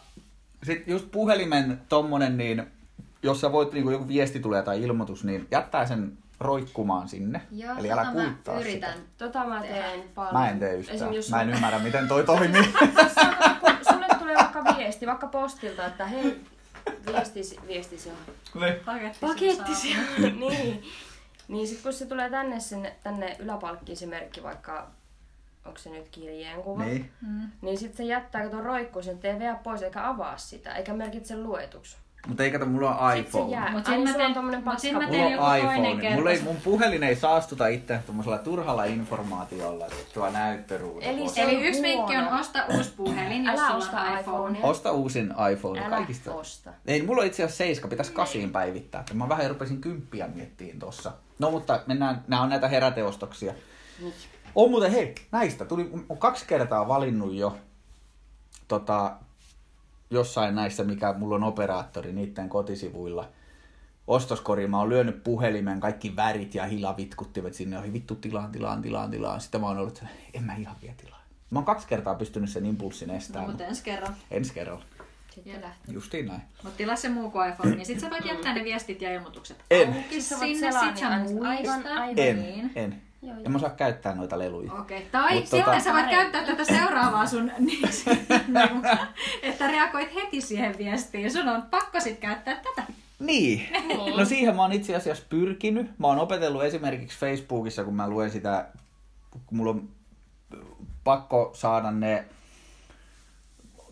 [0.64, 2.64] sit just puhelimen tommonen, niin
[3.24, 7.42] jos sä voit, niinku joku viesti tulee tai ilmoitus, niin jättää sen roikkumaan sinne.
[7.52, 8.94] Joo, Eli älä tota mä kuittaa yritän.
[8.94, 9.06] sitä.
[9.18, 10.34] Tota mä teen paljon.
[10.34, 11.14] Mä en tee yhtään.
[11.14, 12.64] Jos Mä en ymmärrä, miten toi toimii.
[13.92, 16.42] sulle tulee vaikka viesti, vaikka postilta, että hei,
[17.06, 18.14] viestis, viestis jo.
[18.60, 18.76] niin.
[18.86, 19.18] Paketti.
[19.22, 19.96] Pakettisi.
[20.40, 20.84] niin.
[21.52, 24.88] Niin sit kun se tulee tänne, sinne, tänne yläpalkkiin se merkki, vaikka
[25.66, 27.12] onko se nyt kirjeenkuva, Niin.
[27.22, 27.52] Mm.
[27.62, 31.98] niin sit se jättää tuon roikkuun, sen vie pois eikä avaa sitä, eikä merkitse luetuksi.
[32.28, 33.72] Mutta ei kato, mulla on iPhone.
[33.72, 34.82] Mut Ai, sit mä teen- tommonen mut paska.
[34.82, 36.02] teen- Mulla joku on toinen iPhone.
[36.02, 36.18] kerta.
[36.18, 41.06] Mulla ei, mun puhelin ei saastuta itse tuommoisella turhalla informaatiolla tuo näyttöruudulla.
[41.06, 44.20] Eli se- Eli yksi vinkki on osta uusi puhelin, jos Älä osta on iPhone.
[44.22, 44.62] iPhonea.
[44.64, 46.34] Osta uusin iPhone Älä kaikista.
[46.34, 46.72] osta.
[46.88, 49.04] Ei, mulla on itse asiassa seiska, pitäisi kasiin päivittää.
[49.14, 51.12] Mä vähän rupesin kymppiä miettiin tossa.
[51.40, 53.54] No mutta mennään, nämä on näitä heräteostoksia.
[54.02, 54.14] Niin.
[54.56, 57.58] On muuten, hei, näistä tuli, on kaksi kertaa valinnut jo
[58.68, 59.12] tota,
[60.12, 63.30] jossain näissä, mikä mulla on operaattori niiden kotisivuilla.
[64.08, 69.12] Ostoskoriin mä oon lyönyt puhelimen, kaikki värit ja hilavitkuttimet sinne, ohi vittu tilaan, tilaan, tilaan,
[69.12, 69.42] tilaan.
[69.42, 71.22] Sitten mä oon ollut, että en mä ihan vie tilaa.
[71.50, 73.50] Mä oon kaksi kertaa pystynyt sen impulssin No, estämään.
[73.50, 74.16] mutta ensi kerran.
[74.32, 74.86] Ensi kerralla.
[75.36, 75.94] Sitten lähtee.
[75.94, 76.42] Justiin näin.
[76.64, 79.58] Mutta tilaa se muu kuin iPhone, niin sit sä voit jättää ne viestit ja ilmoitukset.
[79.72, 79.88] En.
[79.94, 81.86] Auki sinne, sit sä niin aivan- muistat.
[81.86, 82.72] aivan- En, Niin.
[82.76, 83.02] en.
[83.22, 83.38] Joo.
[83.46, 84.74] En mä osaa käyttää noita leluja.
[84.74, 85.10] Okei, okay.
[85.12, 87.90] tai Mut silloin tota- sä voit käyttää tätä seuraavaa sun, niin,
[88.48, 88.86] niin,
[89.44, 91.32] että reagoit heti siihen viestiin.
[91.32, 92.84] Sun on pakko sit käyttää tätä.
[93.20, 93.68] Niin.
[94.18, 96.00] No siihen mä oon itse asiassa pyrkinyt.
[96.00, 98.68] Mä oon opetellut esimerkiksi Facebookissa, kun mä luen sitä,
[99.32, 99.90] kun mulla on
[101.04, 102.26] pakko saada ne,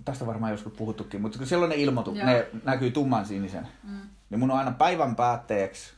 [0.06, 2.26] tästä varmaan joskus puhuttukin, mutta kun siellä on ne ilmoitu, Joo.
[2.26, 4.02] ne näkyy tumman sinisen, mm.
[4.30, 5.94] niin mun on aina päivän päätteeksi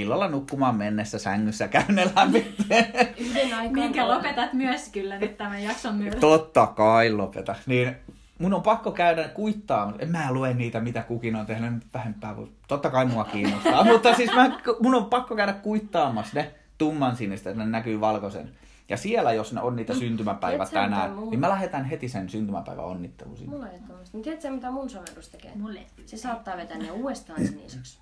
[0.00, 2.54] illalla nukkumaan mennessä sängyssä käyn ne läpi.
[3.18, 3.72] Yhden aikaan.
[3.72, 6.16] Minkä lopetat myös kyllä nyt tämän jakson myötä.
[6.20, 7.54] Totta kai lopeta.
[7.66, 7.96] Niin
[8.38, 12.36] mun on pakko käydä kuittaa, en mä lue niitä, mitä kukin on tehnyt vähempää.
[12.36, 17.16] voi- Totta kai mua kiinnostaa, mutta siis mä, mun on pakko käydä kuittaamassa ne tumman
[17.16, 18.50] sinistä, että ne näkyy valkoisen.
[18.88, 22.28] Ja siellä, jos ne on niitä syntymäpäivä Tiedätkö sä, tänään, niin mä lähetän heti sen
[22.28, 23.52] syntymäpäivän onnittelun sinne.
[23.52, 24.16] Mulla ei ole tommoista.
[24.16, 25.52] Niin tiedätkö mitä mun sovellus tekee?
[25.54, 25.80] Mulle.
[26.06, 27.98] Se saattaa vetää ne uudestaan siniseksi.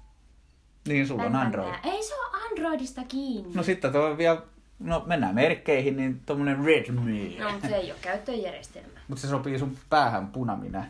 [0.87, 1.75] Niin, sulla on Android.
[1.85, 3.55] Ei se on Androidista kiinni.
[3.55, 4.43] No sitten tuo vielä,
[4.79, 7.37] no mennään merkkeihin, niin tommonen Redmi.
[7.41, 9.01] No, mutta se ei ole käyttöjärjestelmä.
[9.09, 10.87] Mutta se sopii sun päähän punaminä.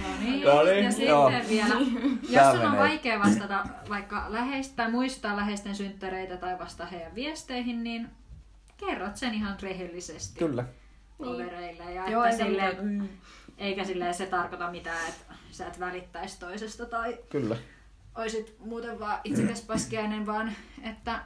[0.00, 1.32] No niin, No niin, ja sitten joo.
[1.48, 1.74] vielä,
[2.30, 7.84] jos sun on vaikea vastata vaikka läheistä tai muistaa läheisten synttäreitä tai vasta heidän viesteihin,
[7.84, 8.08] niin
[8.76, 10.64] kerrot sen ihan rehellisesti Kyllä.
[11.22, 11.94] kavereille.
[11.94, 13.08] Ja Joo, että eikä sille, mitään.
[13.60, 17.56] Eikä silleen se tarkoita mitään, että sä et välittäisi toisesta tai Kyllä.
[18.14, 21.20] oisit muuten vaan itsekäs paskiainen, vaan että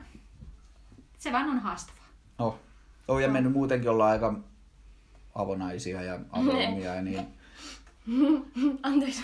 [1.19, 2.05] se vaan on haastavaa.
[2.39, 2.59] Oh.
[3.09, 4.35] Oh, ja mennyt muutenkin olla aika
[5.35, 7.02] avonaisia ja avoimia.
[7.02, 7.27] Niin...
[8.82, 9.23] Anteeksi.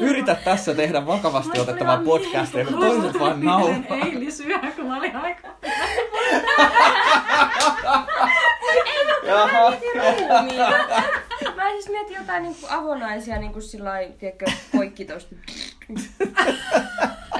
[0.00, 3.96] Yritä tässä tehdä vakavasti otettavaa vaan podcastia, kun toiset vaan nauraa.
[4.04, 5.48] Eilisyö, kun mä olin aika...
[9.26, 9.72] Jaha.
[11.70, 15.34] Mä siis mietin jotain niinku avonaisia niinku sillä lailla, tiedätkö, poikki tosta.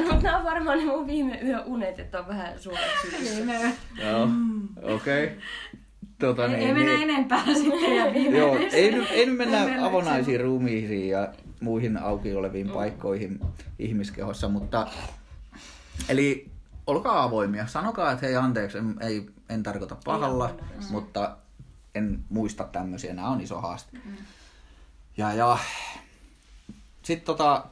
[0.07, 2.55] Mutta nää on varmaan ne mun viime yön unet, että on vähän.
[3.37, 4.29] Ei me, Joo,
[4.95, 5.25] okei.
[5.25, 5.37] Okay.
[6.19, 7.11] Tota, ei, niin, ei mene niin.
[7.11, 11.29] enempää sitten ja viime Joo, ei, nyt- ei nyt mennä avonaisiin ruumiisiin ja
[11.61, 13.41] muihin auki oleviin paikkoihin
[13.79, 14.87] ihmiskehossa, mutta
[16.09, 16.51] eli
[16.87, 17.67] olkaa avoimia.
[17.67, 20.91] Sanokaa, että hei anteeksi, en, ei, en tarkoita pahalla, avonaisia.
[20.91, 21.37] mutta
[21.95, 23.15] en muista tämmöisiä.
[23.15, 23.99] Nämä on iso haaste.
[25.17, 25.59] Ja, ja
[27.03, 27.67] sitten tota,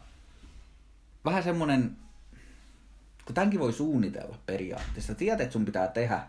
[1.24, 1.97] vähän semmonen,
[3.24, 5.15] kun tämänkin voi suunnitella periaatteessa.
[5.15, 6.27] Tiedät, että sun pitää tehdä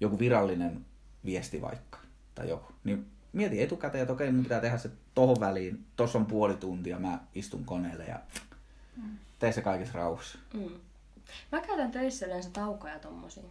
[0.00, 0.84] joku virallinen
[1.24, 1.98] viesti vaikka,
[2.34, 2.72] tai joku.
[2.84, 5.86] Niin mieti etukäteen, että okei, mun pitää tehdä se tohon väliin.
[5.96, 8.20] Tossa on puoli tuntia, mä istun koneelle ja
[9.38, 10.38] tee se kaikessa rauhassa.
[10.54, 10.70] Mm.
[11.52, 13.42] Mä käytän töissä yleensä taukoja tommosia.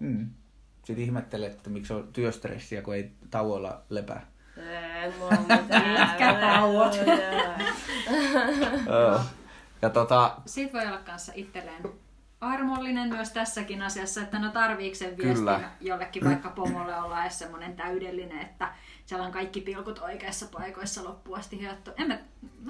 [0.00, 0.30] Mm.
[0.84, 4.26] Sitten ihmettelee, että miksi on työstressiä, kun ei tauoilla lepää.
[5.02, 6.00] Ei mulla on mitään.
[6.08, 6.94] Mitkä tauot?
[9.82, 11.82] Ja tota, Siitä voi olla kanssa itselleen
[12.40, 15.60] armollinen myös tässäkin asiassa, että no tarviiko sen viestin Kyllä.
[15.80, 18.68] jollekin vaikka pomolle olla edes semmoinen täydellinen, että
[19.06, 21.90] siellä on kaikki pilkut oikeissa paikoissa loppuun asti hiottu.
[21.96, 22.18] En mä,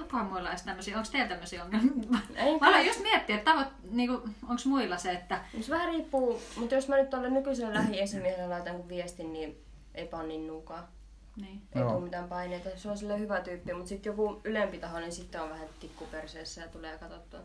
[0.01, 2.19] onkohan muilla edes tämmöisiä, onko teillä tämmöisiä ongelmia?
[2.35, 4.13] Ei Mä aloin just miettiä, että tavoit, niinku,
[4.43, 8.87] onko muilla se, että Se vähän riippuu, mutta jos mä nyt tuolle nykyiselle lähiesimiehelle laitan
[8.89, 9.57] viestin, niin
[9.95, 10.91] eipä on niin nuukaa.
[11.35, 11.61] niin.
[11.75, 12.69] Ei tule mitään paineita.
[12.75, 16.61] Se on sille hyvä tyyppi, mutta sitten joku ylempi taho, niin sitten on vähän tikkuperseessä
[16.61, 17.39] ja tulee katsottua.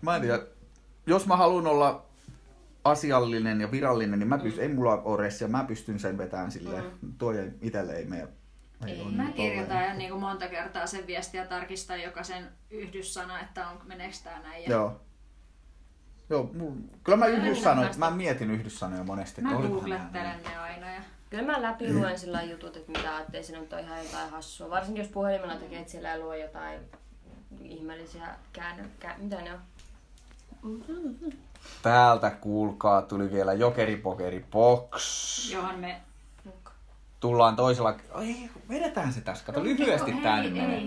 [0.00, 0.42] mä en tiedä,
[1.06, 2.06] jos mä haluan olla
[2.84, 6.84] asiallinen ja virallinen, niin mä pystyn, ei mulla ole ressia, mä pystyn sen vetämään silleen.
[7.18, 8.28] Tuo ei, itelle ei mene.
[8.86, 9.04] Ei.
[9.16, 14.16] Mä kirjoitan ja niin kuin monta kertaa sen viestiä tarkistan jokaisen yhdyssana, että on, meneekö
[14.24, 14.64] tää näin.
[14.64, 15.00] Ja Joo.
[16.30, 16.72] Joo, mul,
[17.04, 19.40] kyllä mä yhdyssanoja, mä mietin yhdyssanoja monesti.
[19.40, 20.94] Mä googlettelen ne aina.
[20.94, 21.02] Ja...
[21.30, 24.70] Kyllä mä läpi luen sillä jutut, että mitä ettei siinä nyt ole ihan jotain hassua.
[24.70, 26.80] Varsinkin jos puhelimella tekee, että siellä luo jotain
[27.60, 28.84] ihmeellisiä käännö...
[29.00, 29.60] Kää, mitä ne on?
[31.82, 35.52] Täältä kuulkaa, tuli vielä jokeripokeri box.
[35.52, 36.00] Johon me...
[37.20, 37.94] Tullaan toisella...
[38.20, 39.44] Ei, vedetään se tässä.
[39.44, 40.82] Kato, lyhyesti tää nyt menee.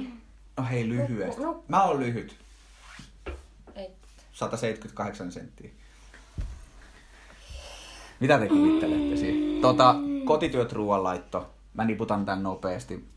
[0.57, 1.41] No hei, lyhyesti.
[1.41, 1.63] No.
[1.67, 2.37] Mä oon lyhyt.
[3.75, 3.89] Ei.
[4.33, 5.69] 178 senttiä.
[8.19, 9.61] Mitä te kuvittelette siinä?
[9.61, 9.95] Tota,
[10.25, 11.49] kotityöt ruoanlaitto.
[11.73, 13.07] Mä niputan tän nopeasti.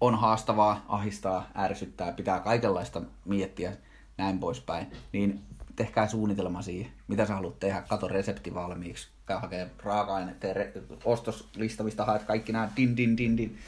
[0.00, 3.72] On haastavaa, ahistaa, ärsyttää, pitää kaikenlaista miettiä,
[4.16, 4.86] näin poispäin.
[5.12, 5.42] Niin
[5.78, 7.82] tehkää suunnitelma siihen, mitä sä haluat tehdä.
[7.88, 9.08] Kato resepti valmiiksi.
[9.26, 13.58] Käy hakee raaka-aineet, tee re- ostoslista, mistä haet kaikki nämä din din din din.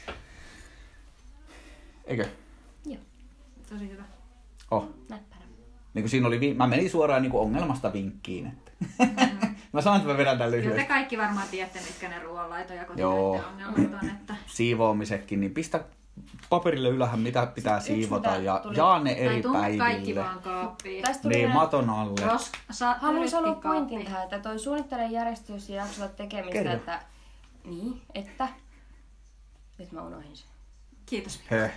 [2.05, 2.25] Eikö?
[2.85, 2.97] Joo,
[3.69, 4.03] Tosi hyvä.
[4.71, 4.89] Oh.
[5.09, 5.41] näppärä.
[5.93, 8.47] Niin kuin siinä oli, vi- mä menin suoraan niin kuin ongelmasta vinkkiin.
[8.47, 8.71] Että.
[9.73, 10.87] mä sanoin, että mä vedän tämän Kyllä te lyhyesti.
[10.93, 14.09] kaikki varmaan tiedätte, mitkä ne ruoanlaito ja kotitöiden ongelmat on.
[14.09, 14.35] Että...
[14.45, 15.83] Siivoamisetkin, niin pistä
[16.49, 20.19] paperille ylähän, mitä pitää Yksi, siivota mitä ja tuli- jaa ne eri tuu kaikki päiville.
[20.23, 21.03] vaan kaappiin.
[21.03, 22.25] Tästä tuli Niin, vielä- maton alle.
[22.27, 22.51] Ros...
[22.71, 22.93] Sa...
[22.93, 26.71] Haluan sanoa pointin tähän, että toi suunnittele järjestys ja jaksolla tekemistä, Kerro.
[26.73, 27.01] että...
[27.65, 28.47] Niin, että...
[29.77, 30.47] Nyt mä unohdin sen.
[31.05, 31.39] Kiitos.
[31.49, 31.71] Höh.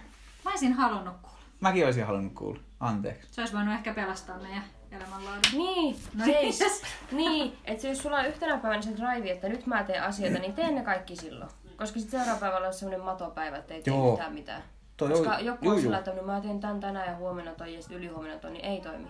[0.44, 1.38] Mä olisin halunnut kuulla.
[1.60, 2.60] Mäkin olisin halunnut kuulla.
[2.80, 3.28] Anteeksi.
[3.30, 5.42] Se olisi voinut ehkä pelastaa meidän elämänlaadun.
[5.52, 6.60] Niin, No seis.
[6.60, 6.82] yes.
[7.12, 10.52] Niin, että jos sulla on yhtenä päivänä se drive, että nyt mä teen asioita, niin
[10.54, 11.50] teen ne kaikki silloin.
[11.76, 14.12] Koska sitten seuraava päivällä on semmoinen matopäivä, että ei tee Joo.
[14.12, 14.62] yhtään mitään.
[14.96, 17.74] Toi Koska on- joku on sillä että no mä teen tän tänään ja huomenna toi
[17.74, 19.08] ja sitten ylihuomenna toi, niin ei toimi.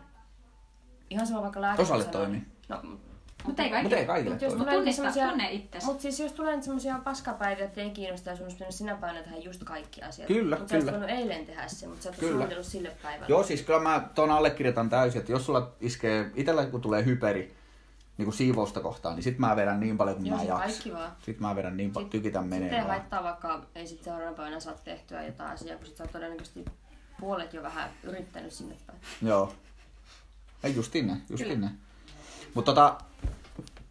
[1.11, 2.43] Ihan sama vaikka lääkäri Osalle sanoo- toimii.
[2.69, 2.81] No,
[3.47, 3.82] Mutta ei kaikki.
[3.82, 4.65] Mutta ei kaikille Mut jos toimi.
[4.65, 5.86] tulee Tunnista, semmosia- tunne itsesi.
[5.86, 9.23] Mutta siis jos tulee nyt semmosia paskapäiviä, että ei kiinnosta ja sun pitänyt sinä päivänä
[9.23, 10.28] tehdä just kaikki asiat.
[10.28, 11.07] Kyllä, Mutta sä olisit kyllä.
[11.07, 12.31] voinut eilen tehdä se, mutta sä et Kyllä.
[12.32, 13.27] suunnitellut sille päivälle.
[13.28, 17.55] Joo, siis kyllä mä ton allekirjoitan täysin, että jos sulla iskee, itellä kun tulee hyperi,
[18.19, 20.69] niin kuin siivousta kohtaan, niin sit mä vedän niin paljon kuin Joo, mä se jaksan.
[20.69, 21.12] kaikki vaan.
[21.23, 22.89] Sit mä vedän niin paljon, Sit- tykitän menee Sitten vaan.
[22.89, 26.65] laittaa vaikka, ei sit seuraavana päivänä saa tehtyä jotain asiaa, kun sit sä oot todennäköisesti
[27.20, 28.99] puolet jo vähän yrittänyt sinne päin.
[29.23, 29.53] Joo.
[30.65, 31.78] Ei justiin näin, justiin näin.
[32.55, 32.99] Mutta tota,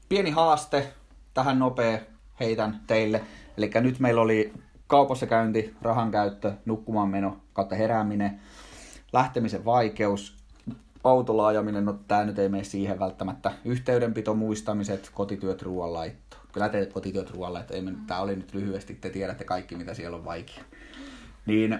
[0.09, 0.93] pieni haaste
[1.33, 1.99] tähän nopea
[2.39, 3.23] heitän teille.
[3.57, 4.53] Eli nyt meillä oli
[4.87, 8.41] kaupassa käynti, rahan käyttö, nukkumaan meno kautta herääminen,
[9.13, 10.42] lähtemisen vaikeus,
[11.03, 13.51] autolla ajaminen, no tää nyt ei mene siihen välttämättä.
[13.65, 16.37] Yhteydenpito, muistamiset, kotityöt, ruoanlaitto.
[16.51, 20.17] Kyllä te kotityöt, ruoanlaitto, ei me, tää oli nyt lyhyesti, te tiedätte kaikki mitä siellä
[20.17, 20.63] on vaikea.
[21.45, 21.79] Niin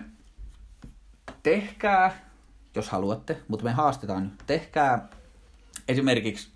[1.43, 2.29] tehkää,
[2.75, 5.07] jos haluatte, mutta me haastetaan nyt, tehkää
[5.87, 6.53] esimerkiksi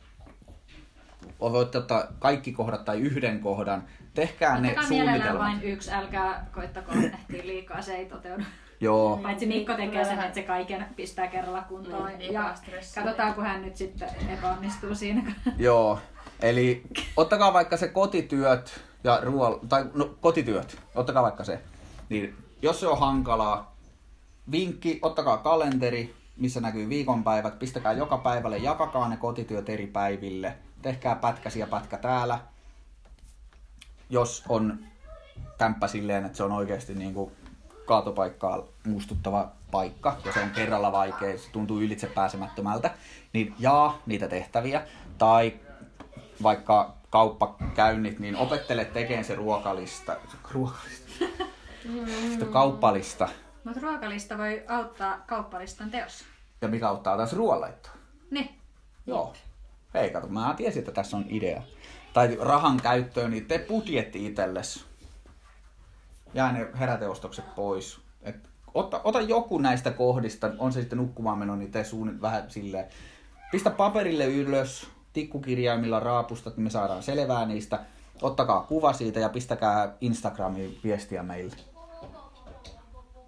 [1.40, 3.84] voitte ottaa kaikki kohdat tai yhden kohdan.
[4.14, 5.48] Tehkää ne Ottakaa mielellään suunnitelmat.
[5.48, 8.44] vain yksi, älkää koittako ehtiä liikaa, se ei toteudu.
[8.80, 12.18] Joo, Paitsi Mikko tekee sen, että se kaiken pistää kerralla kuntoon.
[12.18, 12.54] Niin, ja
[12.96, 15.34] katsotaan, kun hän nyt sitten epäonnistuu siinä.
[15.58, 16.00] joo.
[16.42, 16.84] Eli
[17.18, 19.60] ottakaa vaikka se kotityöt ja ruoal...
[19.70, 21.62] tai no, kotityöt, ottakaa vaikka se.
[22.10, 23.76] Niin, jos se on hankalaa,
[24.52, 31.16] vinkki, ottakaa kalenteri, missä näkyy viikonpäivät, pistäkää joka päivälle, jakakaa ne kotityöt eri päiville, tehkää
[31.16, 32.40] pätkäsiä pätkä täällä.
[34.10, 34.80] Jos on
[35.58, 37.32] kämppä silleen, että se on oikeasti niin kuin
[37.88, 42.92] kaatopaikkaa muistuttava paikka, ja se on kerralla vaikea, se tuntuu ylitse pääsemättömältä,
[43.34, 44.88] niin jaa niitä tehtäviä,
[45.18, 45.54] tai
[46.44, 50.16] vaikka kauppakäynnit, niin opettele tekemään se ruokalista,
[50.52, 51.26] ruokalista,
[52.32, 53.30] Sitä kauppalista,
[53.64, 56.26] Mutta ruokalista voi auttaa kauppalistan teossa.
[56.62, 57.92] ja mikä auttaa taas ruoanlaittoa.
[58.32, 58.50] Niin.
[59.08, 59.34] Joo.
[59.94, 61.62] Hei, kato, mä tiesin, että tässä on idea.
[62.14, 64.86] Tai rahan käyttöön, niin tee budjetti itsellesi.
[66.34, 68.00] Jää ne heräteostokset pois.
[68.22, 72.44] Et ota, ota joku näistä kohdista, on se sitten nukkumaan meno, niin tee suunnit vähän
[72.48, 72.86] silleen.
[73.52, 77.80] Pistä paperille ylös, tikkukirjaimilla raapustat, niin me saadaan selvää niistä.
[78.22, 81.56] Ottakaa kuva siitä ja pistäkää Instagramiin viestiä meille.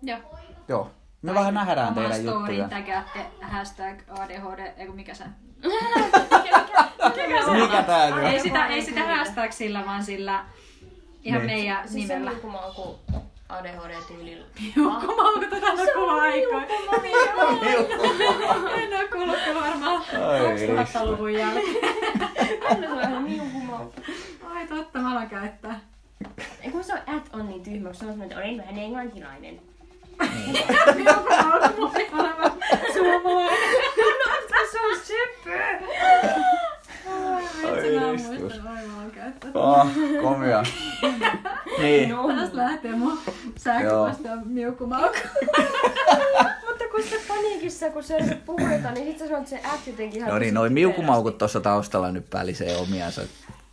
[0.01, 0.19] Joo.
[0.67, 0.91] Joo.
[1.21, 2.69] Me vähän nähdään teidän juttuja.
[2.69, 5.23] tägäätte hashtag ADHD, eiku mikä se?
[7.53, 10.45] Mikä sitä, ei sitä hashtag sillä, vaan sillä
[11.23, 11.51] ihan Niin.
[11.51, 12.31] meidän Siis se nimellä.
[12.31, 12.99] liukumaku
[13.49, 14.45] ADHD-tyylillä.
[14.75, 16.63] Jukko Mauko tätä kuuluu aikaa.
[18.75, 21.75] En oo kuullut kyllä varmaan Ai 2000-luvun jälkeen.
[22.69, 23.93] Aina se on ihan liukumaku.
[24.49, 25.79] Ai totta, mä alan käyttää.
[26.61, 29.61] Ei kun se on at on niin tyhmä, kun se on että olen vähän englantilainen.
[30.19, 32.51] Mauko voi olemaan
[32.93, 33.59] suomalainen.
[33.97, 35.85] No, se on söpö!
[37.61, 39.51] Vitsi, mä muistan, alan käyttää.
[39.53, 39.87] Ah,
[40.21, 40.63] komia.
[41.79, 42.09] Niin.
[42.15, 43.17] No, Tästä lähtee mun
[43.57, 45.15] sähköposta miukkumauko.
[46.67, 50.31] mutta kun se paniikissa, kun se puhutaan, niin sit sä sanot se at jotenkin ihan
[50.31, 53.21] No niin, noin miukumaukut tuossa taustalla nyt pälisee omiansa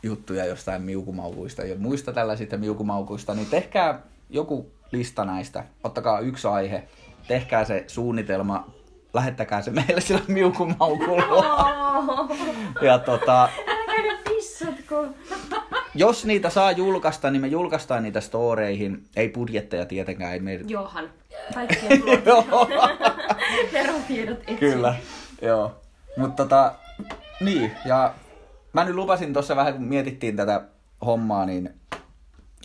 [0.02, 4.00] juttuja jostain miukumaukuista ja muista tällaisista miukumaukuista, niin tehkää
[4.30, 5.64] joku lista näistä.
[5.84, 6.82] Ottakaa yksi aihe,
[7.28, 8.66] tehkää se suunnitelma,
[9.14, 11.70] lähettäkää se meille sillä miukumaukulla.
[12.82, 13.48] Ja tota,
[14.86, 15.06] Pissatko.
[15.94, 19.04] jos niitä saa julkaista, niin me julkaistaan niitä storeihin.
[19.16, 20.70] Ei budjetteja tietenkään, ei meidän...
[20.70, 21.10] Johan.
[22.26, 22.68] Joo.
[23.72, 24.54] Verotiedot etsi.
[24.54, 24.94] Kyllä,
[25.42, 25.80] joo.
[26.16, 26.74] Mutta tota,
[27.40, 28.14] niin, ja
[28.72, 30.62] mä nyt lupasin tuossa vähän, kun mietittiin tätä
[31.06, 31.74] hommaa, niin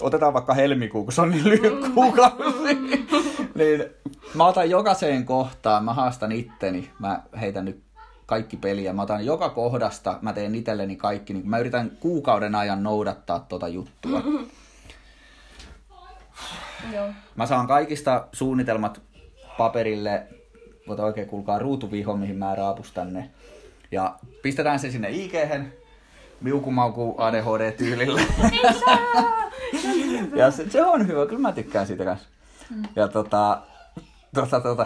[0.02, 2.76] otetaan vaikka helmikuu, kun se on niin lyhyt kuukausi.
[3.56, 3.86] niin
[4.34, 7.84] mä otan jokaiseen kohtaan, mä haastan itteni, mä heitän nyt
[8.32, 12.84] kaikki peliä, mä otan joka kohdasta, mä teen itselleni kaikki, niin mä yritän kuukauden ajan
[12.84, 14.22] noudattaa tota juttua.
[16.94, 17.10] Joo.
[17.36, 19.02] Mä saan kaikista suunnitelmat
[19.58, 20.28] paperille,
[20.88, 23.30] voit oikein kuulkaa ruutuviho, mihin mä raapustan ne.
[23.92, 25.34] Ja pistetään se sinne ig
[26.42, 28.22] miukumauku ADHD-tyylillä.
[30.36, 32.30] ja se, se, on hyvä, kyllä mä tykkään siitä kanssa.
[32.96, 33.62] Ja tota,
[34.34, 34.86] tota, tota,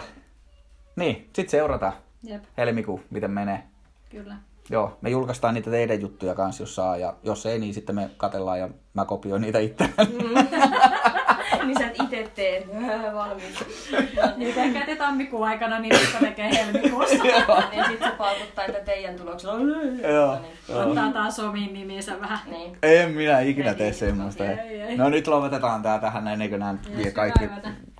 [0.96, 3.62] niin, sit seurataan Jep, helmikuu, miten menee.
[4.10, 4.34] kyllä.
[4.70, 8.10] Joo, me julkaistaan niitä teidän juttuja kanssa, jos saa, ja jos ei, niin sitten me
[8.16, 9.88] katellaan ja mä kopioin niitä itse.
[11.66, 12.66] niin sä et ite tee
[13.14, 13.64] valmiiksi.
[14.36, 17.24] Niin tehkää te tammikuun aikana, niin Mikko tekee helmikuussa.
[17.70, 20.00] niin sit se paukuttaa, että teidän tuloksella on niin.
[20.74, 22.38] Ottaa taas omiin nimiinsä vähän.
[22.50, 22.76] niin.
[22.82, 24.44] En minä ikinä tee ei, semmoista.
[24.44, 24.96] ei, ei.
[24.96, 27.44] No nyt lopetetaan tää tähän ennen kuin nämä vie kaikki.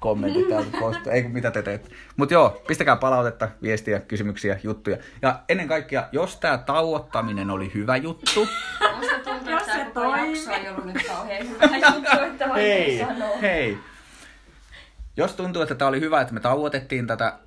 [0.07, 0.97] Kommentit täältä pois.
[1.11, 1.89] Ei kun mitä te teette.
[2.17, 4.97] Mutta joo, pistäkää palautetta, viestiä, kysymyksiä, juttuja.
[5.23, 8.49] Ja ennen kaikkea, jos tämä tauottaminen oli hyvä juttu,
[8.97, 13.37] Musta tuntuu, Jos se jakso ei ollut nyt kauhean hyvä juttu, että hei, sanoa.
[13.37, 13.79] hei.
[15.17, 17.39] Jos tuntuu, että tämä oli hyvä, että me tauotettiin tätä,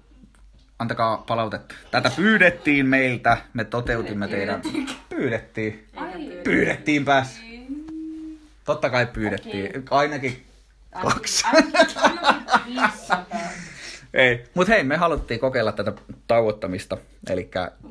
[0.79, 1.75] antakaa palautetta.
[1.91, 4.61] Tätä pyydettiin meiltä, me toteutimme teidän...
[5.09, 5.87] Pyydettiin.
[5.95, 6.11] Ai,
[6.43, 7.39] Pyydettiin pääs.
[8.65, 9.85] Totta kai pyydettiin.
[9.89, 10.48] Ainakin
[11.03, 11.43] kaksi.
[14.13, 15.93] Ei, mut hei, me haluttiin kokeilla tätä
[16.27, 16.97] tauottamista.
[17.29, 17.49] Eli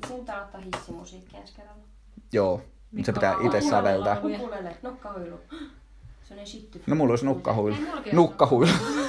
[0.09, 1.83] Sen pitää ottaa hissimusiikki ensi kerralla.
[2.33, 2.62] joo,
[3.05, 4.20] se pitää itse säveltää.
[4.23, 5.41] Ukulele, nokkahuilu.
[6.29, 6.83] Se on shitty.
[6.87, 7.77] No mulla olisi nukkahuilu.
[8.12, 8.73] Nukkahuilu.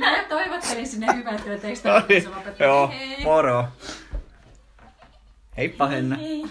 [0.00, 2.02] Mä toivottelin sinne hyvää työtä, eikö tämä
[2.58, 2.90] Joo,
[3.24, 3.64] moro.
[5.56, 6.16] Heippa Henna.
[6.16, 6.44] Hei.